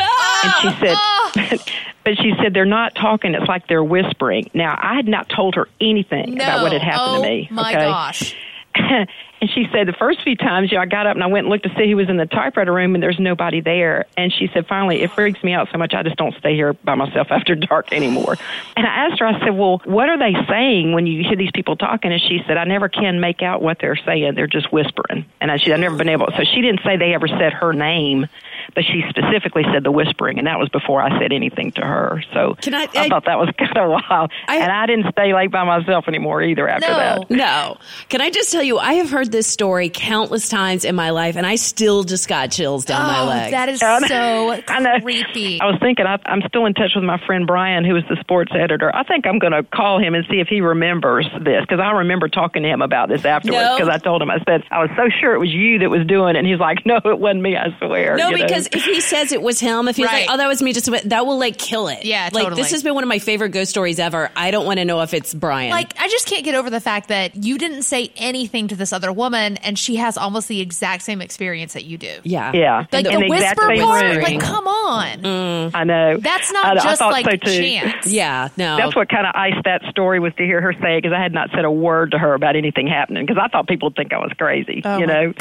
And 0.44 0.52
she 0.62 0.80
said, 0.80 0.96
oh. 0.96 1.56
But 2.04 2.18
she 2.18 2.34
said 2.40 2.52
they're 2.52 2.66
not 2.66 2.94
talking. 2.94 3.34
It's 3.34 3.48
like 3.48 3.66
they're 3.66 3.82
whispering. 3.82 4.50
Now, 4.52 4.78
I 4.80 4.94
had 4.94 5.08
not 5.08 5.30
told 5.30 5.54
her 5.54 5.68
anything 5.80 6.34
about 6.34 6.62
what 6.62 6.72
had 6.72 6.82
happened 6.82 7.16
oh, 7.16 7.22
to 7.22 7.28
me. 7.28 7.48
My 7.50 7.70
okay? 7.70 7.84
gosh. 7.86 8.36
and 9.40 9.50
she 9.50 9.66
said 9.72 9.86
the 9.86 9.92
first 9.92 10.22
few 10.22 10.36
times, 10.36 10.70
you 10.70 10.78
know, 10.78 10.82
I 10.82 10.86
got 10.86 11.06
up 11.06 11.14
and 11.14 11.22
I 11.22 11.26
went 11.26 11.44
and 11.44 11.50
looked 11.50 11.64
to 11.64 11.74
see 11.76 11.90
who 11.90 11.96
was 11.96 12.08
in 12.08 12.16
the 12.16 12.26
typewriter 12.26 12.72
room, 12.72 12.94
and 12.94 13.02
there's 13.02 13.18
nobody 13.18 13.60
there. 13.60 14.06
And 14.16 14.32
she 14.32 14.48
said, 14.52 14.66
finally, 14.66 15.02
it 15.02 15.12
freaks 15.12 15.42
me 15.42 15.52
out 15.52 15.68
so 15.70 15.78
much, 15.78 15.94
I 15.94 16.02
just 16.02 16.16
don't 16.16 16.34
stay 16.36 16.54
here 16.54 16.72
by 16.72 16.94
myself 16.94 17.28
after 17.30 17.54
dark 17.54 17.92
anymore. 17.92 18.36
And 18.76 18.86
I 18.86 19.06
asked 19.06 19.20
her, 19.20 19.26
I 19.26 19.38
said, 19.40 19.56
well, 19.56 19.80
what 19.84 20.08
are 20.08 20.18
they 20.18 20.34
saying 20.48 20.92
when 20.92 21.06
you 21.06 21.22
hear 21.22 21.36
these 21.36 21.52
people 21.54 21.76
talking? 21.76 22.12
And 22.12 22.20
she 22.20 22.40
said, 22.46 22.56
I 22.56 22.64
never 22.64 22.88
can 22.88 23.20
make 23.20 23.42
out 23.42 23.62
what 23.62 23.78
they're 23.80 23.96
saying. 23.96 24.34
They're 24.34 24.46
just 24.46 24.72
whispering. 24.72 25.24
And 25.40 25.50
I, 25.50 25.58
she, 25.58 25.72
I've 25.72 25.80
never 25.80 25.96
been 25.96 26.08
able. 26.08 26.28
So 26.36 26.44
she 26.44 26.60
didn't 26.60 26.80
say 26.84 26.96
they 26.96 27.14
ever 27.14 27.28
said 27.28 27.52
her 27.52 27.72
name. 27.72 28.26
But 28.74 28.84
she 28.84 29.02
specifically 29.08 29.64
said 29.72 29.84
the 29.84 29.90
whispering, 29.92 30.38
and 30.38 30.46
that 30.46 30.58
was 30.58 30.68
before 30.68 31.00
I 31.02 31.18
said 31.20 31.32
anything 31.32 31.72
to 31.72 31.82
her. 31.82 32.22
So 32.32 32.54
Can 32.60 32.74
I- 32.74 32.82
I, 32.94 33.04
I- 33.04 33.08
thought 33.08 33.24
that 33.26 33.38
was 33.38 33.50
kind 33.58 33.76
of 33.78 33.90
wild. 34.10 34.30
and 34.48 34.70
I 34.72 34.86
didn't 34.86 35.10
stay 35.12 35.34
late 35.34 35.50
by 35.50 35.64
myself 35.64 36.06
anymore 36.08 36.42
either 36.42 36.68
after 36.68 36.86
that. 36.88 37.30
No. 37.30 37.76
Can 38.08 38.20
I 38.20 38.30
just 38.30 38.50
tell 38.52 38.62
you, 38.62 38.78
I 38.78 38.94
have 38.94 39.10
heard 39.10 39.30
this 39.32 39.46
story 39.46 39.88
countless 39.92 40.48
times 40.48 40.84
in 40.84 40.94
my 40.94 41.10
life, 41.10 41.36
and 41.36 41.46
I 41.46 41.56
still 41.56 42.04
just 42.04 42.28
got 42.28 42.50
chills 42.50 42.84
down 42.84 43.06
my 43.06 43.20
Oh, 43.20 43.26
leg. 43.26 43.50
that 43.52 43.68
is 43.68 43.82
I 43.82 44.00
so 44.08 44.50
I 44.68 45.00
creepy. 45.00 45.60
I 45.60 45.66
was 45.66 45.76
thinking, 45.80 46.06
I, 46.06 46.18
I'm 46.26 46.42
still 46.48 46.66
in 46.66 46.74
touch 46.74 46.92
with 46.94 47.04
my 47.04 47.18
friend 47.26 47.46
Brian, 47.46 47.84
who 47.84 47.96
is 47.96 48.04
the 48.08 48.16
sports 48.20 48.52
editor. 48.54 48.94
I 48.94 49.02
think 49.04 49.26
I'm 49.26 49.38
going 49.38 49.52
to 49.52 49.62
call 49.62 49.98
him 49.98 50.14
and 50.14 50.24
see 50.30 50.40
if 50.40 50.48
he 50.48 50.60
remembers 50.60 51.26
this 51.42 51.62
because 51.62 51.80
I 51.80 51.90
remember 51.92 52.28
talking 52.28 52.62
to 52.62 52.68
him 52.68 52.82
about 52.82 53.08
this 53.08 53.24
afterwards 53.24 53.62
No. 53.62 53.76
because 53.76 53.88
I 53.88 53.98
told 53.98 54.22
him, 54.22 54.30
I 54.30 54.38
said, 54.46 54.64
I 54.70 54.80
was 54.80 54.90
so 54.96 55.08
sure 55.20 55.34
it 55.34 55.38
was 55.38 55.50
you 55.50 55.78
that 55.80 55.90
was 55.90 56.06
doing 56.06 56.36
it. 56.36 56.38
And 56.38 56.46
he's 56.46 56.58
like, 56.60 56.84
no, 56.86 56.96
it 57.04 57.18
wasn't 57.18 57.42
me, 57.42 57.56
I 57.56 57.76
swear. 57.78 58.16
No, 58.16 58.28
you 58.30 58.38
know? 58.38 58.46
Because 58.54 58.68
if 58.72 58.84
he 58.84 59.00
says 59.00 59.32
it 59.32 59.42
was 59.42 59.60
him, 59.60 59.88
if 59.88 59.96
he's 59.96 60.06
Right. 60.06 60.26
like, 60.26 60.30
"Oh, 60.30 60.36
that 60.36 60.46
was 60.48 60.62
me," 60.62 60.72
just 60.72 60.90
that 61.08 61.26
will 61.26 61.38
like 61.38 61.58
kill 61.58 61.88
it. 61.88 62.04
Yeah, 62.04 62.30
like 62.32 62.44
totally. 62.44 62.62
this 62.62 62.70
has 62.72 62.82
been 62.82 62.94
one 62.94 63.02
of 63.04 63.08
my 63.08 63.18
favorite 63.18 63.50
ghost 63.50 63.70
stories 63.70 63.98
ever. 63.98 64.30
I 64.36 64.50
don't 64.50 64.66
want 64.66 64.78
to 64.78 64.84
know 64.84 65.00
if 65.00 65.14
it's 65.14 65.32
Brian. 65.34 65.70
Like, 65.70 65.94
I 66.00 66.08
just 66.08 66.26
can't 66.28 66.44
get 66.44 66.54
over 66.54 66.70
the 66.70 66.80
fact 66.80 67.08
that 67.08 67.36
you 67.36 67.58
didn't 67.58 67.82
say 67.82 68.10
anything 68.16 68.68
to 68.68 68.76
this 68.76 68.92
other 68.92 69.12
woman, 69.12 69.56
and 69.58 69.78
she 69.78 69.96
has 69.96 70.16
almost 70.16 70.48
the 70.48 70.60
exact 70.60 71.02
same 71.02 71.20
experience 71.20 71.72
that 71.74 71.84
you 71.84 71.98
do. 71.98 72.10
yeah, 72.24 72.52
Yeah. 72.54 72.84
Like 72.92 73.06
In 73.06 73.12
the 73.14 73.20
the 73.20 73.28
whisper 73.28 73.76
part, 73.76 74.04
room. 74.04 74.22
like 74.22 74.40
come 74.40 74.66
on, 74.66 75.70
I 75.74 75.84
know. 75.84 76.16
that's 76.18 76.52
not 76.52 76.66
I 76.66 76.74
just 76.82 76.98
thought 76.98 77.12
like 77.12 77.26
so, 77.26 77.36
chance. 77.36 78.06
yeah. 78.06 78.48
No, 78.56 78.76
That's 78.76 78.94
what 78.96 79.08
kind 79.08 79.26
of 79.26 79.32
iced 79.34 79.64
that 79.64 79.82
story 79.90 80.20
was 80.20 80.32
to 80.38 80.44
hear 80.44 80.60
her 80.60 80.72
say 80.82 80.98
because 80.98 81.12
I 81.12 81.20
had 81.22 81.32
not 81.32 81.50
said 81.54 81.64
a 81.64 81.70
word 81.70 82.12
to 82.12 82.18
her 82.18 82.34
about 82.34 82.56
anything 82.56 82.86
happening 82.86 83.24
because 83.26 83.40
I 83.42 83.48
thought 83.48 83.66
people 83.68 83.88
would 83.88 83.96
think 83.96 84.12
I 84.12 84.18
was 84.18 84.32
crazy. 84.38 84.82
Oh 84.84 84.98
you 84.98 85.06
my 85.06 85.12
know, 85.26 85.32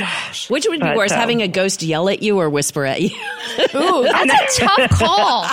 Which 0.49 0.65
would 0.67 0.79
be 0.79 0.85
But, 0.87 0.95
worse, 0.97 1.11
um, 1.11 1.19
having 1.19 1.41
a 1.41 1.47
ghost 1.47 1.83
yell 1.83 2.09
at 2.09 2.21
you 2.23 2.39
or 2.39 2.49
whisper 2.49 2.85
at 2.85 2.99
you? 3.03 3.09
Ooh, 3.75 4.03
that's 4.11 4.57
a 4.59 4.65
tough 4.65 4.89
call. 4.91 5.45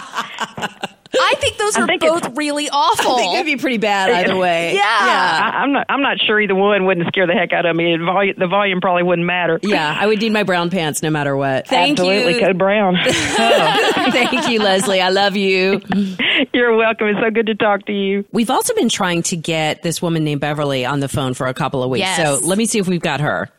I 1.12 1.34
think 1.38 1.56
those 1.58 1.76
I 1.76 1.82
are 1.82 1.86
think 1.86 2.02
both 2.02 2.36
really 2.36 2.70
awful. 2.70 3.14
I 3.14 3.18
think 3.18 3.34
it'd 3.34 3.46
be 3.46 3.56
pretty 3.56 3.78
bad 3.78 4.10
either 4.10 4.36
way. 4.36 4.74
Yeah. 4.74 4.82
I, 4.82 5.58
I'm 5.62 5.72
not. 5.72 5.86
I'm 5.88 6.02
not 6.02 6.18
sure 6.20 6.40
either 6.40 6.54
one 6.54 6.84
wouldn't 6.86 7.08
scare 7.08 7.26
the 7.26 7.32
heck 7.32 7.52
out 7.52 7.66
of 7.66 7.74
me. 7.74 7.96
The 7.96 8.04
volume, 8.04 8.34
the 8.38 8.46
volume 8.46 8.80
probably 8.80 9.02
wouldn't 9.02 9.26
matter. 9.26 9.58
Yeah, 9.62 9.96
I 9.98 10.06
would 10.06 10.20
need 10.20 10.32
my 10.32 10.44
brown 10.44 10.70
pants 10.70 11.02
no 11.02 11.10
matter 11.10 11.36
what. 11.36 11.66
Thank 11.66 11.98
Absolutely, 11.98 12.34
you. 12.34 12.40
Code 12.40 12.58
Brown. 12.58 12.96
Oh, 13.42 14.10
thank 14.12 14.48
you, 14.48 14.60
Leslie. 14.60 15.00
I 15.00 15.10
love 15.10 15.36
you. 15.36 15.80
You're 16.52 16.76
welcome. 16.76 17.08
It's 17.08 17.20
so 17.20 17.30
good 17.30 17.46
to 17.46 17.54
talk 17.54 17.86
to 17.86 17.92
you. 17.92 18.24
We've 18.32 18.50
also 18.50 18.74
been 18.74 18.88
trying 18.88 19.22
to 19.24 19.36
get 19.36 19.82
this 19.82 20.00
woman 20.00 20.24
named 20.24 20.40
Beverly 20.40 20.84
on 20.84 21.00
the 21.00 21.08
phone 21.08 21.34
for 21.34 21.46
a 21.46 21.54
couple 21.54 21.82
of 21.82 21.90
weeks. 21.90 22.00
Yes. 22.00 22.40
So 22.40 22.46
let 22.46 22.56
me 22.56 22.66
see 22.66 22.78
if 22.78 22.88
we've 22.88 23.00
got 23.00 23.20
her. 23.20 23.50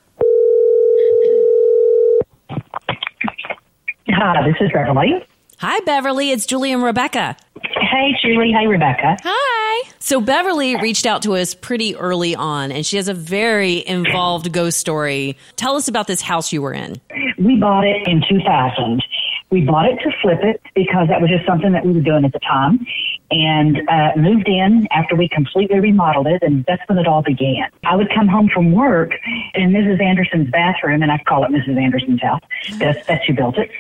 Hi, 4.24 4.48
this 4.48 4.56
is 4.62 4.70
Beverly. 4.72 5.26
Hi, 5.58 5.80
Beverly. 5.80 6.30
It's 6.30 6.46
Julie 6.46 6.72
and 6.72 6.84
Rebecca. 6.84 7.36
Hey, 7.64 8.12
Julie. 8.22 8.52
Hey, 8.52 8.68
Rebecca. 8.68 9.18
Hi. 9.24 9.90
So 9.98 10.22
Beverly 10.22 10.76
reached 10.76 11.08
out 11.08 11.24
to 11.24 11.34
us 11.34 11.56
pretty 11.56 11.96
early 11.96 12.36
on, 12.36 12.72
and 12.72 12.86
she 12.86 12.98
has 12.98 13.08
a 13.08 13.16
very 13.16 13.84
involved 13.88 14.52
ghost 14.52 14.78
story. 14.78 15.38
Tell 15.56 15.76
us 15.76 15.88
about 15.88 16.06
this 16.06 16.22
house 16.22 16.54
you 16.54 16.62
were 16.62 16.72
in. 16.72 17.02
We 17.40 17.56
bought 17.56 17.84
it 17.84 18.08
in 18.08 18.22
2000. 18.30 19.02
We 19.50 19.62
bought 19.62 19.88
it 19.88 19.98
to 20.04 20.12
flip 20.22 20.42
it 20.44 20.62
because 20.76 21.08
that 21.08 21.20
was 21.20 21.32
just 21.32 21.48
something 21.48 21.72
that 21.72 21.84
we 21.84 21.94
were 21.94 22.02
doing 22.02 22.24
at 22.24 22.32
the 22.32 22.40
time 22.42 22.86
and 23.32 23.82
uh, 23.90 24.12
moved 24.16 24.48
in 24.48 24.88
after 24.92 25.16
we 25.16 25.28
completely 25.28 25.80
remodeled 25.80 26.28
it, 26.28 26.44
and 26.44 26.66
that's 26.68 26.88
when 26.88 26.98
it 26.98 27.08
all 27.08 27.24
began. 27.24 27.70
I 27.84 27.96
would 27.96 28.10
come 28.14 28.28
home 28.28 28.50
from 28.54 28.74
work 28.74 29.12
and 29.54 29.72
in 29.76 29.82
Mrs. 29.82 30.02
Anderson's 30.02 30.50
bathroom, 30.50 31.02
and 31.02 31.12
I 31.12 31.18
call 31.28 31.44
it 31.44 31.52
Mrs. 31.52 31.82
Anderson's 31.82 32.22
house. 32.22 32.42
That's, 32.78 33.06
that's 33.08 33.26
who 33.26 33.34
built 33.34 33.58
it. 33.58 33.72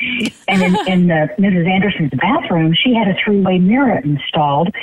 And 0.47 0.61
in, 0.61 0.75
in 0.87 1.07
the 1.07 1.29
Mrs. 1.37 1.69
Anderson's 1.69 2.11
bathroom, 2.11 2.73
she 2.73 2.93
had 2.93 3.07
a 3.07 3.15
three-way 3.23 3.59
mirror 3.59 3.99
installed 3.99 4.73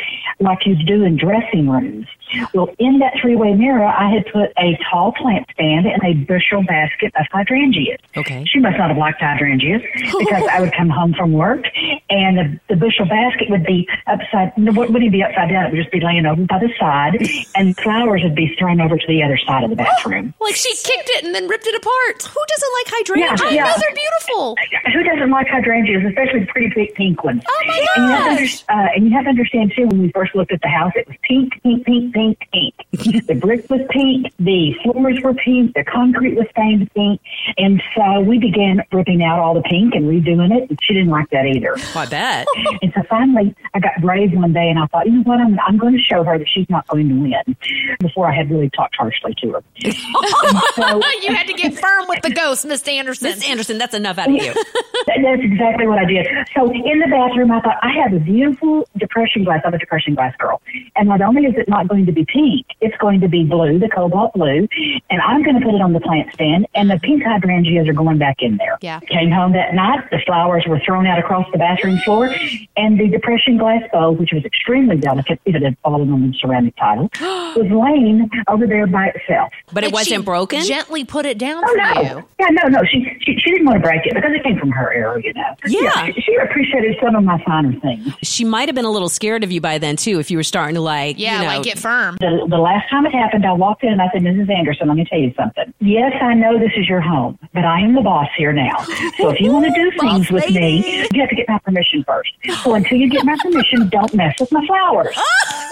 like 0.40 0.66
you 0.66 0.76
do 0.84 1.04
in 1.04 1.16
dressing 1.16 1.68
rooms. 1.68 2.06
Well, 2.52 2.68
in 2.78 2.98
that 2.98 3.14
three-way 3.20 3.54
mirror, 3.54 3.84
I 3.84 4.10
had 4.10 4.26
put 4.32 4.52
a 4.58 4.78
tall 4.90 5.12
plant 5.12 5.46
stand 5.52 5.86
and 5.86 6.02
a 6.04 6.14
bushel 6.24 6.62
basket 6.62 7.12
of 7.18 7.26
hydrangeas. 7.32 7.98
Okay. 8.16 8.44
She 8.44 8.58
must 8.58 8.76
not 8.76 8.88
have 8.88 8.98
liked 8.98 9.20
hydrangeas 9.20 9.82
because 10.18 10.42
I 10.50 10.60
would 10.60 10.74
come 10.74 10.90
home 10.90 11.14
from 11.14 11.32
work 11.32 11.64
and 12.10 12.36
the, 12.36 12.60
the 12.68 12.76
bushel 12.76 13.06
basket 13.06 13.48
would 13.48 13.64
be 13.64 13.88
upside, 14.06 14.56
it 14.66 14.74
wouldn't 14.74 15.12
be 15.12 15.22
upside 15.22 15.50
down. 15.50 15.66
It 15.66 15.72
would 15.72 15.78
just 15.78 15.92
be 15.92 16.00
laying 16.00 16.26
over 16.26 16.42
by 16.44 16.58
the 16.58 16.70
side 16.78 17.18
and 17.54 17.76
flowers 17.76 18.22
would 18.22 18.34
be 18.34 18.54
thrown 18.58 18.80
over 18.80 18.96
to 18.96 19.06
the 19.06 19.22
other 19.22 19.38
side 19.38 19.64
of 19.64 19.70
the 19.70 19.76
bathroom. 19.76 20.34
Like 20.48 20.54
she 20.56 20.70
kicked 20.76 21.10
it 21.10 21.24
and 21.24 21.34
then 21.34 21.46
ripped 21.46 21.66
it 21.66 21.74
apart. 21.74 22.22
Who 22.22 22.40
doesn't 22.48 22.72
like 22.78 22.86
hydrangeas? 22.88 23.40
Yeah, 23.40 23.46
I 23.48 23.50
yeah. 23.50 23.64
know 23.64 23.74
they're 23.78 23.94
beautiful. 23.94 24.56
Who 24.94 25.02
doesn't 25.04 25.30
like 25.30 25.46
hydrangeas, 25.48 26.04
especially 26.08 26.40
the 26.40 26.46
pretty 26.46 26.72
big 26.74 26.94
pink 26.94 27.22
ones? 27.22 27.42
Oh 27.46 27.62
my 27.66 27.86
And 27.96 28.04
you, 28.04 28.10
have 28.10 28.38
to 28.38 28.42
gosh. 28.44 28.64
uh, 28.68 28.88
and 28.94 29.04
you 29.04 29.10
have 29.12 29.24
to 29.24 29.30
understand 29.30 29.72
too, 29.76 29.86
when 29.88 30.00
we 30.00 30.10
first 30.12 30.34
looked 30.34 30.52
at 30.52 30.62
the 30.62 30.68
house, 30.68 30.92
it 30.96 31.06
was 31.06 31.16
pink, 31.22 31.60
pink, 31.62 31.84
pink, 31.84 32.14
pink, 32.14 32.38
pink. 32.50 32.74
the 33.26 33.34
brick 33.34 33.68
was 33.68 33.82
pink, 33.90 34.32
the 34.38 34.74
floors 34.82 35.20
were 35.22 35.34
pink, 35.34 35.74
the 35.74 35.84
concrete 35.84 36.34
was 36.34 36.46
stained 36.52 36.90
pink, 36.94 37.20
and 37.58 37.82
so 37.94 38.20
we 38.20 38.38
began 38.38 38.82
ripping 38.92 39.22
out 39.22 39.38
all 39.38 39.52
the 39.52 39.62
pink 39.62 39.94
and 39.94 40.06
redoing 40.06 40.56
it. 40.56 40.70
And 40.70 40.78
she 40.82 40.94
didn't 40.94 41.10
like 41.10 41.28
that 41.30 41.44
either. 41.46 41.76
I 41.94 42.06
bet. 42.06 42.46
And 42.80 42.92
so 42.94 43.02
finally, 43.08 43.54
I 43.74 43.80
got 43.80 44.00
brave 44.00 44.32
one 44.32 44.47
day, 44.52 44.68
and 44.68 44.78
I 44.78 44.86
thought, 44.86 45.06
you 45.06 45.12
know 45.12 45.22
what? 45.22 45.40
I'm, 45.40 45.58
I'm 45.66 45.78
going 45.78 45.94
to 45.94 46.00
show 46.00 46.24
her 46.24 46.38
that 46.38 46.46
she's 46.48 46.68
not 46.68 46.86
going 46.88 47.08
to 47.08 47.14
win. 47.14 47.56
Before 48.00 48.30
I 48.30 48.34
had 48.34 48.50
really 48.50 48.70
talked 48.70 48.96
harshly 48.96 49.34
to 49.42 49.52
her. 49.52 49.62
So 49.82 49.90
you 51.22 51.34
had 51.34 51.46
to 51.46 51.54
get 51.54 51.74
firm 51.78 52.06
with 52.08 52.22
the 52.22 52.30
ghost, 52.30 52.66
Miss 52.66 52.86
Anderson. 52.86 53.28
Miss 53.28 53.48
Anderson, 53.48 53.78
that's 53.78 53.94
enough 53.94 54.18
out 54.18 54.28
of 54.28 54.34
you. 54.34 54.54
That's 55.06 55.42
exactly 55.42 55.86
what 55.86 55.98
I 55.98 56.04
did. 56.04 56.26
So 56.54 56.70
in 56.70 57.00
the 57.00 57.08
bathroom, 57.10 57.50
I 57.50 57.60
thought 57.60 57.78
I 57.82 57.92
have 58.02 58.12
a 58.12 58.20
beautiful 58.20 58.86
depression 58.98 59.42
glass. 59.42 59.62
I'm 59.64 59.72
a 59.72 59.78
depression 59.78 60.14
glass 60.14 60.34
girl, 60.36 60.60
and 60.96 61.08
not 61.08 61.22
only 61.22 61.46
is 61.46 61.54
it 61.56 61.68
not 61.68 61.88
going 61.88 62.06
to 62.06 62.12
be 62.12 62.24
pink, 62.26 62.66
it's 62.80 62.96
going 62.98 63.20
to 63.20 63.28
be 63.28 63.44
blue, 63.44 63.78
the 63.78 63.88
cobalt 63.88 64.34
blue, 64.34 64.68
and 65.10 65.20
I'm 65.22 65.42
going 65.42 65.58
to 65.58 65.64
put 65.64 65.74
it 65.74 65.80
on 65.80 65.92
the 65.92 66.00
plant 66.00 66.32
stand. 66.34 66.66
And 66.74 66.90
the 66.90 66.98
pink 66.98 67.22
hydrangeas 67.24 67.88
are 67.88 67.94
going 67.94 68.18
back 68.18 68.36
in 68.40 68.58
there. 68.58 68.78
Yeah. 68.80 69.00
Came 69.00 69.30
home 69.30 69.52
that 69.52 69.74
night. 69.74 70.10
The 70.10 70.20
flowers 70.26 70.64
were 70.68 70.80
thrown 70.84 71.06
out 71.06 71.18
across 71.18 71.46
the 71.52 71.58
bathroom 71.58 71.98
floor, 71.98 72.34
and 72.76 72.98
the 73.00 73.08
depression 73.08 73.56
glass 73.58 73.82
bowl, 73.92 74.14
which 74.30 74.42
was 74.42 74.44
extremely 74.44 74.96
delicate, 74.96 75.40
it 75.44 75.62
had 75.62 75.76
fallen 75.82 76.12
on 76.12 76.30
the 76.30 76.36
ceramic 76.38 76.76
tile, 76.76 77.08
was 77.20 77.70
laying 77.70 78.28
over 78.48 78.66
there 78.66 78.86
by 78.86 79.06
itself. 79.14 79.52
But 79.72 79.84
it 79.84 79.92
wasn't 79.92 80.24
broken? 80.24 80.62
Gently 80.62 81.04
put 81.04 81.26
it 81.26 81.38
down 81.38 81.62
Oh 81.64 81.68
for 81.68 81.76
no! 81.76 82.02
you. 82.02 82.24
Yeah, 82.40 82.46
no, 82.50 82.68
no. 82.68 82.80
She, 82.90 83.04
she 83.20 83.36
she 83.38 83.50
didn't 83.50 83.66
want 83.66 83.76
to 83.76 83.82
break 83.82 84.04
it 84.06 84.14
because 84.14 84.30
it 84.34 84.42
came 84.44 84.58
from 84.58 84.70
her 84.70 84.92
area, 84.92 85.22
you 85.24 85.32
know. 85.34 85.54
Yeah. 85.66 86.06
she, 86.06 86.20
she 86.20 86.36
appreciated 86.36 86.96
some 87.02 87.14
of 87.14 87.24
my 87.24 87.42
finer 87.44 87.78
things. 87.80 88.12
She 88.22 88.44
might 88.44 88.68
have 88.68 88.74
been 88.74 88.84
a 88.84 88.90
little 88.90 89.08
scared 89.08 89.44
of 89.44 89.52
you 89.52 89.60
by 89.60 89.78
then, 89.78 89.96
too, 89.96 90.18
if 90.18 90.30
you 90.30 90.36
were 90.36 90.42
starting 90.42 90.74
to 90.74 90.80
like, 90.80 91.18
Yeah, 91.18 91.36
you 91.36 91.42
know, 91.42 91.54
like 91.56 91.62
get 91.62 91.78
firm. 91.78 92.16
The, 92.20 92.46
the 92.48 92.58
last 92.58 92.88
time 92.90 93.06
it 93.06 93.12
happened, 93.12 93.46
I 93.46 93.52
walked 93.52 93.82
in 93.84 93.92
and 93.92 94.02
I 94.02 94.08
said, 94.12 94.22
Mrs. 94.22 94.50
Anderson, 94.50 94.88
let 94.88 94.96
me 94.96 95.04
tell 95.08 95.18
you 95.18 95.32
something. 95.36 95.72
Yes, 95.80 96.12
I 96.20 96.34
know 96.34 96.58
this 96.58 96.72
is 96.76 96.88
your 96.88 97.00
home, 97.00 97.38
but 97.58 97.64
I 97.64 97.80
am 97.80 97.92
the 97.92 98.02
boss 98.02 98.28
here 98.36 98.52
now. 98.52 98.84
So 99.16 99.30
if 99.30 99.40
you 99.40 99.50
want 99.52 99.66
to 99.66 99.72
do 99.72 99.90
things 99.98 100.30
with 100.30 100.48
me, 100.48 101.08
you 101.12 101.20
have 101.20 101.28
to 101.28 101.34
get 101.34 101.48
my 101.48 101.58
permission 101.58 102.04
first. 102.04 102.30
So 102.62 102.74
until 102.74 102.98
you 102.98 103.10
get 103.10 103.24
my 103.24 103.36
permission, 103.42 103.88
don't 103.88 104.14
mess 104.14 104.36
with 104.38 104.52
my 104.52 104.64
flowers. 104.64 105.16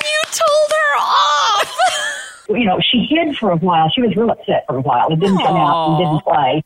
You 0.06 0.22
told 0.32 0.70
her 0.70 1.00
off. 1.00 1.76
you 2.48 2.64
know, 2.64 2.78
she 2.80 3.06
hid 3.08 3.36
for 3.36 3.50
a 3.50 3.56
while. 3.56 3.88
She 3.90 4.02
was 4.02 4.14
real 4.16 4.30
upset 4.30 4.64
for 4.66 4.76
a 4.76 4.80
while. 4.80 5.08
It 5.12 5.20
didn't 5.20 5.38
come 5.38 5.56
out 5.56 5.88
and 5.88 5.98
didn't 5.98 6.24
play. 6.24 6.64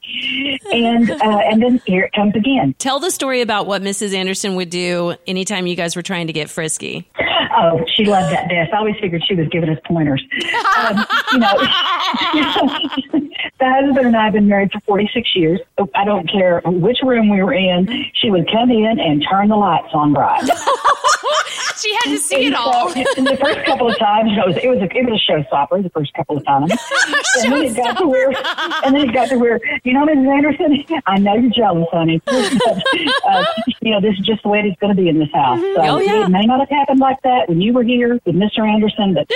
And 0.73 1.11
uh, 1.11 1.39
and 1.51 1.63
then 1.63 1.83
here 1.87 2.05
it 2.05 2.13
comes 2.13 2.35
again. 2.37 2.75
Tell 2.79 2.99
the 2.99 3.11
story 3.11 3.41
about 3.41 3.67
what 3.67 3.83
Mrs. 3.83 4.15
Anderson 4.15 4.57
would 4.57 4.71
do 4.71 5.15
anytime 5.27 5.67
you 5.67 5.77
guys 5.77 5.97
were 5.97 6.03
trying 6.03 6.27
to 6.29 6.33
get 6.33 6.51
frisky. 6.51 7.09
Oh, 7.57 7.85
she 7.97 8.05
loved 8.05 8.33
that 8.33 8.49
desk. 8.49 8.73
I 8.73 8.79
always 8.79 8.97
figured 9.01 9.23
she 9.27 9.35
was 9.35 9.49
giving 9.49 9.69
us 9.71 9.79
pointers. 9.87 10.23
Um, 10.81 11.05
you 11.33 11.39
know, 11.39 11.53
The 13.61 13.68
husband 13.68 14.07
and 14.07 14.16
I 14.16 14.25
have 14.25 14.33
been 14.33 14.49
married 14.49 14.73
for 14.73 14.81
46 14.81 15.37
years. 15.37 15.61
I 15.94 16.05
don't 16.05 16.27
care 16.31 16.62
which 16.64 16.99
room 17.03 17.29
we 17.29 17.42
were 17.42 17.53
in. 17.53 17.87
She 18.14 18.31
would 18.31 18.51
come 18.51 18.70
in 18.70 18.99
and 18.99 19.23
turn 19.31 19.49
the 19.49 19.57
lights 19.57 19.88
on 19.92 20.14
bright. 20.14 20.42
she 21.77 21.92
had 21.92 22.11
to 22.11 22.18
see 22.18 22.37
And 22.37 22.44
it 22.46 22.55
all. 22.55 22.90
So, 22.90 23.05
and 23.18 23.27
the 23.27 23.37
first 23.37 23.64
couple 23.66 23.88
of 23.90 23.99
times, 23.99 24.31
it 24.33 24.46
was 24.46 24.57
it 24.62 24.68
was 24.68 24.79
a, 24.79 24.85
it 24.96 25.05
was 25.11 25.20
a 25.29 25.33
showstopper. 25.33 25.83
The 25.83 25.90
first 25.90 26.12
couple 26.14 26.37
of 26.38 26.44
times, 26.46 26.73
and 27.42 27.53
then 27.53 27.64
it 27.64 27.77
got 27.77 27.99
to 27.99 28.07
where, 28.09 28.31
and 28.85 28.94
then 28.94 29.09
it 29.09 29.12
got 29.12 29.29
to 29.29 29.37
where, 29.38 29.61
you 29.85 29.92
know, 29.92 30.07
Mrs. 30.07 30.27
Anderson, 30.37 30.85
I 31.07 31.18
know 31.18 31.35
you're 31.35 31.51
jealous, 31.51 31.87
honey. 31.92 32.20
But, 32.25 32.35
uh, 33.27 33.44
you 33.83 33.90
know, 33.92 34.01
this 34.01 34.14
is 34.18 34.25
just 34.27 34.42
the 34.42 34.49
way 34.49 34.61
it's 34.61 34.81
going 34.81 34.94
to 34.94 35.01
be 35.01 35.09
in 35.09 35.18
this 35.18 35.31
house. 35.33 35.61
So 35.61 35.77
Oh, 35.83 35.99
yeah. 35.99 36.25
it 36.25 36.29
may 36.31 36.46
not 36.46 36.61
have 36.61 36.68
happened 36.70 37.01
like 37.01 37.20
that 37.23 37.49
when 37.49 37.61
you 37.61 37.73
were 37.75 37.83
here 37.85 38.14
with 38.25 38.35
Mr. 38.35 38.66
Anderson, 38.66 39.14
but 39.14 39.29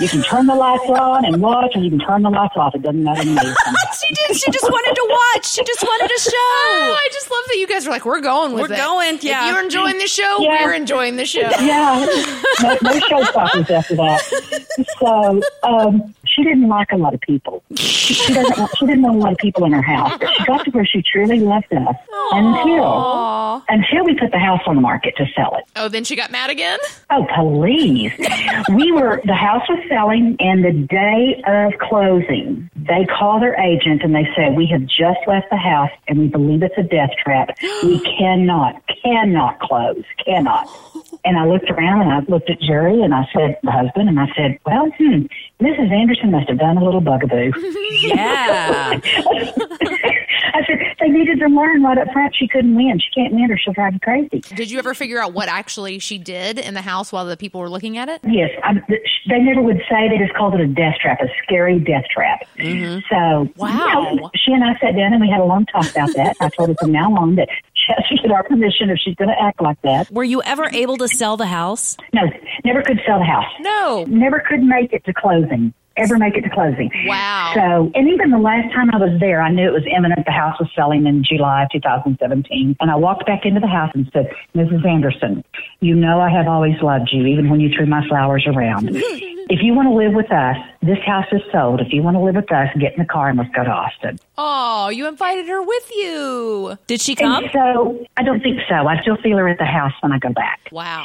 you 0.00 0.08
can 0.08 0.22
turn 0.22 0.46
the 0.46 0.54
lights 0.54 0.88
on 0.90 1.24
and 1.24 1.40
watch, 1.40 1.76
or 1.76 1.80
you 1.80 1.90
can 1.90 2.00
turn 2.00 2.22
the 2.22 2.30
lights 2.30 2.54
off. 2.56 2.74
It 2.74 2.82
doesn't 2.82 3.02
matter 3.04 3.22
to 3.22 3.28
me. 3.30 3.54
she 3.98 4.14
did. 4.14 4.36
She 4.36 4.50
just 4.50 4.64
wanted 4.70 4.94
to 4.94 5.06
watch. 5.08 5.46
She 5.50 5.62
just 5.64 5.82
wanted 5.82 6.10
a 6.10 6.20
show. 6.20 6.30
Oh, 6.34 6.96
I 6.98 7.08
just 7.12 7.30
love 7.30 7.42
that 7.48 7.56
you 7.56 7.66
guys 7.66 7.86
are 7.86 7.90
like, 7.90 8.04
we're 8.04 8.20
going 8.20 8.52
with 8.52 8.68
We're 8.70 8.74
it. 8.74 8.78
going, 8.78 9.18
yeah. 9.22 9.46
If 9.48 9.52
you're 9.54 9.62
enjoying 9.62 9.98
the 9.98 10.06
show, 10.06 10.38
Yeah. 10.40 10.64
we're 10.64 10.74
enjoying 10.74 11.16
the 11.16 11.24
show. 11.26 11.40
Yeah, 11.60 12.06
no, 12.62 12.68
no 12.82 12.92
showstoppers 13.00 13.70
after 13.70 13.96
that. 13.96 14.22
So 15.00 15.40
um, 15.62 16.14
she 16.26 16.42
didn't 16.44 16.68
like 16.68 16.92
a 16.92 16.96
lot 16.96 17.12
of 17.14 17.20
people. 17.20 17.62
She, 17.76 18.14
she 18.14 18.32
doesn't. 18.32 18.70
She 18.78 18.86
didn't 18.86 19.02
want 19.02 19.16
a 19.16 19.18
lot 19.18 19.32
of 19.32 19.38
people 19.38 19.64
in 19.64 19.72
her 19.72 19.82
house. 19.82 20.16
But 20.18 20.30
she 20.36 20.44
got 20.44 20.64
to 20.64 20.70
where 20.70 20.86
she 20.86 21.02
truly 21.02 21.40
loved 21.40 21.72
us 21.72 21.96
until 22.32 23.62
until 23.68 24.04
we 24.04 24.14
put 24.18 24.30
the 24.30 24.38
house 24.38 24.60
on 24.66 24.76
the 24.76 24.80
market 24.80 25.14
to 25.16 25.26
sell 25.36 25.56
it. 25.56 25.64
Oh, 25.76 25.88
then 25.88 26.04
she 26.04 26.16
got 26.16 26.30
mad 26.30 26.50
again? 26.50 26.78
Oh, 27.10 27.26
please. 27.34 28.12
we 28.74 28.92
were, 28.92 29.20
the 29.24 29.34
house 29.34 29.62
was 29.68 29.80
selling, 29.88 30.36
and 30.40 30.64
the 30.64 30.72
day 30.72 31.42
of 31.46 31.78
closing, 31.80 32.70
they 32.76 33.04
called 33.06 33.42
their 33.42 33.57
agent 33.58 34.02
and 34.02 34.14
they 34.14 34.26
said, 34.36 34.56
We 34.56 34.66
have 34.66 34.82
just 34.82 35.20
left 35.26 35.50
the 35.50 35.56
house 35.56 35.90
and 36.06 36.18
we 36.18 36.28
believe 36.28 36.62
it's 36.62 36.78
a 36.78 36.82
death 36.82 37.10
trap. 37.22 37.56
We 37.82 38.00
cannot, 38.18 38.82
cannot 39.02 39.60
close, 39.60 40.04
cannot. 40.24 40.68
And 41.24 41.38
I 41.38 41.46
looked 41.46 41.70
around 41.70 42.02
and 42.02 42.12
I 42.12 42.20
looked 42.30 42.50
at 42.50 42.60
Jerry 42.60 43.02
and 43.02 43.14
I 43.14 43.26
said, 43.34 43.58
the 43.62 43.70
husband, 43.70 44.08
and 44.08 44.18
I 44.20 44.26
said, 44.36 44.58
Well, 44.66 44.90
hmm, 44.98 45.26
Mrs. 45.60 45.90
Anderson 45.92 46.30
must 46.30 46.48
have 46.48 46.58
done 46.58 46.76
a 46.76 46.84
little 46.84 47.00
bugaboo. 47.00 47.52
Yeah. 48.00 49.00
I 50.54 50.62
said, 50.66 50.78
They 51.00 51.08
needed 51.08 51.38
to 51.40 51.46
learn 51.46 51.82
right 51.82 51.98
up 51.98 52.12
front 52.12 52.34
she 52.36 52.46
couldn't 52.48 52.74
win. 52.74 52.98
She 53.00 53.10
can't 53.20 53.32
win 53.34 53.50
or 53.50 53.58
she'll 53.58 53.72
drive 53.72 53.94
you 53.94 54.00
crazy. 54.00 54.40
Did 54.54 54.70
you 54.70 54.78
ever 54.78 54.94
figure 54.94 55.20
out 55.20 55.32
what 55.32 55.48
actually 55.48 55.98
she 55.98 56.18
did 56.18 56.58
in 56.58 56.74
the 56.74 56.82
house 56.82 57.12
while 57.12 57.26
the 57.26 57.36
people 57.36 57.60
were 57.60 57.70
looking 57.70 57.98
at 57.98 58.08
it? 58.08 58.20
Yes, 58.24 58.50
I, 58.62 58.74
they 59.28 59.38
never 59.40 59.62
would 59.62 59.80
say. 59.90 60.08
They 60.08 60.18
just 60.18 60.34
called 60.34 60.54
it 60.54 60.60
a 60.60 60.66
death 60.66 60.96
trap, 61.00 61.20
a 61.20 61.26
scary 61.42 61.78
death 61.80 62.04
trap. 62.10 62.42
So, 63.10 63.48
Wow. 63.56 64.10
you 64.12 64.20
know, 64.20 64.30
she 64.34 64.52
and 64.52 64.64
I 64.64 64.72
sat 64.78 64.96
down 64.96 65.12
and 65.12 65.20
we 65.20 65.28
had 65.30 65.40
a 65.40 65.44
long 65.44 65.66
talk 65.66 65.90
about 65.90 66.14
that. 66.14 66.36
I 66.40 66.48
told 66.50 66.68
her 66.70 66.74
from 66.80 66.92
now 66.92 67.14
on 67.16 67.34
that 67.36 67.48
has 67.88 68.04
to 68.08 68.16
get 68.16 68.30
our 68.30 68.44
permission 68.44 68.90
if 68.90 68.98
she's 68.98 69.14
going 69.14 69.28
to 69.28 69.40
act 69.40 69.60
like 69.60 69.80
that. 69.82 70.10
Were 70.10 70.24
you 70.24 70.42
ever 70.42 70.68
able 70.72 70.96
to 70.98 71.08
sell 71.08 71.36
the 71.36 71.46
house? 71.46 71.96
No, 72.12 72.22
never 72.64 72.82
could 72.82 73.00
sell 73.06 73.18
the 73.18 73.24
house. 73.24 73.52
No. 73.60 74.04
Never 74.08 74.42
could 74.48 74.62
make 74.62 74.92
it 74.92 75.04
to 75.06 75.12
closing. 75.12 75.72
Ever 75.98 76.16
make 76.18 76.36
it 76.36 76.42
to 76.42 76.50
closing. 76.50 76.90
Wow. 77.06 77.52
So, 77.54 77.90
and 77.94 78.08
even 78.08 78.30
the 78.30 78.38
last 78.38 78.72
time 78.72 78.90
I 78.94 78.98
was 78.98 79.18
there, 79.20 79.42
I 79.42 79.50
knew 79.50 79.66
it 79.66 79.72
was 79.72 79.84
imminent. 79.94 80.24
The 80.24 80.32
house 80.32 80.58
was 80.60 80.68
selling 80.74 81.06
in 81.06 81.24
July 81.24 81.64
of 81.64 81.70
2017. 81.70 82.76
And 82.80 82.90
I 82.90 82.94
walked 82.94 83.26
back 83.26 83.44
into 83.44 83.60
the 83.60 83.66
house 83.66 83.90
and 83.94 84.08
said, 84.12 84.30
Mrs. 84.54 84.86
Anderson, 84.86 85.44
you 85.80 85.94
know 85.94 86.20
I 86.20 86.30
have 86.30 86.46
always 86.46 86.80
loved 86.80 87.10
you, 87.12 87.26
even 87.26 87.50
when 87.50 87.60
you 87.60 87.70
threw 87.74 87.86
my 87.86 88.06
flowers 88.08 88.46
around. 88.46 88.90
if 89.50 89.62
you 89.62 89.74
want 89.74 89.88
to 89.88 89.94
live 89.94 90.14
with 90.14 90.30
us, 90.30 90.56
this 90.82 90.98
house 91.04 91.26
is 91.32 91.40
sold. 91.50 91.80
If 91.80 91.92
you 91.92 92.02
want 92.02 92.16
to 92.16 92.20
live 92.20 92.36
with 92.36 92.52
us, 92.52 92.68
get 92.78 92.92
in 92.92 92.98
the 93.00 93.04
car 93.04 93.28
and 93.28 93.38
let's 93.38 93.50
go 93.54 93.64
to 93.64 93.70
Austin. 93.70 94.18
Oh, 94.36 94.88
you 94.88 95.06
invited 95.06 95.48
her 95.48 95.62
with 95.62 95.90
you. 95.90 96.78
Did 96.86 97.00
she 97.00 97.14
come? 97.14 97.44
And 97.44 97.52
so 97.52 98.06
I 98.16 98.22
don't 98.22 98.40
think 98.42 98.60
so. 98.68 98.86
I 98.86 99.00
still 99.02 99.16
feel 99.16 99.38
her 99.38 99.48
at 99.48 99.58
the 99.58 99.64
house 99.64 99.92
when 100.00 100.12
I 100.12 100.18
go 100.18 100.32
back. 100.32 100.60
Wow. 100.70 101.04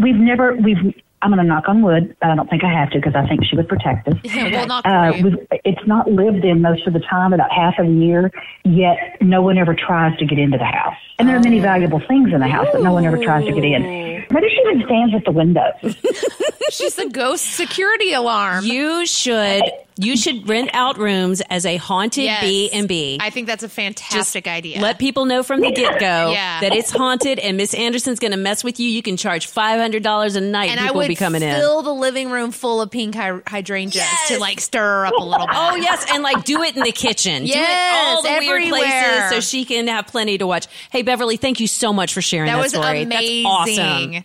We've 0.00 0.16
never, 0.16 0.56
we've, 0.56 0.94
I'm 1.24 1.30
going 1.30 1.38
to 1.38 1.44
knock 1.44 1.64
on 1.68 1.80
wood, 1.80 2.14
but 2.20 2.28
I 2.30 2.34
don't 2.34 2.50
think 2.50 2.62
I 2.64 2.70
have 2.70 2.90
to 2.90 2.98
because 2.98 3.14
I 3.14 3.26
think 3.26 3.44
she 3.46 3.56
would 3.56 3.66
protect 3.66 4.06
us. 4.06 4.14
well, 4.24 4.66
not 4.66 4.84
Uh, 4.84 5.12
for 5.12 5.22
we've, 5.22 5.38
it's 5.64 5.86
not 5.86 6.10
lived 6.10 6.44
in 6.44 6.60
most 6.60 6.86
of 6.86 6.92
the 6.92 7.00
time, 7.00 7.32
about 7.32 7.50
half 7.50 7.78
of 7.78 7.86
the 7.86 7.92
year, 7.92 8.30
yet 8.64 9.16
no 9.22 9.40
one 9.40 9.56
ever 9.56 9.74
tries 9.74 10.16
to 10.18 10.26
get 10.26 10.38
into 10.38 10.58
the 10.58 10.64
house. 10.64 10.96
And 11.18 11.26
there 11.26 11.36
are 11.36 11.40
many 11.40 11.60
valuable 11.60 12.02
things 12.06 12.32
in 12.32 12.40
the 12.40 12.48
house, 12.48 12.66
but 12.72 12.82
no 12.82 12.92
one 12.92 13.06
ever 13.06 13.16
tries 13.16 13.46
to 13.46 13.52
get 13.52 13.64
in. 13.64 14.26
Maybe 14.30 14.48
she 14.50 14.60
even 14.66 14.84
stands 14.84 15.14
at 15.14 15.24
the 15.24 15.32
window. 15.32 15.72
She's 16.70 16.96
the 16.96 17.08
ghost 17.10 17.44
security 17.46 18.12
alarm. 18.12 18.64
You 18.66 19.06
should 19.06 19.62
you 19.96 20.16
should 20.16 20.48
rent 20.48 20.70
out 20.72 20.98
rooms 20.98 21.40
as 21.50 21.64
a 21.66 21.76
haunted 21.76 22.24
Yes. 22.24 22.42
B 22.42 22.70
and 22.72 22.88
B. 22.88 23.18
I 23.20 23.30
think 23.30 23.46
that's 23.46 23.62
a 23.62 23.68
fantastic 23.68 24.48
idea. 24.48 24.80
Let 24.80 24.98
people 24.98 25.24
know 25.24 25.42
from 25.42 25.60
the 25.60 25.70
get 25.70 26.00
go 26.00 26.30
Yeah. 26.32 26.60
that 26.60 26.72
it's 26.74 26.90
haunted 26.90 27.38
and 27.38 27.56
Miss 27.56 27.74
Anderson's 27.74 28.18
going 28.18 28.32
to 28.32 28.36
mess 28.36 28.64
with 28.64 28.80
you. 28.80 28.88
You 28.88 29.02
can 29.02 29.16
charge 29.16 29.46
five 29.46 29.78
hundred 29.80 30.02
dollars 30.02 30.34
a 30.36 30.40
night. 30.40 30.70
and 30.70 30.78
people 30.80 30.88
I 30.88 30.90
will 30.92 30.98
would 31.02 31.08
be 31.08 31.14
coming 31.16 31.42
in. 31.42 31.54
fill 31.54 31.82
the 31.82 31.92
living 31.92 32.30
room 32.30 32.50
full 32.50 32.80
of 32.80 32.90
pink 32.90 33.14
hy- 33.14 33.40
hydrangeas 33.46 34.02
to 34.28 34.38
like 34.38 34.60
stir 34.60 34.80
her 34.82 35.06
up 35.06 35.14
a 35.18 35.22
little 35.24 35.46
bit. 35.46 35.56
Oh 35.56 35.76
yes, 35.76 36.06
and 36.12 36.22
like 36.22 36.44
do 36.44 36.62
it 36.62 36.76
in 36.76 36.82
the 36.82 36.92
kitchen. 36.92 37.42
do 37.44 37.48
it 37.50 37.54
Yes, 37.54 38.16
all 38.16 38.22
the 38.22 38.28
weird 38.40 38.68
places 38.68 39.30
so 39.30 39.40
she 39.40 39.64
can 39.64 39.86
have 39.88 40.06
plenty 40.06 40.38
to 40.38 40.46
watch. 40.46 40.66
Hey 40.90 41.02
Beverly, 41.02 41.36
thank 41.36 41.60
you 41.60 41.66
so 41.66 41.92
much 41.92 42.12
for 42.14 42.20
sharing 42.22 42.46
that 42.48 42.56
that, 42.56 42.62
was 42.62 42.72
story. 42.72 43.02
amazing. 43.02 43.44
That's 43.44 43.78
awesome. 43.78 44.24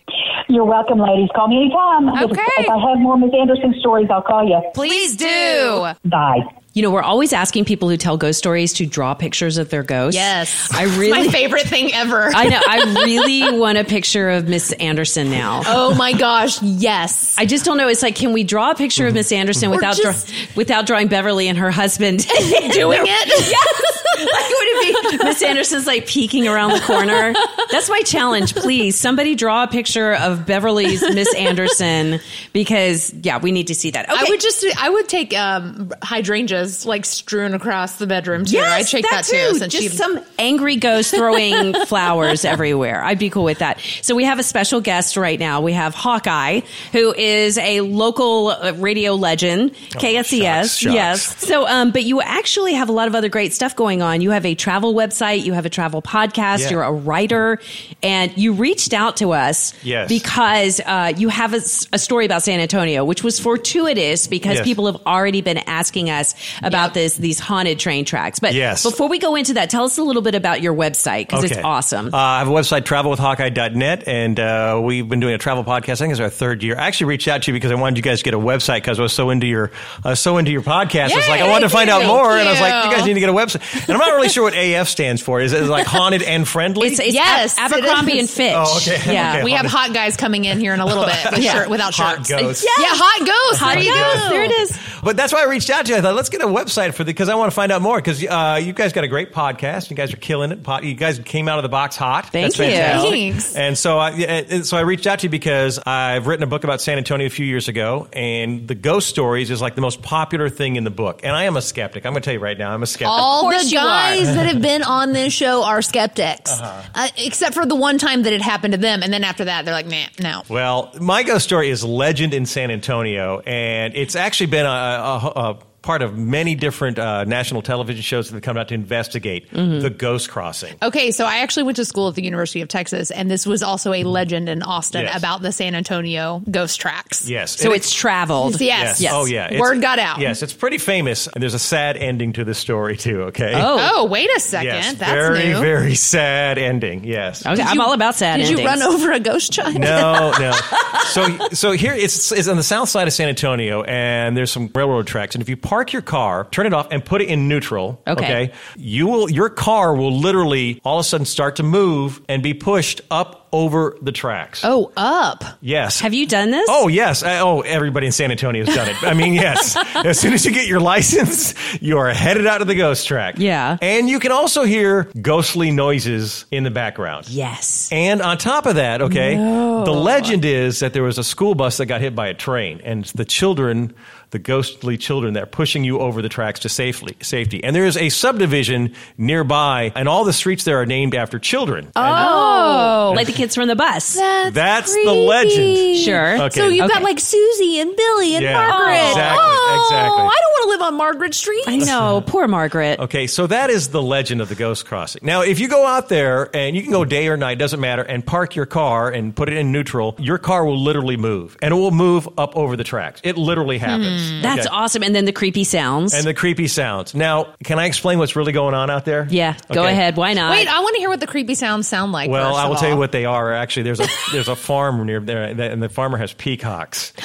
You're 0.50 0.64
welcome, 0.64 0.98
ladies. 0.98 1.28
Call 1.34 1.48
me 1.48 1.56
anytime. 1.62 2.08
If- 2.08 2.30
Okay. 2.32 2.42
If, 2.58 2.68
I 2.68 2.90
have 2.90 2.98
more 2.98 3.16
Miss 3.16 3.30
Anderson 3.38 3.74
stories, 3.80 4.08
I'll 4.10 4.22
call 4.22 4.44
you. 4.46 4.60
Please 4.74 5.16
do. 5.16 5.86
Bye. 6.04 6.40
You 6.72 6.82
know, 6.82 6.90
we're 6.92 7.02
always 7.02 7.32
asking 7.32 7.64
people 7.64 7.88
who 7.88 7.96
tell 7.96 8.16
ghost 8.16 8.38
stories 8.38 8.74
to 8.74 8.86
draw 8.86 9.14
pictures 9.14 9.58
of 9.58 9.70
their 9.70 9.82
ghosts. 9.82 10.14
Yes. 10.16 10.68
I 10.72 10.84
really 10.84 11.10
My 11.10 11.26
favorite 11.28 11.64
thing 11.66 11.92
ever. 11.92 12.30
I 12.32 12.48
know. 12.48 12.60
I 12.64 13.04
really 13.04 13.58
want 13.58 13.76
a 13.78 13.82
picture 13.84 14.30
of 14.30 14.48
Miss 14.48 14.70
Anderson 14.72 15.30
now. 15.30 15.62
oh 15.66 15.94
my 15.96 16.12
gosh, 16.12 16.62
yes. 16.62 17.34
I 17.38 17.46
just 17.46 17.64
don't 17.64 17.76
know. 17.76 17.88
It's 17.88 18.02
like, 18.02 18.14
can 18.14 18.32
we 18.32 18.44
draw 18.44 18.70
a 18.70 18.74
picture 18.76 19.08
of 19.08 19.14
Miss 19.14 19.32
Anderson 19.32 19.70
without 19.70 19.96
just- 19.96 20.28
draw, 20.28 20.36
without 20.54 20.86
drawing 20.86 21.08
Beverly 21.08 21.48
and 21.48 21.58
her 21.58 21.72
husband 21.72 22.20
Doing 22.72 23.00
it? 23.02 23.28
Yes. 23.50 23.99
Like, 24.18 24.26
would 24.26 24.68
it 24.68 25.18
be 25.18 25.24
Miss 25.24 25.42
Anderson's 25.42 25.86
like 25.86 26.06
peeking 26.06 26.46
around 26.48 26.72
the 26.72 26.80
corner? 26.80 27.32
That's 27.70 27.88
my 27.88 28.00
challenge. 28.02 28.54
Please, 28.54 28.98
somebody 28.98 29.34
draw 29.34 29.64
a 29.64 29.68
picture 29.68 30.14
of 30.14 30.46
Beverly's 30.46 31.00
Miss 31.02 31.32
Anderson 31.34 32.20
because 32.52 33.12
yeah, 33.22 33.38
we 33.38 33.52
need 33.52 33.68
to 33.68 33.74
see 33.74 33.90
that. 33.90 34.08
Okay. 34.08 34.18
I 34.18 34.24
would 34.28 34.40
just, 34.40 34.64
I 34.78 34.90
would 34.90 35.08
take 35.08 35.34
um, 35.36 35.92
hydrangeas 36.02 36.86
like 36.86 37.04
strewn 37.04 37.54
across 37.54 37.96
the 37.98 38.06
bedroom 38.06 38.44
too. 38.44 38.56
Yes, 38.56 38.86
I'd 38.86 38.90
take 38.90 39.10
that, 39.10 39.24
too. 39.24 39.58
Since 39.58 39.72
Just 39.72 39.90
she, 39.90 39.96
some 39.96 40.20
angry 40.38 40.76
ghost 40.76 41.14
throwing 41.14 41.74
flowers 41.86 42.44
everywhere. 42.44 43.02
I'd 43.02 43.18
be 43.18 43.30
cool 43.30 43.44
with 43.44 43.58
that. 43.58 43.80
So 44.02 44.14
we 44.14 44.24
have 44.24 44.38
a 44.38 44.42
special 44.42 44.80
guest 44.80 45.16
right 45.16 45.38
now. 45.38 45.60
We 45.60 45.72
have 45.72 45.94
Hawkeye, 45.94 46.60
who 46.92 47.14
is 47.14 47.58
a 47.58 47.80
local 47.82 48.48
uh, 48.48 48.72
radio 48.76 49.14
legend, 49.14 49.72
KSCS. 49.74 50.42
shucks, 50.42 50.76
shucks. 50.76 50.94
Yes. 50.94 51.36
So, 51.46 51.66
um, 51.66 51.90
but 51.92 52.04
you 52.04 52.20
actually 52.20 52.74
have 52.74 52.88
a 52.88 52.92
lot 52.92 53.08
of 53.08 53.14
other 53.14 53.28
great 53.28 53.52
stuff 53.52 53.76
going 53.76 53.99
on. 54.02 54.20
You 54.20 54.30
have 54.30 54.44
a 54.46 54.54
travel 54.54 54.94
website. 54.94 55.44
You 55.44 55.52
have 55.52 55.66
a 55.66 55.70
travel 55.70 56.02
podcast. 56.02 56.60
Yeah. 56.60 56.70
You're 56.70 56.82
a 56.82 56.92
writer, 56.92 57.58
and 58.02 58.36
you 58.36 58.52
reached 58.52 58.92
out 58.92 59.16
to 59.18 59.32
us 59.32 59.74
Yes. 59.82 60.08
because 60.08 60.80
uh, 60.84 61.12
you 61.16 61.28
have 61.28 61.54
a 61.54 61.60
story 61.60 62.26
about 62.26 62.42
San 62.42 62.60
Antonio, 62.60 63.04
which 63.04 63.22
was 63.24 63.38
fortuitous 63.38 64.26
because 64.26 64.56
Yes. 64.56 64.64
people 64.64 64.86
have 64.86 65.00
already 65.06 65.40
been 65.40 65.58
asking 65.58 66.10
us 66.10 66.34
about 66.62 66.94
this 66.94 67.16
these 67.16 67.38
haunted 67.38 67.78
train 67.78 68.04
tracks. 68.04 68.38
But 68.38 68.54
Yes. 68.54 68.82
before 68.82 69.08
we 69.08 69.18
go 69.18 69.34
into 69.36 69.54
that, 69.54 69.70
tell 69.70 69.84
us 69.84 69.98
a 69.98 70.02
little 70.02 70.22
bit 70.22 70.34
about 70.34 70.60
your 70.62 70.74
website 70.74 71.26
because 71.26 71.44
it's 71.44 71.58
awesome. 71.58 72.12
Uh, 72.12 72.16
I 72.16 72.38
have 72.40 72.48
a 72.48 72.52
website, 72.52 72.82
travelwithhawkeye.net, 72.82 74.04
and 74.06 74.38
uh, 74.40 74.80
we've 74.82 75.08
been 75.08 75.20
doing 75.20 75.34
a 75.34 75.38
travel 75.38 75.64
podcast. 75.64 75.92
I 75.92 75.94
think 75.96 76.12
it's 76.12 76.20
our 76.20 76.30
third 76.30 76.62
year. 76.62 76.76
I 76.78 76.86
actually 76.86 77.06
reached 77.08 77.28
out 77.28 77.42
to 77.42 77.50
you 77.50 77.54
because 77.54 77.70
I 77.70 77.74
wanted 77.74 77.96
you 77.96 78.02
guys 78.02 78.18
to 78.18 78.24
get 78.24 78.34
a 78.34 78.38
website 78.38 78.78
because 78.78 78.98
I 78.98 79.02
was 79.02 79.12
so 79.12 79.30
into 79.30 79.46
your 79.46 79.70
uh, 80.04 80.14
so 80.14 80.38
into 80.38 80.50
your 80.50 80.62
podcast. 80.62 81.10
it's 81.16 81.28
like 81.28 81.40
I 81.40 81.48
wanted 81.48 81.66
to 81.68 81.70
find 81.70 81.90
out 81.90 82.04
more, 82.06 82.36
and 82.36 82.48
I 82.48 82.52
was 82.52 82.60
like, 82.60 82.84
you 82.86 82.96
guys 82.96 83.06
need 83.06 83.14
to 83.14 83.20
get 83.20 83.28
a 83.28 83.32
website. 83.32 83.88
And 83.90 84.00
I'm 84.02 84.08
not 84.08 84.14
really 84.16 84.28
sure 84.28 84.44
what 84.44 84.54
AF 84.56 84.88
stands 84.88 85.20
for. 85.20 85.40
Is 85.40 85.52
it 85.52 85.64
like 85.64 85.86
haunted 85.96 86.22
and 86.22 86.46
friendly? 86.46 86.88
it's 86.88 87.00
it's 87.00 87.14
Yes, 87.14 87.58
Ab- 87.58 87.72
Abercrombie 87.72 88.12
is. 88.14 88.20
and 88.20 88.30
Fitch. 88.30 88.54
Oh, 88.56 88.76
okay. 88.78 89.12
Yeah. 89.14 89.32
Okay. 89.34 89.44
we 89.44 89.52
have 89.52 89.66
hot 89.66 89.92
guys 89.92 90.16
coming 90.16 90.44
in 90.44 90.60
here 90.60 90.72
in 90.74 90.80
a 90.80 90.86
little 90.86 91.04
bit 91.04 91.16
with 91.32 91.40
Yeah. 91.42 91.52
shirt, 91.54 91.68
without 91.70 91.94
Hot 91.94 92.16
shirts. 92.18 92.28
ghosts. 92.30 92.64
Yeah, 92.64 92.86
hot 92.88 93.26
ghosts. 93.26 93.60
Hot 93.62 93.74
there 93.74 93.82
you 93.82 93.92
ghosts. 93.94 94.22
go. 94.24 94.28
There 94.30 94.44
it 94.44 94.50
is. 94.52 94.78
But 95.02 95.16
that's 95.16 95.32
why 95.32 95.42
I 95.42 95.46
reached 95.46 95.70
out 95.70 95.86
to 95.86 95.92
you. 95.92 95.98
I 95.98 96.00
thought, 96.02 96.14
let's 96.14 96.28
get 96.28 96.42
a 96.42 96.46
website 96.46 96.94
for 96.94 97.04
the 97.04 97.10
because 97.10 97.28
I 97.28 97.34
want 97.34 97.50
to 97.50 97.54
find 97.54 97.72
out 97.72 97.82
more 97.82 97.96
because 97.96 98.22
uh, 98.24 98.60
you 98.62 98.72
guys 98.72 98.92
got 98.92 99.04
a 99.04 99.08
great 99.08 99.32
podcast. 99.32 99.90
You 99.90 99.96
guys 99.96 100.12
are 100.12 100.16
killing 100.18 100.52
it. 100.52 100.62
Po- 100.62 100.80
You 100.80 100.94
guys 100.94 101.18
came 101.18 101.48
out 101.48 101.58
of 101.58 101.62
the 101.62 101.68
box 101.68 101.96
hot. 101.96 102.26
Thank 102.30 102.54
that's 102.54 102.58
you. 102.58 102.64
Fantastic. 102.66 103.10
Thanks. 103.10 103.56
And 103.56 103.76
so, 103.78 103.98
I, 103.98 104.10
and 104.10 104.66
so 104.66 104.76
I 104.76 104.80
reached 104.82 105.06
out 105.06 105.20
to 105.20 105.26
you 105.26 105.30
because 105.30 105.78
I've 105.84 106.26
written 106.26 106.42
a 106.44 106.46
book 106.46 106.64
about 106.64 106.80
San 106.80 106.98
Antonio 106.98 107.26
a 107.26 107.30
few 107.30 107.46
years 107.46 107.68
ago, 107.68 108.08
and 108.12 108.68
the 108.68 108.74
ghost 108.74 109.08
stories 109.08 109.50
is 109.50 109.60
like 109.60 109.74
the 109.74 109.80
most 109.80 110.02
popular 110.02 110.48
thing 110.48 110.76
in 110.76 110.84
the 110.84 110.90
book. 110.90 111.20
And 111.24 111.34
I 111.34 111.44
am 111.44 111.56
a 111.56 111.62
skeptic. 111.62 112.04
I'm 112.06 112.12
going 112.12 112.22
to 112.22 112.24
tell 112.26 112.34
you 112.34 112.40
right 112.40 112.56
now, 112.58 112.72
I'm 112.72 112.82
a 112.82 112.86
skeptic. 112.86 113.08
All 113.08 113.40
course 113.42 113.64
the 113.64 113.70
you 113.70 113.79
guys 113.84 114.34
that 114.34 114.46
have 114.46 114.60
been 114.62 114.82
on 114.82 115.12
this 115.12 115.32
show 115.32 115.64
are 115.64 115.82
skeptics, 115.82 116.52
Uh-huh. 116.60 116.82
uh, 116.94 117.08
except 117.16 117.54
for 117.54 117.66
the 117.66 117.74
one 117.76 117.98
time 117.98 118.22
that 118.22 118.32
it 118.32 118.42
happened 118.42 118.72
to 118.72 118.78
them, 118.78 119.02
and 119.02 119.12
then 119.12 119.24
after 119.24 119.44
that, 119.46 119.64
they're 119.64 119.74
like, 119.74 119.86
"Nah, 119.86 120.04
no." 120.20 120.42
Well, 120.48 120.92
my 121.00 121.22
ghost 121.22 121.44
story 121.44 121.70
is 121.70 121.84
legend 121.84 122.34
in 122.34 122.46
San 122.46 122.70
Antonio, 122.70 123.40
and 123.40 123.94
it's 123.94 124.16
actually 124.16 124.46
been 124.46 124.66
a, 124.66 124.68
a, 124.68 125.32
a 125.36 125.58
part 125.82 126.02
of 126.02 126.16
many 126.18 126.54
different 126.54 126.98
uh, 126.98 127.24
national 127.24 127.62
television 127.62 128.02
shows 128.02 128.28
that 128.28 128.34
have 128.36 128.42
come 128.42 128.56
out 128.56 128.68
to 128.68 128.74
investigate 128.74 129.50
Mhm. 129.52 129.80
the 129.80 129.90
ghost 129.90 130.28
crossing. 130.30 130.74
Okay, 130.82 131.10
so 131.10 131.24
I 131.24 131.38
actually 131.38 131.62
went 131.62 131.76
to 131.76 131.84
school 131.84 132.08
at 132.08 132.14
the 132.14 132.22
University 132.22 132.60
of 132.60 132.68
Texas, 132.68 133.10
and 133.10 133.30
this 133.30 133.46
was 133.46 133.62
also 133.62 133.92
a 133.92 134.04
legend 134.04 134.48
in 134.48 134.62
Austin 134.62 135.02
Yes. 135.02 135.16
about 135.16 135.42
the 135.42 135.52
San 135.52 135.74
Antonio 135.74 136.42
ghost 136.50 136.80
tracks. 136.80 137.28
Yes. 137.28 137.56
So 137.58 137.72
It- 137.72 137.76
it's 137.76 137.92
traveled. 137.92 138.60
Yes. 138.60 139.00
yes. 139.00 139.12
Oh 139.14 139.24
yeah. 139.24 139.46
It's- 139.46 139.60
Word 139.60 139.80
got 139.80 139.98
out. 139.98 140.20
Yes, 140.20 140.42
it's 140.42 140.52
pretty 140.52 140.78
famous. 140.78 141.26
And 141.28 141.42
there's 141.42 141.54
a 141.54 141.58
sad 141.58 141.96
ending 141.96 142.34
to 142.34 142.44
this 142.44 142.58
story 142.58 142.96
too. 142.96 143.22
Okay. 143.24 143.52
Oh, 143.56 144.04
wait 144.04 144.28
a 144.36 144.40
second. 144.40 144.66
Yes, 144.66 144.94
That's 144.94 145.10
very, 145.12 145.44
new. 145.44 145.60
very 145.60 145.94
sad 145.94 146.58
ending. 146.58 147.04
Yes. 147.04 147.44
Okay, 147.46 147.62
I'm 147.62 147.80
all 147.80 147.92
about 147.94 148.14
sad 148.16 148.38
Did 148.40 148.50
you 148.50 148.64
run 148.64 148.82
over 148.82 149.12
a 149.12 149.20
ghost 149.20 149.52
child? 149.52 149.78
No, 149.78 150.32
no. 150.38 150.52
So, 151.10 151.48
so 151.52 151.72
here 151.72 151.92
it's, 151.92 152.30
it's 152.30 152.46
on 152.46 152.56
the 152.56 152.62
south 152.62 152.88
side 152.88 153.08
of 153.08 153.12
San 153.12 153.28
Antonio, 153.28 153.82
and 153.82 154.36
there's 154.36 154.52
some 154.52 154.70
railroad 154.72 155.08
tracks. 155.08 155.34
And 155.34 155.42
if 155.42 155.48
you 155.48 155.56
park 155.70 155.92
your 155.92 156.02
car, 156.02 156.48
turn 156.50 156.66
it 156.66 156.74
off, 156.74 156.88
and 156.90 157.04
put 157.04 157.22
it 157.22 157.28
in 157.28 157.46
neutral, 157.46 158.02
Okay. 158.08 158.50
you 158.76 159.06
will 159.06 159.30
your 159.30 159.48
car 159.48 159.94
will 159.94 160.12
literally 160.18 160.80
all 160.84 160.98
of 160.98 161.04
a 161.06 161.08
sudden 161.08 161.24
start 161.24 161.54
to 161.56 161.62
move 161.62 162.20
and 162.28 162.42
be 162.42 162.52
pushed 162.54 163.00
up 163.08 163.39
over 163.52 163.96
the 164.02 164.12
tracks. 164.12 164.62
Oh, 164.64 164.92
up. 164.96 165.44
Yes. 165.60 166.00
Have 166.00 166.14
you 166.14 166.26
done 166.26 166.50
this? 166.50 166.66
Oh 166.70 166.88
yes. 166.88 167.22
I, 167.22 167.40
oh, 167.40 167.60
everybody 167.60 168.06
in 168.06 168.12
San 168.12 168.30
Antonio 168.30 168.64
has 168.64 168.74
done 168.74 168.88
it. 168.88 169.02
I 169.02 169.14
mean, 169.14 169.34
yes. 169.34 169.76
as 169.96 170.18
soon 170.20 170.32
as 170.32 170.44
you 170.44 170.52
get 170.52 170.66
your 170.66 170.80
license, 170.80 171.54
you 171.82 171.98
are 171.98 172.10
headed 172.10 172.46
out 172.46 172.60
of 172.62 172.66
the 172.68 172.74
ghost 172.74 173.06
track. 173.06 173.34
Yeah. 173.38 173.76
And 173.80 174.08
you 174.08 174.20
can 174.20 174.32
also 174.32 174.64
hear 174.64 175.04
ghostly 175.20 175.70
noises 175.70 176.44
in 176.50 176.62
the 176.64 176.70
background. 176.70 177.28
Yes. 177.28 177.88
And 177.92 178.22
on 178.22 178.38
top 178.38 178.66
of 178.66 178.76
that, 178.76 179.02
okay, 179.02 179.36
No. 179.36 179.84
the 179.84 179.92
legend 179.92 180.44
is 180.44 180.80
that 180.80 180.92
there 180.92 181.02
was 181.02 181.18
a 181.18 181.24
school 181.24 181.54
bus 181.54 181.78
that 181.78 181.86
got 181.86 182.00
hit 182.00 182.14
by 182.14 182.28
a 182.28 182.34
train, 182.34 182.80
and 182.84 183.04
the 183.06 183.24
children, 183.24 183.94
the 184.30 184.38
ghostly 184.38 184.96
children, 184.96 185.34
that 185.34 185.42
are 185.42 185.46
pushing 185.46 185.84
you 185.84 185.98
over 185.98 186.22
the 186.22 186.28
tracks 186.28 186.60
to 186.60 186.68
safely 186.68 187.16
safety. 187.20 187.62
And 187.64 187.74
there 187.74 187.84
is 187.86 187.96
a 187.96 188.08
subdivision 188.10 188.94
nearby, 189.18 189.92
and 189.94 190.08
all 190.08 190.24
the 190.24 190.32
streets 190.32 190.64
there 190.64 190.80
are 190.80 190.86
named 190.86 191.14
after 191.14 191.38
children. 191.38 191.90
Oh, 191.96 193.12
like 193.16 193.26
the 193.26 193.32
kids 193.40 193.54
from 193.54 193.68
the 193.68 193.76
bus. 193.76 194.14
That's, 194.16 194.54
That's 194.54 194.94
the 194.94 195.12
legend. 195.12 195.96
Sure. 195.98 196.42
Okay. 196.42 196.60
So 196.60 196.68
you've 196.68 196.90
got 196.90 197.02
like 197.02 197.18
Susie 197.18 197.80
and 197.80 197.96
Billy 197.96 198.34
and 198.36 198.44
Yeah, 198.44 198.52
Margaret. 198.68 199.08
exactly, 199.08 199.38
oh, 199.40 199.86
exactly. 199.88 200.22
I 200.28 200.36
don't 200.42 200.49
want 200.60 200.66
to 200.66 200.84
live 200.84 200.92
on 200.92 200.96
Margaret 200.96 201.34
Street. 201.34 201.64
I 201.66 201.76
know. 201.76 202.22
Poor 202.26 202.46
Margaret. 202.48 202.98
Okay, 203.00 203.26
so 203.26 203.46
that 203.46 203.70
is 203.70 203.88
the 203.88 204.02
legend 204.02 204.40
of 204.40 204.48
the 204.48 204.54
ghost 204.54 204.86
crossing. 204.86 205.20
Now, 205.24 205.42
if 205.42 205.58
you 205.58 205.68
go 205.68 205.86
out 205.86 206.08
there 206.08 206.54
and 206.54 206.76
you 206.76 206.82
can 206.82 206.92
go 206.92 207.04
day 207.04 207.28
or 207.28 207.36
night, 207.36 207.58
doesn't 207.58 207.80
matter, 207.80 208.02
and 208.02 208.24
park 208.24 208.54
your 208.56 208.66
car 208.66 209.10
and 209.10 209.34
put 209.34 209.48
it 209.48 209.56
in 209.56 209.72
neutral, 209.72 210.14
your 210.18 210.38
car 210.38 210.64
will 210.64 210.78
literally 210.82 211.16
move, 211.16 211.56
and 211.62 211.72
it 211.72 211.76
will 211.76 211.90
move 211.90 212.28
up 212.38 212.56
over 212.56 212.76
the 212.76 212.84
tracks. 212.84 213.20
It 213.24 213.36
literally 213.36 213.78
happens. 213.78 214.30
Hmm. 214.30 214.42
That's 214.42 214.66
Okay? 214.66 214.74
awesome. 214.74 215.02
And 215.02 215.14
then 215.14 215.24
the 215.24 215.32
creepy 215.32 215.64
sounds. 215.64 216.14
And 216.14 216.26
the 216.26 216.34
creepy 216.34 216.68
sounds. 216.68 217.14
Now, 217.14 217.54
can 217.64 217.78
I 217.78 217.86
explain 217.86 218.18
what's 218.18 218.36
really 218.36 218.52
going 218.52 218.74
on 218.74 218.90
out 218.90 219.04
there? 219.04 219.26
yeah. 219.30 219.56
Go 219.72 219.84
ahead. 219.84 220.16
Why 220.16 220.34
not? 220.34 220.50
Wait, 220.52 220.68
I 220.68 220.80
want 220.80 220.94
to 220.94 221.00
hear 221.00 221.08
what 221.08 221.20
the 221.20 221.26
creepy 221.26 221.54
sounds 221.54 221.88
sound 221.88 222.12
like. 222.12 222.30
Well, 222.30 222.50
first 222.50 222.58
I 222.60 222.64
of 222.64 222.68
will 222.70 222.76
tell 222.76 222.90
you 222.90 222.96
what 222.96 223.12
they 223.12 223.24
are. 223.24 223.52
Actually, 223.52 223.84
there's 223.84 224.00
a 224.00 224.06
there's 224.32 224.48
a 224.48 224.56
farm 224.56 225.04
near 225.06 225.20
there, 225.20 225.42
and 225.44 225.82
the 225.82 225.88
farmer 225.88 226.18
has 226.18 226.32
peacocks. 226.32 227.12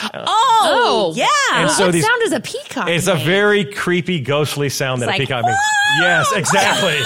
Oh, 0.67 1.13
yeah. 1.15 1.28
And 1.54 1.69
so 1.69 1.86
what 1.86 1.91
these- 1.91 2.04
sound 2.06 2.21
is 2.24 2.32
a 2.32 2.39
peacock? 2.39 2.89
It's 2.89 3.06
a 3.08 3.15
make? 3.15 3.24
Very 3.25 3.65
creepy, 3.65 4.19
ghostly 4.19 4.69
sound 4.69 5.01
that 5.01 5.09
a 5.09 5.13
peacock 5.13 5.45
makes. 5.45 5.57
Yes, 5.99 6.31
exactly, 6.35 6.99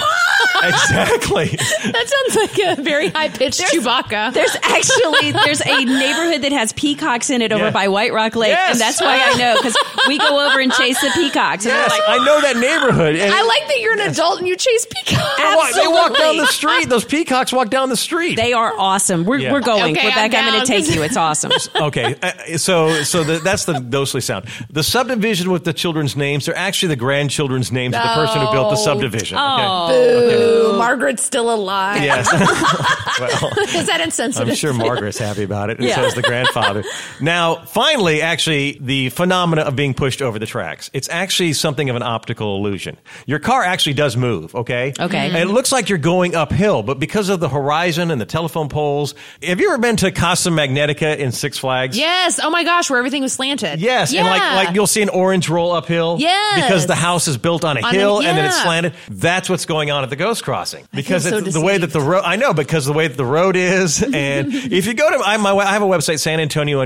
exactly. 0.63 1.45
that 1.47 2.25
sounds 2.33 2.35
like 2.35 2.77
a 2.77 2.81
very 2.81 3.09
high 3.09 3.29
pitched 3.29 3.62
Chewbacca. 3.62 4.33
There's 4.33 4.55
actually 4.62 5.31
there's 5.31 5.62
a 5.62 5.85
neighborhood 5.85 6.41
that 6.43 6.51
has 6.51 6.73
peacocks 6.73 7.29
in 7.29 7.41
it 7.41 7.51
over 7.51 7.65
Yeah. 7.65 7.71
by 7.71 7.88
White 7.88 8.13
Rock 8.13 8.35
Lake, 8.35 8.49
Yes. 8.51 8.71
and 8.73 8.79
that's 8.81 9.01
why 9.01 9.19
I 9.21 9.35
know 9.38 9.55
because 9.57 9.77
we 10.07 10.17
go 10.17 10.47
over 10.47 10.59
and 10.59 10.71
chase 10.73 10.99
the 11.01 11.12
peacocks. 11.13 11.65
And 11.65 11.73
Yes, 11.73 11.91
like, 11.91 12.01
I 12.07 12.17
know 12.25 12.41
that 12.41 12.57
neighborhood. 12.57 13.15
And 13.15 13.33
I 13.33 13.41
like 13.43 13.67
that 13.67 13.79
you're 13.79 13.93
an 13.93 14.09
adult 14.12 14.39
and 14.39 14.47
you 14.47 14.55
chase 14.55 14.85
peacocks. 14.89 15.38
They 15.38 15.43
walk- 15.55 15.73
They 15.73 15.88
walk 15.88 16.17
down 16.17 16.38
the 16.38 16.47
street. 16.47 16.89
Those 16.89 17.05
peacocks 17.05 17.51
walk 17.53 17.69
down 17.69 17.89
the 17.89 17.97
street. 17.97 18.35
they 18.35 18.53
are 18.53 18.73
awesome. 18.77 19.23
We're, 19.25 19.38
Yeah. 19.38 19.51
we're 19.53 19.62
going, 19.62 19.95
Okay, 19.97 20.07
Rebecca. 20.07 20.38
I'm, 20.38 20.45
I'm 20.45 20.53
going 20.53 20.65
to 20.65 20.67
take 20.67 20.93
you. 20.93 21.03
It's 21.03 21.17
awesome. 21.17 21.51
okay, 21.75 22.15
uh, 22.21 22.57
so 22.57 23.03
so 23.03 23.23
the, 23.23 23.39
that's 23.39 23.65
the 23.65 23.79
ghostly 23.79 24.21
sound. 24.21 24.45
The 24.69 24.83
subdivision 24.83 25.51
with 25.51 25.63
the 25.63 25.73
children's 25.73 26.15
names, 26.15 26.45
they're 26.45 26.57
actually 26.57 26.89
the 26.89 26.95
grandchildren's 26.97 27.71
names 27.71 27.95
of 27.95 28.01
the 28.01 28.07
person 28.13 28.41
who 28.41 28.51
built 28.51 28.69
the 28.71 28.79
Oh. 28.79 28.83
subdivision. 28.83 29.38
Oh. 29.39 29.88
Margaret's 30.78 31.23
still 31.23 31.54
alive. 31.54 32.02
Yes. 32.04 32.32
well, 33.19 33.52
Is 33.75 33.88
that 33.88 34.02
insensitive? 34.02 34.49
I'm 34.49 34.56
sure 34.56 34.73
Margaret's 34.73 35.17
happy 35.17 35.43
about 35.43 35.69
it, 35.69 35.78
and 35.80 35.88
Yeah. 35.88 35.95
so 35.95 36.04
is 36.06 36.13
the 36.15 36.21
grandfather. 36.21 36.84
Now, 37.21 37.63
finally, 37.65 38.21
actually, 38.21 38.78
the 38.82 39.10
phenomena 39.10 39.62
of 39.63 39.75
being 39.75 39.93
pushed 39.93 40.21
over 40.21 40.39
the 40.39 40.45
tracks. 40.45 40.89
It's 40.93 41.10
actually 41.10 41.54
something 41.54 41.89
of 41.89 41.95
an 41.95 42.04
optical 42.04 42.58
illusion. 42.58 42.97
Your 43.25 43.39
car 43.39 43.63
actually 43.63 43.93
does 43.93 44.15
move, 44.17 44.56
okay? 44.56 44.93
Okay. 44.99 45.17
And 45.17 45.36
it 45.36 45.45
mm-hmm. 45.45 45.54
looks 45.54 45.71
like 45.71 45.89
you're 45.89 45.97
going 45.97 46.36
uphill, 46.36 46.84
but 46.84 46.99
because 46.99 47.30
of 47.30 47.39
the 47.39 47.49
horizon 47.49 48.12
and 48.12 48.19
the 48.19 48.25
telephone 48.25 48.69
poles, 48.69 49.15
have 49.43 49.60
you 49.60 49.69
ever 49.69 49.78
been 49.78 49.95
to 49.97 50.12
Casa 50.12 50.49
Magnetica 50.49 51.17
in 51.17 51.32
Six 51.32 51.58
Flags? 51.58 51.97
Yes. 51.97 52.39
Oh 52.41 52.49
my 52.49 52.63
gosh, 52.63 52.89
where 52.89 52.99
everything 52.99 53.21
was 53.21 53.34
slanted. 53.34 53.80
Yes, 53.80 54.13
Yeah. 54.13 54.21
and 54.21 54.30
like 54.30 54.65
like 54.65 54.75
you'll 54.75 54.88
see 54.88 55.02
an 55.02 55.10
orange 55.10 55.49
roll 55.49 55.71
uphill. 55.71 56.17
Yes. 56.19 56.63
because 56.63 56.88
the 56.88 56.95
house 56.95 57.28
is 57.28 57.38
built 57.38 57.63
on 57.63 57.78
a 57.78 57.82
On 57.82 57.93
a- 57.93 57.97
hill 57.97 58.17
and 58.19 58.38
then 58.38 58.45
it's 58.45 58.62
slanted. 58.62 58.93
That's 59.10 59.49
what's 59.49 59.65
going 59.65 59.91
on 59.91 60.04
at 60.04 60.10
the 60.10 60.15
Ghost 60.30 60.44
Crossing 60.44 60.88
because 60.94 61.24
so 61.28 61.42
the 61.42 61.60
way 61.62 61.80
that 61.80 61.92
the 61.92 62.00
road. 62.02 62.22
I 62.24 62.36
know 62.36 62.54
because 62.54 62.86
the 62.86 62.94
way 62.94 63.08
that 63.08 63.18
the 63.18 63.26
road 63.26 63.56
is, 63.56 64.04
and 64.13 64.54
if 64.54 64.86
you 64.86 64.94
go 64.94 65.10
to 65.10 65.24
I, 65.26 65.38
my 65.38 65.52
I 65.52 65.72
have 65.74 65.82
a 65.82 65.86
website 65.86 66.20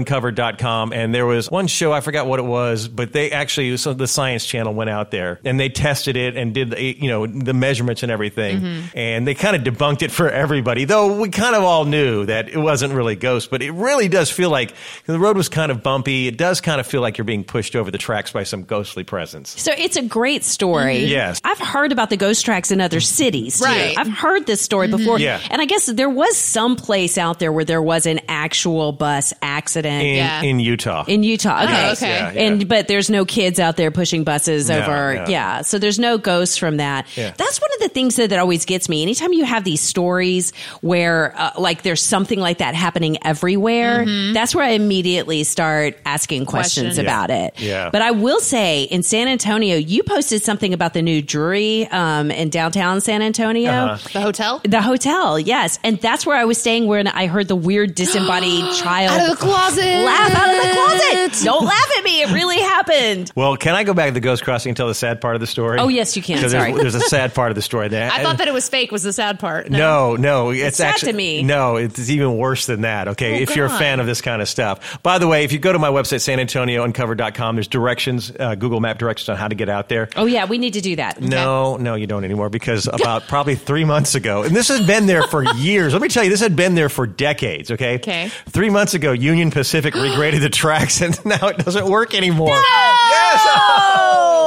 SanAntonioUncovered.com, 0.03 0.93
and 0.93 1.13
there 1.13 1.25
was 1.25 1.49
one 1.51 1.67
show 1.67 1.91
I 1.91 2.01
forgot 2.01 2.25
what 2.27 2.39
it 2.39 2.43
was, 2.45 2.87
but 2.87 3.13
they 3.13 3.31
actually 3.31 3.75
so 3.77 3.93
the 3.93 4.07
Science 4.07 4.45
Channel 4.45 4.73
went 4.73 4.89
out 4.89 5.11
there 5.11 5.39
and 5.43 5.59
they 5.59 5.69
tested 5.69 6.15
it 6.15 6.37
and 6.37 6.53
did 6.53 6.71
the, 6.71 6.81
you 6.81 7.09
know 7.09 7.25
the 7.27 7.53
measurements 7.53 8.03
and 8.03 8.11
everything, 8.11 8.43
Mm-hmm. 8.61 8.97
and 8.97 9.27
they 9.27 9.33
kind 9.35 9.55
of 9.55 9.63
debunked 9.63 10.01
it 10.03 10.11
for 10.11 10.29
everybody. 10.29 10.85
Though 10.85 11.19
we 11.19 11.29
kind 11.29 11.55
of 11.55 11.63
all 11.63 11.85
knew 11.85 12.25
that 12.27 12.49
it 12.49 12.57
wasn't 12.57 12.93
really 12.93 13.15
ghost, 13.15 13.49
but 13.49 13.61
it 13.61 13.71
really 13.71 14.07
does 14.07 14.29
feel 14.31 14.49
like 14.49 14.73
the 15.05 15.19
road 15.19 15.35
was 15.37 15.49
kind 15.49 15.71
of 15.71 15.83
bumpy. 15.83 16.27
It 16.27 16.37
does 16.37 16.61
kind 16.61 16.79
of 16.79 16.87
feel 16.87 17.01
like 17.01 17.17
you're 17.17 17.25
being 17.25 17.43
pushed 17.43 17.75
over 17.75 17.91
the 17.91 17.97
tracks 17.97 18.31
by 18.31 18.43
some 18.43 18.63
ghostly 18.63 19.03
presence. 19.03 19.59
So 19.61 19.71
it's 19.77 19.97
a 19.97 20.01
great 20.03 20.43
story. 20.43 21.01
Mhm. 21.01 21.09
Yes. 21.09 21.41
I've 21.43 21.59
heard 21.59 21.91
about 21.91 22.09
the 22.09 22.17
ghost 22.17 22.45
tracks 22.45 22.71
in 22.71 22.79
other 22.79 22.99
cities. 22.99 23.32
Too. 23.33 23.63
Right. 23.65 23.97
I've 23.97 24.07
heard 24.07 24.45
this 24.45 24.61
story 24.61 24.87
before. 24.87 25.19
Yeah. 25.19 25.39
And 25.49 25.61
I 25.61 25.65
guess 25.65 25.87
there 25.87 26.09
was 26.09 26.37
some 26.37 26.75
place 26.75 27.17
out 27.17 27.39
there 27.39 27.51
where 27.51 27.65
there 27.65 27.81
was 27.81 28.05
an 28.05 28.19
actual 28.29 28.91
bus 28.91 29.33
accident. 29.41 30.03
In, 30.03 30.15
Yeah. 30.15 30.41
in 30.43 30.59
Utah. 30.59 31.03
In 31.07 31.23
Utah, 31.23 31.63
okay, 31.63 31.71
Yes, 31.71 32.01
okay. 32.03 32.09
yeah, 32.11 32.31
yeah. 32.31 32.41
and 32.41 32.67
but 32.67 32.87
there's 32.87 33.09
no 33.09 33.25
kids 33.25 33.59
out 33.59 33.75
there 33.77 33.91
pushing 33.91 34.23
buses 34.23 34.69
No, 34.69 34.81
over, 34.81 35.15
no. 35.15 35.25
yeah. 35.27 35.61
So 35.61 35.79
there's 35.79 35.99
no 35.99 36.17
ghosts 36.17 36.57
from 36.57 36.77
that. 36.77 37.05
Yeah. 37.15 37.33
That's 37.35 37.59
one 37.59 37.69
of 37.75 37.79
the 37.81 37.89
things 37.89 38.15
that, 38.17 38.29
that 38.29 38.39
always 38.39 38.65
gets 38.65 38.87
me. 38.89 39.01
Anytime 39.01 39.33
you 39.33 39.45
have 39.45 39.63
these 39.63 39.81
stories 39.81 40.53
where 40.81 41.33
uh, 41.37 41.51
like 41.57 41.81
there's 41.81 42.01
something 42.01 42.39
like 42.39 42.59
that 42.59 42.75
happening 42.75 43.17
everywhere, 43.25 44.05
that's 44.33 44.53
where 44.53 44.65
I 44.65 44.71
immediately 44.71 45.43
start 45.43 45.97
asking 46.05 46.45
questions 46.45 46.63
Questions. 46.63 46.97
about 46.97 47.29
it. 47.29 47.53
Yeah. 47.59 47.89
But 47.91 48.01
I 48.01 48.11
will 48.11 48.39
say, 48.39 48.83
in 48.83 49.03
San 49.03 49.27
Antonio, 49.27 49.75
you 49.77 50.03
posted 50.03 50.41
something 50.43 50.73
about 50.73 50.93
the 50.93 51.01
new 51.01 51.21
jury 51.21 51.87
um, 51.87 52.29
in 52.31 52.49
downtown 52.49 53.01
San 53.01 53.21
Antonio. 53.23 53.71
Uh-huh. 53.71 54.09
The 54.13 54.21
hotel? 54.21 54.61
The 54.63 54.81
hotel, 54.81 55.39
yes, 55.39 55.79
and 55.83 55.99
that's 55.99 56.25
where 56.25 56.35
I 56.37 56.45
was 56.45 56.57
staying. 56.59 56.87
When 56.87 57.07
I 57.07 57.27
heard 57.27 57.47
the 57.47 57.55
weird 57.55 57.95
disembodied 57.95 58.73
child 58.75 59.11
Out 59.19 59.29
of 59.31 59.39
the 59.39 59.43
closet. 59.43 59.83
laugh 59.83 60.31
out 60.35 60.49
of 60.55 60.61
the 60.61 60.73
closet. 60.73 61.43
Don't 61.45 61.65
laugh 61.65 61.89
at 61.97 62.03
me; 62.03 62.21
it 62.21 62.31
really 62.31 62.59
happened. 62.59 63.31
Well, 63.35 63.57
can 63.57 63.75
I 63.75 63.83
go 63.83 63.93
back 63.93 64.07
to 64.09 64.13
the 64.13 64.19
ghost 64.19 64.43
crossing 64.43 64.69
and 64.71 64.77
tell 64.77 64.87
the 64.87 64.93
sad 64.93 65.21
part 65.21 65.35
of 65.35 65.41
the 65.41 65.47
story? 65.47 65.79
Oh, 65.79 65.87
yes, 65.87 66.15
you 66.15 66.21
can. 66.23 66.41
'Cause 66.41 66.51
Sorry. 66.51 66.71
There's, 66.71 66.93
there's 66.93 66.95
a 67.03 67.07
sad 67.09 67.33
part 67.33 67.51
of 67.51 67.55
the 67.55 67.61
story. 67.61 67.87
There. 67.87 68.09
I 68.11 68.21
thought 68.23 68.37
that 68.37 68.47
it 68.47 68.53
was 68.53 68.67
fake. 68.69 68.91
Was 68.91 69.03
the 69.03 69.13
sad 69.13 69.39
part? 69.39 69.69
No, 69.69 70.15
no, 70.15 70.51
it's, 70.51 70.77
sad 70.77 70.93
actually 70.93 71.11
to 71.13 71.17
me. 71.17 71.43
No, 71.43 71.75
it's 71.77 72.09
even 72.09 72.37
worse 72.37 72.65
than 72.65 72.81
that. 72.81 73.07
Okay, 73.09 73.39
Oh, 73.39 73.41
if 73.41 73.55
you're 73.55 73.65
a 73.65 73.69
fan 73.69 73.99
of 73.99 74.05
this 74.05 74.21
kind 74.21 74.41
of 74.41 74.49
stuff. 74.49 75.01
By 75.03 75.17
the 75.19 75.27
way, 75.27 75.43
if 75.43 75.51
you 75.51 75.59
go 75.59 75.71
to 75.71 75.79
my 75.79 75.89
website 75.89 76.19
sanantoniouncovered.com, 76.21 77.55
there's 77.55 77.67
directions, 77.67 78.31
uh, 78.39 78.55
Google 78.55 78.79
Map 78.79 78.97
directions 78.97 79.29
on 79.29 79.37
how 79.37 79.47
to 79.47 79.55
get 79.55 79.69
out 79.69 79.89
there. 79.89 80.09
Oh 80.15 80.25
yeah, 80.25 80.45
we 80.45 80.57
need 80.57 80.73
to 80.73 80.81
do 80.81 80.95
that. 80.97 81.21
No, 81.21 81.77
no, 81.77 81.95
you 81.95 82.07
don't 82.07 82.23
anymore 82.23 82.49
because 82.49 82.87
about 82.87 83.12
probably 83.21 83.55
three 83.55 83.85
months 83.85 84.15
ago, 84.15 84.43
and 84.43 84.55
this 84.55 84.67
has 84.69 84.85
been 84.85 85.05
there 85.05 85.23
for 85.23 85.43
years. 85.55 85.93
Let 85.93 86.01
me 86.01 86.07
tell 86.09 86.23
you, 86.23 86.29
this 86.29 86.39
had 86.41 86.55
been 86.55 86.75
there 86.75 86.89
for 86.89 87.05
decades. 87.07 87.71
Okay. 87.71 87.95
Okay. 87.95 88.29
Three 88.49 88.69
months 88.69 88.93
ago, 88.93 89.11
Union 89.11 89.51
Pacific 89.51 89.93
regraded 89.93 90.41
the 90.41 90.49
tracks, 90.49 91.01
and 91.01 91.13
now 91.25 91.47
it 91.47 91.57
doesn't 91.57 91.87
work 91.87 92.13
anymore. 92.13 92.49
No! 92.49 92.53
Yes. 92.55 93.41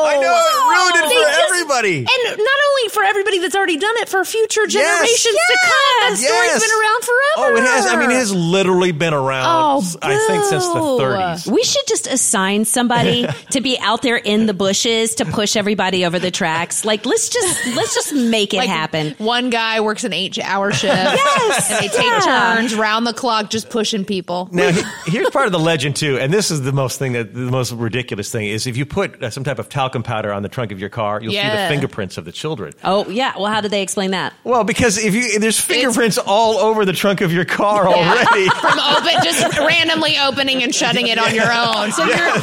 I 0.06 0.18
know 0.20 0.32
it 0.32 0.56
ruined 0.70 1.04
it 1.04 1.08
They 1.08 1.14
for 1.16 1.28
just 1.28 1.40
everybody. 1.40 1.98
And 1.98 2.38
not 2.38 2.58
only 2.76 2.88
for 2.90 3.02
everybody 3.02 3.38
that's 3.38 3.54
already 3.56 3.76
done 3.76 3.94
it, 3.98 4.08
for 4.08 4.24
future 4.24 4.66
generations 4.66 5.22
to 5.34 5.58
come. 5.62 6.10
That 6.10 6.16
story's 6.16 6.26
Yes. 6.26 6.62
been 6.62 6.78
around 6.80 7.02
forever. 7.04 7.36
Oh, 7.38 7.56
it 7.56 7.64
has. 7.68 7.86
I 7.86 7.96
mean, 7.96 8.10
it 8.10 8.14
has 8.14 8.34
literally 8.34 8.92
been 8.92 9.14
around. 9.14 9.46
Oh, 9.82 9.98
I 10.02 10.16
think 10.28 10.44
since 10.44 10.66
the 10.66 10.74
30s. 10.74 11.50
We 11.52 11.62
should 11.62 11.86
just 11.86 12.06
assign 12.06 12.64
somebody 12.64 13.26
to 13.50 13.60
be 13.60 13.78
out 13.78 14.02
there 14.02 14.16
in 14.16 14.46
the 14.46 14.54
bushes 14.54 15.16
to 15.16 15.24
push 15.24 15.56
everybody 15.56 16.04
over 16.04 16.18
the 16.18 16.30
tracks. 16.30 16.84
Like 16.84 17.06
let's 17.06 17.28
just 17.28 17.66
let's 17.74 17.94
just 17.94 18.14
make 18.14 18.54
it 18.54 18.58
Like, 18.58 18.68
happen. 18.68 19.14
One 19.18 19.50
guy 19.50 19.80
works 19.80 20.04
an 20.04 20.12
eight 20.12 20.38
hour 20.38 20.72
shift. 20.72 20.94
Yes, 20.96 21.70
And 21.70 21.84
they 21.84 21.88
take 21.88 22.04
yeah. 22.04 22.54
turns 22.56 22.74
round 22.74 23.06
the 23.06 23.12
clock 23.12 23.50
just 23.50 23.70
pushing 23.70 24.04
people. 24.04 24.48
Now, 24.52 24.70
here's 25.06 25.30
part 25.30 25.46
of 25.46 25.52
the 25.52 25.58
legend 25.58 25.96
too, 25.96 26.18
and 26.18 26.32
this 26.32 26.50
is 26.50 26.62
the 26.62 26.72
most 26.72 26.98
thing 26.98 27.12
that 27.12 27.32
the 27.32 27.40
most 27.40 27.72
ridiculous 27.72 28.30
thing 28.30 28.46
is 28.46 28.66
if 28.66 28.76
you 28.76 28.84
put 28.86 29.22
uh, 29.22 29.30
some 29.30 29.44
type 29.44 29.58
of 29.58 29.68
talcum 29.68 30.02
powder 30.02 30.32
on 30.32 30.42
the 30.42 30.48
trunk 30.48 30.72
of 30.72 30.80
your 30.80 30.88
car, 30.88 31.20
you'll 31.22 31.32
see 31.32 31.38
the 31.38 31.66
fingerprints 31.68 32.18
of 32.18 32.24
the 32.24 32.32
children. 32.32 32.65
Oh 32.84 33.08
yeah. 33.08 33.34
Well, 33.36 33.46
how 33.46 33.60
did 33.60 33.70
they 33.70 33.82
explain 33.82 34.10
that? 34.12 34.32
Well, 34.44 34.64
because 34.64 34.98
if 34.98 35.14
you 35.14 35.38
there's 35.38 35.60
fingerprints 35.60 36.18
all 36.18 36.58
over 36.58 36.84
the 36.84 36.92
trunk 36.92 37.20
of 37.20 37.32
your 37.32 37.44
car 37.44 37.86
already. 37.86 38.48
From 38.60 38.78
open, 38.78 39.12
just 39.22 39.58
randomly 39.58 40.16
opening 40.18 40.62
and 40.62 40.74
shutting 40.74 41.08
it 41.08 41.18
on 41.18 41.34
your 41.34 41.52
own. 41.52 41.92
So 41.92 42.04
you're 42.04 42.36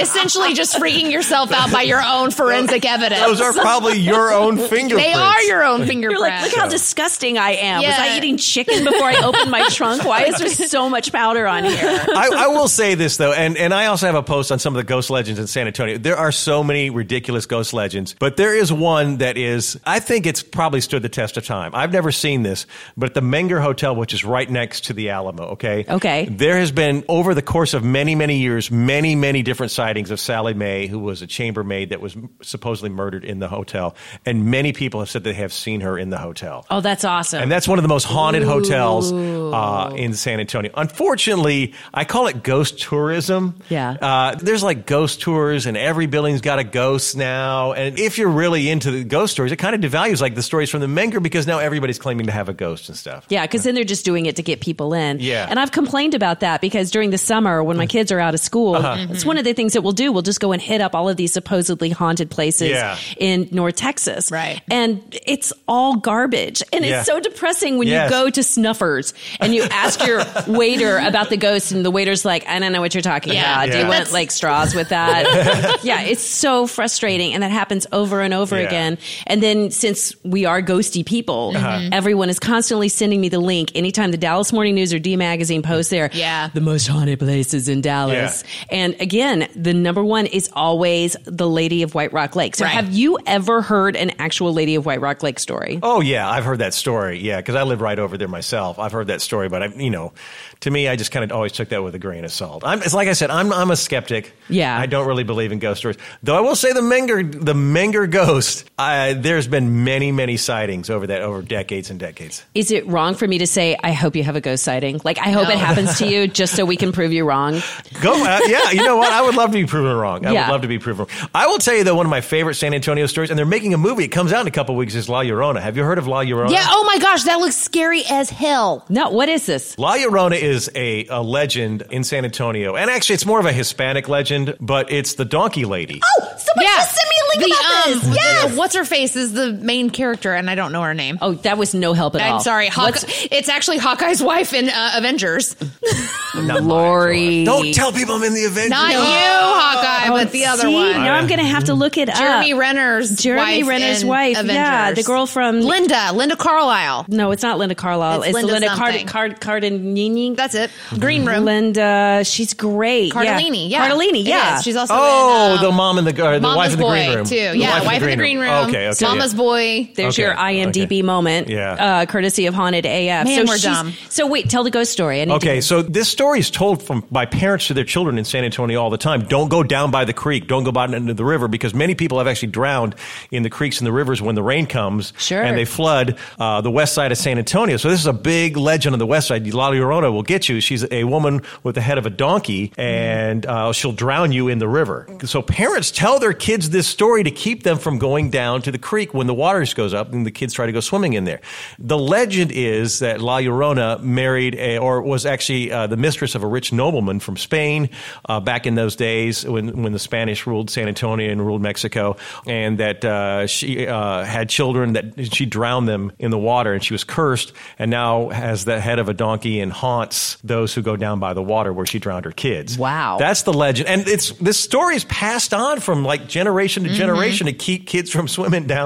essentially 0.00 0.54
just 0.54 0.76
freaking 0.76 1.10
yourself 1.10 1.52
out 1.52 1.72
by 1.72 1.82
your 1.82 2.02
own 2.02 2.30
forensic 2.30 2.84
evidence. 2.84 3.20
Those 3.20 3.40
are 3.40 3.52
probably 3.52 3.98
your 3.98 4.32
own 4.32 4.56
fingerprints. 4.58 5.04
They 5.04 5.12
are 5.12 5.42
your 5.42 5.64
own 5.64 5.86
fingerprints. 5.86 5.92
You're 5.94 6.10
fingerprints. 6.10 6.20
like, 6.20 6.52
look 6.52 6.60
how 6.60 6.68
disgusting 6.68 7.38
I 7.38 7.52
am. 7.52 7.82
Was 7.82 7.94
I 7.98 8.16
eating 8.16 8.36
chicken 8.36 8.84
before 8.84 9.04
I 9.04 9.20
opened 9.24 9.50
my 9.50 9.68
trunk? 9.68 10.04
Why 10.04 10.24
is 10.24 10.38
there 10.38 10.48
so 10.48 10.88
much 10.88 11.12
powder 11.12 11.46
on 11.46 11.64
here? 11.64 11.76
I, 12.08 12.30
I 12.36 12.46
will 12.48 12.68
say 12.68 12.94
this 12.94 13.16
though, 13.16 13.32
and, 13.32 13.56
and 13.56 13.72
I 13.72 13.86
also 13.86 14.06
have 14.06 14.14
a 14.14 14.22
post 14.22 14.52
on 14.52 14.58
some 14.58 14.74
of 14.74 14.78
the 14.78 14.84
ghost 14.84 15.10
legends 15.10 15.38
in 15.40 15.46
San 15.46 15.66
Antonio. 15.66 15.98
There 15.98 16.16
are 16.16 16.32
so 16.32 16.62
many 16.64 16.90
ridiculous 16.90 17.46
ghost 17.46 17.72
legends, 17.72 18.14
but 18.18 18.36
there 18.36 18.54
is 18.56 18.72
one 18.72 19.18
that 19.18 19.36
is, 19.36 19.63
I 19.84 20.00
think 20.00 20.26
it's 20.26 20.42
probably 20.42 20.80
stood 20.80 21.02
the 21.02 21.08
test 21.08 21.36
of 21.36 21.44
time. 21.44 21.72
I've 21.74 21.92
never 21.92 22.12
seen 22.12 22.42
this, 22.42 22.66
but 22.96 23.10
at 23.10 23.14
the 23.14 23.20
Menger 23.20 23.62
Hotel, 23.62 23.94
which 23.94 24.14
is 24.14 24.24
right 24.24 24.48
next 24.50 24.86
to 24.86 24.92
the 24.92 25.10
Alamo, 25.10 25.44
okay? 25.52 25.84
Okay. 25.88 26.26
There 26.30 26.58
has 26.58 26.72
been, 26.72 27.04
over 27.08 27.34
the 27.34 27.42
course 27.42 27.74
of 27.74 27.84
many, 27.84 28.14
many 28.14 28.38
years, 28.38 28.70
many, 28.70 29.14
many 29.14 29.42
different 29.42 29.72
sightings 29.72 30.10
of 30.10 30.20
Sally 30.20 30.54
May, 30.54 30.86
who 30.86 30.98
was 30.98 31.22
a 31.22 31.26
chambermaid 31.26 31.90
that 31.90 32.00
was 32.00 32.16
supposedly 32.42 32.90
murdered 32.90 33.24
in 33.24 33.38
the 33.38 33.48
hotel. 33.48 33.96
And 34.26 34.46
many 34.46 34.72
people 34.72 35.00
have 35.00 35.10
said 35.10 35.24
they 35.24 35.34
have 35.34 35.52
seen 35.52 35.80
her 35.80 35.98
in 35.98 36.10
the 36.10 36.18
hotel. 36.18 36.66
Oh, 36.70 36.80
that's 36.80 37.04
awesome. 37.04 37.42
And 37.42 37.50
that's 37.50 37.68
one 37.68 37.78
of 37.78 37.82
the 37.82 37.88
most 37.88 38.04
haunted 38.04 38.42
hotels 38.42 39.12
uh, 39.12 39.94
in 39.96 40.14
San 40.14 40.40
Antonio. 40.40 40.72
Unfortunately, 40.76 41.74
I 41.92 42.04
call 42.04 42.26
it 42.26 42.42
ghost 42.42 42.80
tourism. 42.80 43.56
Yeah. 43.68 43.92
Uh, 44.00 44.34
there's 44.34 44.62
like 44.62 44.86
ghost 44.86 45.20
tours, 45.20 45.66
and 45.66 45.76
every 45.76 46.06
building's 46.06 46.40
got 46.40 46.58
a 46.58 46.64
ghost 46.64 47.16
now. 47.16 47.72
And 47.72 47.98
if 47.98 48.18
you're 48.18 48.28
really 48.28 48.68
into 48.68 48.90
the 48.90 49.04
ghost 49.04 49.32
stories, 49.32 49.52
it 49.54 49.58
kind 49.58 49.74
of 49.82 49.90
devalues 49.90 50.20
like 50.20 50.34
the 50.34 50.42
stories 50.42 50.68
from 50.68 50.80
the 50.80 50.86
Menger 50.86 51.22
because 51.22 51.46
now 51.46 51.58
everybody's 51.58 51.98
claiming 51.98 52.26
to 52.26 52.32
have 52.32 52.48
a 52.48 52.52
ghost 52.52 52.88
and 52.90 52.98
stuff. 52.98 53.24
Yeah, 53.30 53.42
because 53.42 53.64
then 53.64 53.74
they're 53.74 53.84
just 53.84 54.04
doing 54.04 54.26
it 54.26 54.36
to 54.36 54.42
get 54.42 54.60
people 54.60 54.92
in. 54.92 55.18
Yeah. 55.20 55.46
And 55.48 55.58
I've 55.58 55.72
complained 55.72 56.14
about 56.14 56.40
that 56.40 56.60
because 56.60 56.90
during 56.90 57.10
the 57.10 57.18
summer 57.18 57.62
when 57.64 57.76
my 57.76 57.86
kids 57.86 58.12
are 58.12 58.20
out 58.20 58.34
of 58.34 58.40
school, 58.40 58.74
Uh-huh. 58.76 59.06
it's 59.10 59.24
one 59.24 59.38
of 59.38 59.44
the 59.44 59.54
things 59.54 59.72
that 59.72 59.82
we'll 59.82 59.92
do. 59.92 60.12
We'll 60.12 60.22
just 60.22 60.40
go 60.40 60.52
and 60.52 60.60
hit 60.60 60.80
up 60.80 60.94
all 60.94 61.08
of 61.08 61.16
these 61.16 61.32
supposedly 61.32 61.90
haunted 61.90 62.30
places 62.30 62.70
Yeah. 62.70 62.96
in 63.16 63.48
North 63.52 63.76
Texas. 63.76 64.30
Right. 64.30 64.60
And 64.70 65.02
it's 65.26 65.52
all 65.68 65.96
garbage. 65.96 66.62
And 66.72 66.84
Yeah. 66.84 66.98
it's 67.00 67.06
so 67.06 67.20
depressing 67.20 67.78
when 67.78 67.88
Yes. 67.88 68.10
you 68.10 68.16
go 68.16 68.30
to 68.30 68.42
Snuffers 68.42 69.14
and 69.40 69.54
you 69.54 69.62
ask 69.70 70.04
your 70.06 70.24
waiter 70.48 70.98
about 70.98 71.30
the 71.30 71.36
ghost 71.36 71.72
and 71.72 71.84
the 71.84 71.90
waiter's 71.90 72.24
like, 72.24 72.48
I 72.48 72.58
don't 72.58 72.72
know 72.72 72.80
what 72.80 72.94
you're 72.94 73.02
talking 73.02 73.32
Yeah. 73.34 73.52
about. 73.54 73.66
Do 73.70 73.78
you 73.78 73.84
Yeah. 73.84 73.88
want 73.88 73.98
That's- 73.98 74.12
like 74.12 74.30
straws 74.30 74.74
with 74.74 74.88
that? 74.88 75.80
yeah, 75.84 76.00
it's 76.02 76.22
so 76.22 76.66
frustrating. 76.66 77.32
And 77.34 77.42
that 77.42 77.50
happens 77.52 77.86
over 77.92 78.20
and 78.20 78.34
over 78.34 78.58
Yeah. 78.58 78.66
again. 78.66 78.98
And 79.26 79.42
then 79.44 79.70
since 79.70 80.14
we 80.24 80.44
are 80.46 80.62
ghosty 80.62 81.04
people, 81.04 81.52
Uh-huh. 81.54 81.88
everyone 81.92 82.30
is 82.30 82.38
constantly 82.38 82.88
sending 82.88 83.20
me 83.20 83.28
the 83.28 83.38
link 83.38 83.70
anytime 83.74 84.10
the 84.10 84.16
Dallas 84.16 84.52
Morning 84.52 84.74
News 84.74 84.92
or 84.94 84.98
D 84.98 85.16
Magazine 85.16 85.62
posts 85.62 85.90
there. 85.90 86.10
Yeah. 86.12 86.48
The 86.54 86.60
most 86.60 86.86
haunted 86.86 87.18
places 87.18 87.68
in 87.68 87.80
Dallas. 87.80 88.42
And 88.70 88.96
again, 89.00 89.48
the 89.54 89.74
number 89.74 90.02
one 90.02 90.26
is 90.26 90.48
always 90.54 91.16
the 91.24 91.48
Lady 91.48 91.82
of 91.82 91.94
White 91.94 92.12
Rock 92.12 92.34
Lake. 92.36 92.56
So 92.56 92.64
Right. 92.64 92.72
have 92.74 92.92
you 92.92 93.18
ever 93.26 93.60
heard 93.62 93.96
an 93.96 94.12
actual 94.18 94.52
Lady 94.52 94.74
of 94.76 94.86
White 94.86 95.00
Rock 95.00 95.22
Lake 95.22 95.38
story? 95.38 95.78
Oh 95.82 96.00
yeah, 96.00 96.28
I've 96.28 96.44
heard 96.44 96.60
that 96.60 96.74
story. 96.74 97.20
Yeah, 97.20 97.36
because 97.36 97.54
I 97.54 97.62
live 97.64 97.80
right 97.80 97.98
over 97.98 98.16
there 98.16 98.28
myself. 98.28 98.78
I've 98.78 98.92
heard 98.92 99.08
that 99.08 99.20
story, 99.20 99.48
but 99.48 99.62
I, 99.62 99.66
you 99.76 99.90
know, 99.90 100.12
to 100.60 100.70
me, 100.70 100.88
I 100.88 100.96
just 100.96 101.10
kind 101.12 101.24
of 101.24 101.32
always 101.32 101.52
took 101.52 101.68
that 101.68 101.82
with 101.82 101.94
a 101.94 101.98
grain 101.98 102.24
of 102.24 102.32
salt. 102.32 102.62
I'm, 102.64 102.80
it's 102.82 102.94
like 102.94 103.08
I 103.08 103.12
said, 103.12 103.30
I'm 103.30 103.52
I'm 103.52 103.70
a 103.70 103.76
skeptic. 103.76 104.32
Yeah. 104.48 104.78
I 104.78 104.86
don't 104.86 105.06
really 105.06 105.24
believe 105.24 105.52
in 105.52 105.58
ghost 105.58 105.78
stories. 105.80 105.98
Though 106.22 106.36
I 106.36 106.40
will 106.40 106.56
say 106.56 106.72
the 106.72 106.80
Menger 106.80 107.44
the 107.44 107.54
Menger 107.54 108.10
ghost. 108.10 108.64
Uh, 108.78 109.12
there's 109.34 109.48
been 109.48 109.82
many 109.82 110.12
many 110.12 110.36
sightings 110.36 110.88
over 110.90 111.08
that 111.08 111.20
over 111.22 111.42
decades 111.42 111.90
and 111.90 111.98
decades. 111.98 112.44
Is 112.54 112.70
it 112.70 112.86
wrong 112.86 113.14
for 113.16 113.26
me 113.26 113.38
to 113.38 113.46
say, 113.48 113.76
I 113.82 113.92
hope 113.92 114.14
you 114.14 114.22
have 114.22 114.36
a 114.36 114.40
ghost 114.40 114.62
sighting? 114.62 115.00
Like, 115.02 115.18
I 115.18 115.30
hope 115.30 115.48
No. 115.48 115.54
it 115.54 115.58
happens 115.58 115.98
to 115.98 116.06
you 116.06 116.28
just 116.28 116.54
so 116.54 116.64
we 116.64 116.76
can 116.76 116.92
prove 116.92 117.12
you 117.12 117.24
wrong. 117.24 117.60
Go, 118.00 118.12
uh, 118.14 118.38
yeah. 118.46 118.70
You 118.70 118.84
know 118.84 118.96
what? 118.96 119.12
I 119.12 119.22
would 119.22 119.34
love 119.34 119.50
to 119.50 119.58
be 119.58 119.66
proven 119.66 119.96
wrong. 119.96 120.24
I 120.24 120.32
Yeah. 120.32 120.46
would 120.46 120.52
love 120.52 120.62
to 120.62 120.68
be 120.68 120.78
proven 120.78 121.06
wrong. 121.06 121.28
I 121.34 121.48
will 121.48 121.58
tell 121.58 121.74
you 121.74 121.82
though, 121.82 121.96
one 121.96 122.06
of 122.06 122.10
my 122.10 122.20
favorite 122.20 122.54
San 122.54 122.74
Antonio 122.74 123.06
stories, 123.06 123.30
and 123.30 123.38
they're 123.38 123.44
making 123.44 123.74
a 123.74 123.78
movie. 123.78 124.04
It 124.04 124.08
comes 124.08 124.32
out 124.32 124.40
in 124.42 124.46
a 124.46 124.52
couple 124.52 124.76
weeks. 124.76 124.94
Is 124.94 125.08
La 125.08 125.22
Llorona. 125.22 125.60
Have 125.60 125.76
you 125.76 125.82
heard 125.82 125.98
of 125.98 126.06
La 126.06 126.22
Llorona? 126.22 126.50
Yeah, 126.50 126.64
oh 126.68 126.84
my 126.86 126.98
gosh, 126.98 127.24
that 127.24 127.40
looks 127.40 127.56
scary 127.56 128.04
as 128.08 128.30
hell. 128.30 128.84
No, 128.88 129.10
what 129.10 129.28
is 129.28 129.46
this? 129.46 129.76
La 129.78 129.96
Llorona 129.96 130.40
is 130.40 130.70
a, 130.76 131.06
a 131.06 131.20
legend 131.20 131.82
in 131.90 132.04
San 132.04 132.24
Antonio, 132.24 132.76
and 132.76 132.88
actually, 132.90 133.14
it's 133.14 133.26
more 133.26 133.40
of 133.40 133.46
a 133.46 133.52
Hispanic 133.52 134.08
legend, 134.08 134.54
but 134.60 134.92
it's 134.92 135.14
the 135.14 135.24
donkey 135.24 135.64
lady. 135.64 136.00
Oh, 136.04 136.20
somebody 136.38 136.66
Yeah. 136.66 136.76
just 136.76 136.94
sent 136.94 137.08
me 137.08 137.16
a 137.16 137.38
link 137.38 137.50
The, 137.50 137.58
about 137.58 137.86
um, 137.86 137.92
this. 138.12 138.16
Yes. 138.16 138.56
What's 138.56 138.74
her 138.76 138.84
face 138.84 139.16
is 139.16 139.23
the 139.32 139.52
main 139.52 139.90
character, 139.90 140.34
and 140.34 140.50
I 140.50 140.54
don't 140.54 140.72
know 140.72 140.82
her 140.82 140.94
name. 140.94 141.18
Oh, 141.22 141.32
that 141.34 141.56
was 141.58 141.74
no 141.74 141.92
help 141.94 142.14
at 142.14 142.20
all. 142.22 142.34
I'm 142.36 142.40
sorry. 142.40 142.68
Hawk- 142.68 142.96
it's 143.30 143.48
actually 143.48 143.78
Hawkeye's 143.78 144.22
wife 144.22 144.52
in 144.52 144.68
uh, 144.68 144.92
Avengers. 144.96 145.56
Not 146.34 146.46
mine, 146.46 146.68
Lori. 146.68 147.44
Don't 147.44 147.72
tell 147.74 147.92
people 147.92 148.16
I'm 148.16 148.22
in 148.24 148.34
the 148.34 148.44
Avengers. 148.44 148.70
Not 148.70 148.92
you, 148.92 148.98
Hawkeye, 149.00 150.08
but 150.08 150.32
the 150.32 150.46
other 150.46 150.62
See, 150.62 150.74
one. 150.74 150.90
Now 150.92 151.14
I'm 151.14 151.26
going 151.26 151.38
to 151.40 151.46
have 151.46 151.64
to 151.64 151.74
look 151.74 151.96
it 151.96 152.08
Jeremy 152.14 152.52
up. 152.52 152.58
Renner's 152.60 153.16
Jeremy 153.16 153.62
wife 153.62 153.68
Renner's 153.68 154.02
in 154.02 154.08
wife. 154.08 154.36
Avengers. 154.36 154.54
Yeah, 154.56 154.92
the 154.92 155.02
girl 155.04 155.26
from 155.26 155.60
Linda, 155.60 156.12
Linda 156.12 156.36
Carlisle. 156.36 157.06
No, 157.08 157.30
it's 157.30 157.42
not 157.42 157.58
Linda 157.58 157.74
Carlisle. 157.74 158.22
It's 158.22 158.28
It's, 158.28 158.34
Linda 158.34 158.52
Linda. 158.52 158.68
Card 158.76 159.06
Card 159.06 159.40
Cardinini. 159.40 160.34
That's 160.34 160.54
it. 160.54 160.70
Green 160.98 161.24
Room. 161.24 161.44
Linda, 161.44 162.22
she's 162.24 162.52
great. 162.54 163.12
Cardellini, 163.12 163.70
yeah. 163.70 163.88
Cardellini, 163.88 164.20
It 164.20 164.26
yeah. 164.26 164.60
She's 164.60 164.76
also 164.76 164.94
Oh, 164.96 165.52
in, 165.52 165.58
um, 165.58 165.64
the 165.64 165.72
mom 165.72 165.98
in 165.98 166.04
the 166.04 166.24
uh, 166.24 166.32
the 166.34 166.40
Mama's 166.40 166.56
wife 166.56 166.72
in 166.72 166.78
the 166.78 166.84
green 166.88 167.14
room 167.16 167.24
too. 167.26 167.36
The 167.52 167.58
Yeah, 167.58 167.84
wife 167.84 168.02
in 168.02 168.10
the 168.10 168.16
green 168.16 168.38
room. 168.40 168.50
Okay, 168.68 168.88
okay. 168.88 168.94
Mama's 169.16 169.32
yeah. 169.32 169.38
Boy. 169.38 169.90
There's 169.94 170.14
Okay, 170.18 170.22
your 170.22 170.34
IMDb 170.34 170.84
okay. 170.84 171.02
moment, 171.02 171.48
Yeah. 171.48 171.72
uh, 171.72 172.06
courtesy 172.06 172.46
of 172.46 172.54
Haunted 172.54 172.86
AF. 172.86 173.24
Man, 173.26 173.46
so 173.46 173.52
we're 173.52 173.58
dumb. 173.58 173.92
So 174.08 174.26
wait, 174.26 174.48
tell 174.50 174.64
the 174.64 174.70
ghost 174.70 174.92
story. 174.92 175.22
I 175.22 175.24
to- 175.26 175.32
Okay, 175.34 175.60
so 175.60 175.82
this 175.82 176.08
story 176.08 176.38
is 176.40 176.50
told 176.50 176.82
from 176.82 177.04
by 177.10 177.26
parents 177.26 177.66
to 177.68 177.74
their 177.74 177.84
children 177.84 178.18
in 178.18 178.24
San 178.24 178.44
Antonio 178.44 178.80
all 178.82 178.90
the 178.90 178.98
time. 178.98 179.22
Don't 179.26 179.48
go 179.48 179.62
down 179.62 179.90
by 179.90 180.04
the 180.04 180.12
creek. 180.12 180.46
Don't 180.48 180.64
go 180.64 180.72
down 180.72 180.94
into 180.94 181.14
the 181.14 181.24
river 181.24 181.48
because 181.48 181.74
many 181.74 181.94
people 181.94 182.18
have 182.18 182.26
actually 182.26 182.48
drowned 182.52 182.94
in 183.30 183.42
the 183.42 183.50
creeks 183.50 183.78
and 183.78 183.86
the 183.86 183.92
rivers 183.92 184.22
when 184.22 184.34
the 184.34 184.42
rain 184.42 184.66
comes 184.66 185.12
Sure. 185.18 185.42
and 185.42 185.56
they 185.58 185.64
flood 185.64 186.16
uh, 186.38 186.60
the 186.60 186.70
west 186.70 186.94
side 186.94 187.12
of 187.12 187.18
San 187.18 187.38
Antonio. 187.38 187.76
So 187.76 187.88
this 187.88 188.00
is 188.00 188.06
a 188.06 188.12
big 188.12 188.56
legend 188.56 188.94
on 188.94 188.98
the 188.98 189.06
west 189.06 189.28
side. 189.28 189.46
La 189.52 189.70
Llorona 189.70 190.12
will 190.12 190.22
get 190.22 190.48
you. 190.48 190.60
She's 190.60 190.84
a 190.90 191.04
woman 191.04 191.42
with 191.62 191.74
the 191.74 191.80
head 191.80 191.98
of 191.98 192.06
a 192.06 192.10
donkey, 192.10 192.72
and 192.78 193.44
uh, 193.46 193.72
she'll 193.72 193.92
drown 193.92 194.32
you 194.32 194.48
in 194.48 194.58
the 194.58 194.68
river. 194.68 195.06
So 195.24 195.42
parents 195.42 195.90
tell 195.90 196.18
their 196.18 196.32
kids 196.32 196.70
this 196.70 196.86
story 196.86 197.22
to 197.24 197.30
keep 197.30 197.62
them 197.64 197.78
from 197.78 197.98
going 197.98 198.30
down 198.30 198.62
to 198.62 198.70
the 198.72 198.78
creek 198.78 199.03
when 199.12 199.26
the 199.26 199.34
water 199.34 199.64
goes 199.74 199.94
up 199.94 200.12
and 200.12 200.26
the 200.26 200.30
kids 200.30 200.54
try 200.54 200.66
to 200.66 200.72
go 200.72 200.80
swimming 200.80 201.14
in 201.14 201.24
there. 201.24 201.40
The 201.78 201.98
legend 201.98 202.52
is 202.52 202.98
that 203.00 203.20
La 203.20 203.38
Llorona 203.38 204.00
married 204.02 204.54
a, 204.56 204.78
or 204.78 205.02
was 205.02 205.26
actually 205.26 205.72
uh, 205.72 205.86
the 205.86 205.96
mistress 205.96 206.34
of 206.34 206.42
a 206.42 206.46
rich 206.46 206.72
nobleman 206.72 207.20
from 207.20 207.36
Spain 207.36 207.90
uh, 208.28 208.40
back 208.40 208.66
in 208.66 208.74
those 208.74 208.96
days 208.96 209.44
when, 209.44 209.82
when 209.82 209.92
the 209.92 209.98
Spanish 209.98 210.46
ruled 210.46 210.70
San 210.70 210.88
Antonio 210.88 211.30
and 211.30 211.44
ruled 211.44 211.62
Mexico, 211.62 212.16
and 212.46 212.78
that 212.78 213.04
uh, 213.04 213.46
she 213.46 213.86
uh, 213.86 214.24
had 214.24 214.48
children 214.48 214.94
that 214.94 215.32
she 215.34 215.46
drowned 215.46 215.88
them 215.88 216.12
in 216.18 216.30
the 216.30 216.38
water, 216.38 216.72
and 216.72 216.84
she 216.84 216.94
was 216.94 217.04
cursed, 217.04 217.52
and 217.78 217.90
now 217.90 218.28
has 218.28 218.64
the 218.64 218.80
head 218.80 218.98
of 218.98 219.08
a 219.08 219.14
donkey 219.14 219.60
and 219.60 219.72
haunts 219.72 220.36
those 220.44 220.74
who 220.74 220.82
go 220.82 220.96
down 220.96 221.20
by 221.20 221.32
the 221.32 221.42
water 221.42 221.72
where 221.72 221.86
she 221.86 221.98
drowned 221.98 222.24
her 222.24 222.32
kids. 222.32 222.78
Wow. 222.78 223.16
that's 223.18 223.42
the 223.42 223.52
legend, 223.52 223.88
and 223.88 224.06
it's 224.06 224.30
this 224.32 224.58
story 224.58 224.96
is 224.96 225.04
passed 225.04 225.54
on 225.54 225.80
from 225.80 226.04
like 226.04 226.28
generation 226.28 226.84
to 226.84 226.90
generation 226.90 227.46
to 227.46 227.52
keep 227.52 227.86
kids 227.86 228.10
from 228.10 228.28
swimming 228.28 228.66
down 228.66 228.83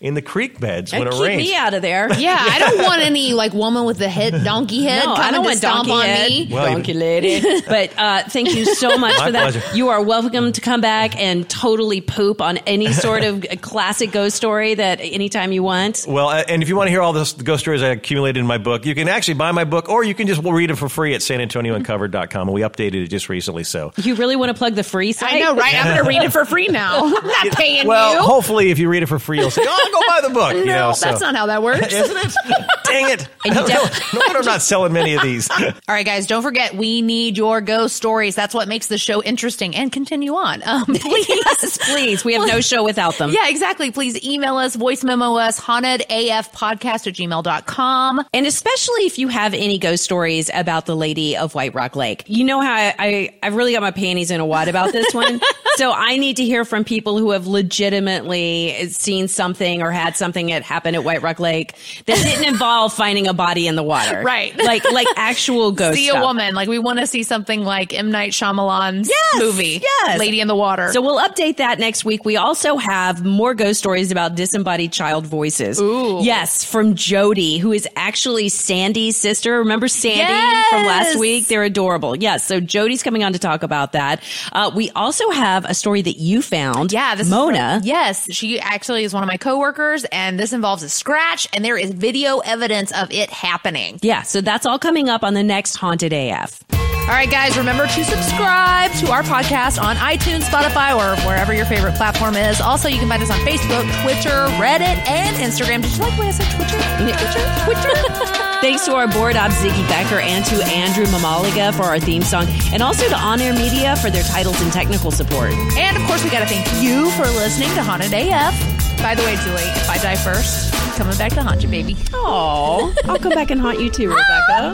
in 0.00 0.14
the 0.14 0.22
creek 0.22 0.58
beds 0.60 0.92
And 0.92 1.00
when 1.00 1.08
it 1.08 1.12
keep 1.12 1.22
rains. 1.22 1.42
me 1.42 1.54
out 1.54 1.74
of 1.74 1.82
there. 1.82 2.12
Yeah, 2.18 2.36
I 2.38 2.58
don't 2.58 2.78
want 2.84 3.02
any 3.02 3.32
like 3.34 3.52
woman 3.52 3.84
with 3.84 3.98
the 3.98 4.08
head 4.08 4.44
donkey 4.44 4.84
head 4.84 5.04
No, 5.04 5.14
I 5.14 5.30
don't 5.30 5.42
to 5.42 5.48
want 5.48 5.58
stomp 5.58 5.88
donkey 5.88 5.92
on 6.02 6.06
head. 6.06 6.30
me. 6.30 6.48
Well, 6.50 6.72
donkey 6.72 6.94
lady. 6.94 7.60
but 7.68 7.92
uh, 7.98 8.22
thank 8.28 8.54
you 8.54 8.64
so 8.74 8.96
much 8.98 9.14
for 9.20 9.30
that. 9.32 9.52
pleasure. 9.52 9.76
You 9.76 9.88
are 9.88 10.02
welcome 10.02 10.52
to 10.52 10.60
come 10.60 10.80
back 10.80 11.18
and 11.20 11.48
totally 11.48 12.00
poop 12.00 12.40
on 12.40 12.58
any 12.58 12.92
sort 13.04 13.24
of 13.24 13.44
classic 13.60 14.12
ghost 14.12 14.36
story 14.36 14.74
that 14.74 15.00
anytime 15.00 15.52
you 15.52 15.62
want. 15.62 16.04
Well, 16.08 16.28
uh, 16.28 16.44
and 16.48 16.62
if 16.62 16.68
you 16.68 16.76
want 16.76 16.88
to 16.88 16.90
hear 16.90 17.02
all 17.02 17.12
this, 17.12 17.32
the 17.34 17.44
ghost 17.44 17.60
stories 17.60 17.82
I 17.82 17.88
accumulated 17.88 18.40
in 18.40 18.46
my 18.46 18.58
book, 18.58 18.86
you 18.86 18.94
can 18.94 19.08
actually 19.08 19.34
buy 19.34 19.52
my 19.52 19.64
book 19.64 19.88
or 19.88 20.04
you 20.04 20.14
can 20.14 20.26
just 20.26 20.42
read 20.42 20.70
it 20.70 20.76
for 20.76 20.88
free 20.88 21.14
at 21.14 21.20
sanantoniouncovered.com. 21.20 22.48
And 22.48 22.54
we 22.54 22.62
updated 22.62 23.04
it 23.04 23.08
just 23.08 23.28
recently. 23.28 23.64
So, 23.64 23.92
You 23.96 24.14
really 24.14 24.36
want 24.36 24.50
to 24.50 24.54
plug 24.54 24.74
the 24.74 24.82
free 24.84 25.12
site? 25.12 25.34
I 25.34 25.38
know, 25.40 25.54
right? 25.56 25.74
I'm 25.74 25.84
going 25.86 25.98
to 25.98 26.08
read 26.08 26.22
it 26.22 26.32
for 26.32 26.44
free 26.44 26.68
now. 26.68 27.04
I'm 27.06 27.26
not 27.26 27.52
paying 27.56 27.86
well, 27.86 28.14
you. 28.14 28.20
hopefully, 28.22 28.70
if 28.70 28.78
you 28.78 28.88
read 28.88 29.02
it 29.02 29.06
for 29.06 29.18
free, 29.18 29.37
you'll 29.38 29.50
say, 29.50 29.64
oh, 29.66 29.88
go 29.92 30.00
buy 30.08 30.28
the 30.28 30.34
book. 30.34 30.52
no, 30.52 30.58
you 30.58 30.66
know, 30.66 30.92
that's 31.00 31.20
not 31.20 31.34
how 31.34 31.46
that 31.46 31.62
works. 31.62 31.86
Isn't 31.92 32.16
it? 32.16 32.34
Dang 32.84 33.10
it. 33.10 33.28
No, 33.46 33.54
def- 33.66 34.14
no 34.14 34.20
wonder 34.20 34.38
I'm 34.38 34.44
not 34.44 34.62
selling 34.62 34.92
many 34.92 35.14
of 35.14 35.22
these. 35.22 35.48
All 35.50 35.72
right, 35.88 36.06
guys, 36.06 36.26
don't 36.26 36.42
forget 36.42 36.74
we 36.74 37.02
need 37.02 37.36
your 37.36 37.60
ghost 37.60 37.96
stories. 37.96 38.34
That's 38.34 38.54
what 38.54 38.66
makes 38.68 38.86
the 38.86 38.98
show 38.98 39.22
interesting 39.22 39.74
and 39.76 39.92
continue 39.92 40.34
on. 40.34 40.62
Um, 40.66 40.84
please, 40.86 41.78
please. 41.82 42.24
We 42.24 42.34
have 42.34 42.46
no 42.48 42.60
show 42.60 42.82
without 42.84 43.18
them. 43.18 43.30
Yeah, 43.30 43.48
exactly. 43.48 43.90
Please 43.90 44.22
email 44.24 44.56
us, 44.56 44.74
voice 44.74 45.04
memo 45.04 45.34
us, 45.36 45.60
hauntedafpodcast 45.60 47.06
at 47.06 47.14
gmail.com. 47.14 48.24
And 48.32 48.46
especially 48.46 49.02
if 49.02 49.18
you 49.18 49.28
have 49.28 49.54
any 49.54 49.78
ghost 49.78 50.04
stories 50.04 50.50
about 50.52 50.86
the 50.86 50.96
lady 50.96 51.36
of 51.36 51.54
White 51.54 51.74
Rock 51.74 51.94
Lake. 51.96 52.24
You 52.26 52.44
know 52.44 52.60
how 52.60 52.72
I, 52.74 52.94
I, 52.98 53.38
I've 53.42 53.54
really 53.54 53.72
got 53.72 53.82
my 53.82 53.90
panties 53.90 54.30
in 54.30 54.40
a 54.40 54.46
wad 54.46 54.68
about 54.68 54.92
this 54.92 55.12
one. 55.14 55.40
so 55.76 55.92
I 55.92 56.16
need 56.16 56.36
to 56.38 56.44
hear 56.44 56.64
from 56.64 56.84
people 56.84 57.18
who 57.18 57.30
have 57.32 57.46
legitimately 57.46 58.88
seen 58.88 59.27
something 59.30 59.82
or 59.82 59.90
had 59.90 60.16
something 60.16 60.46
that 60.46 60.62
happened 60.62 60.96
at 60.96 61.04
White 61.04 61.22
Rock 61.22 61.40
Lake 61.40 61.74
that 62.06 62.16
didn't 62.16 62.44
involve 62.52 62.92
finding 62.92 63.26
a 63.28 63.34
body 63.34 63.66
in 63.66 63.76
the 63.76 63.82
water. 63.82 64.22
Right. 64.22 64.56
Like, 64.56 64.84
like 64.90 65.06
actual 65.16 65.72
ghost 65.72 65.96
See 65.96 66.06
stuff. 66.08 66.22
a 66.22 66.26
woman. 66.26 66.54
Like, 66.54 66.68
we 66.68 66.78
want 66.78 66.98
to 66.98 67.06
see 67.06 67.22
something 67.22 67.62
like 67.62 67.92
M. 67.94 68.10
Night 68.10 68.32
Shyamalan's 68.32 69.08
Yes, 69.08 69.42
movie, 69.42 69.80
yes. 69.82 70.18
Lady 70.18 70.40
in 70.40 70.48
the 70.48 70.56
Water. 70.56 70.92
So 70.92 71.00
we'll 71.00 71.18
update 71.20 71.56
that 71.58 71.78
next 71.78 72.04
week. 72.04 72.24
We 72.24 72.36
also 72.36 72.76
have 72.76 73.24
more 73.24 73.54
ghost 73.54 73.78
stories 73.78 74.10
about 74.10 74.34
disembodied 74.34 74.92
child 74.92 75.26
voices. 75.26 75.80
Ooh. 75.80 76.20
Yes, 76.22 76.64
from 76.64 76.94
Jody, 76.94 77.58
who 77.58 77.72
is 77.72 77.86
actually 77.96 78.48
Sandy's 78.48 79.16
sister. 79.16 79.58
Remember 79.58 79.88
Sandy 79.88 80.68
from 80.70 80.86
last 80.86 81.18
week? 81.18 81.46
They're 81.46 81.62
adorable. 81.64 82.16
Yes, 82.16 82.44
so 82.46 82.60
Jody's 82.60 83.02
coming 83.02 83.24
on 83.24 83.32
to 83.32 83.38
talk 83.38 83.62
about 83.62 83.92
that. 83.92 84.22
Uh, 84.52 84.70
we 84.74 84.90
also 84.90 85.30
have 85.30 85.64
a 85.64 85.74
story 85.74 86.02
that 86.02 86.16
you 86.18 86.42
found. 86.42 86.92
Yeah, 86.92 87.14
this 87.14 87.28
Mona. 87.28 87.78
Is, 87.80 87.86
yes, 87.86 88.32
she 88.32 88.58
actually 88.60 89.04
is 89.04 89.12
one 89.18 89.24
of 89.24 89.28
my 89.28 89.36
coworkers, 89.36 90.04
and 90.12 90.38
this 90.38 90.52
involves 90.52 90.84
a 90.84 90.88
scratch, 90.88 91.48
and 91.52 91.64
there 91.64 91.76
is 91.76 91.90
video 91.90 92.38
evidence 92.38 92.92
of 92.92 93.10
it 93.10 93.30
happening. 93.30 93.98
Yeah, 94.00 94.22
so 94.22 94.40
that's 94.40 94.64
all 94.64 94.78
coming 94.78 95.08
up 95.08 95.24
on 95.24 95.34
the 95.34 95.42
next 95.42 95.74
Haunted 95.74 96.12
AF. 96.12 96.62
All 96.72 97.14
right, 97.14 97.28
guys, 97.30 97.56
remember 97.56 97.86
to 97.86 98.04
subscribe 98.04 98.92
to 98.92 99.10
our 99.10 99.22
podcast 99.22 99.82
on 99.82 99.96
iTunes, 99.96 100.42
Spotify, 100.42 100.94
or 100.94 101.18
wherever 101.26 101.54
your 101.54 101.64
favorite 101.64 101.94
platform 101.94 102.36
is. 102.36 102.60
Also, 102.60 102.86
you 102.88 102.98
can 102.98 103.08
find 103.08 103.22
us 103.22 103.30
on 103.30 103.38
Facebook, 103.38 103.82
Twitter, 104.02 104.46
Reddit, 104.62 105.08
and 105.08 105.34
Instagram. 105.38 105.82
Did 105.82 105.96
you 105.96 106.02
like 106.02 106.12
I 106.20 106.30
said 106.30 106.54
Twitter? 106.54 106.78
Twitter? 107.64 107.94
Twitter? 108.04 108.34
Thanks 108.60 108.84
to 108.84 108.94
our 108.94 109.08
board 109.08 109.36
op 109.36 109.50
Ziggy 109.52 109.88
Becker 109.88 110.20
and 110.20 110.44
to 110.46 110.56
Andrew 110.66 111.06
Mamaliga 111.06 111.74
for 111.74 111.84
our 111.84 111.98
theme 111.98 112.22
song, 112.22 112.46
and 112.72 112.82
also 112.82 113.08
to 113.08 113.16
On 113.16 113.40
Air 113.40 113.54
Media 113.54 113.96
for 113.96 114.10
their 114.10 114.24
titles 114.24 114.60
and 114.60 114.70
technical 114.70 115.10
support. 115.10 115.52
and 115.52 115.96
of 115.96 116.02
course, 116.04 116.22
we 116.22 116.28
got 116.30 116.40
to 116.40 116.46
thank 116.46 116.82
you 116.82 117.10
for 117.12 117.22
listening 117.22 117.70
to 117.70 117.82
Haunted 117.82 118.12
AF. 118.12 118.87
By 119.02 119.14
the 119.14 119.22
way, 119.22 119.36
Julie, 119.36 119.62
if 119.62 119.88
I 119.88 119.96
die 119.98 120.16
first, 120.16 120.74
I'm 120.74 120.92
coming 120.98 121.16
back 121.16 121.32
to 121.34 121.42
haunt 121.42 121.62
you, 121.62 121.68
baby. 121.68 121.96
Oh, 122.12 122.94
I'll 123.04 123.18
come 123.18 123.32
back 123.32 123.50
and 123.50 123.60
haunt 123.60 123.80
you 123.80 123.90
too, 123.90 124.08
Rebecca. 124.08 124.26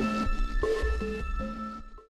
Ah! 0.02 0.23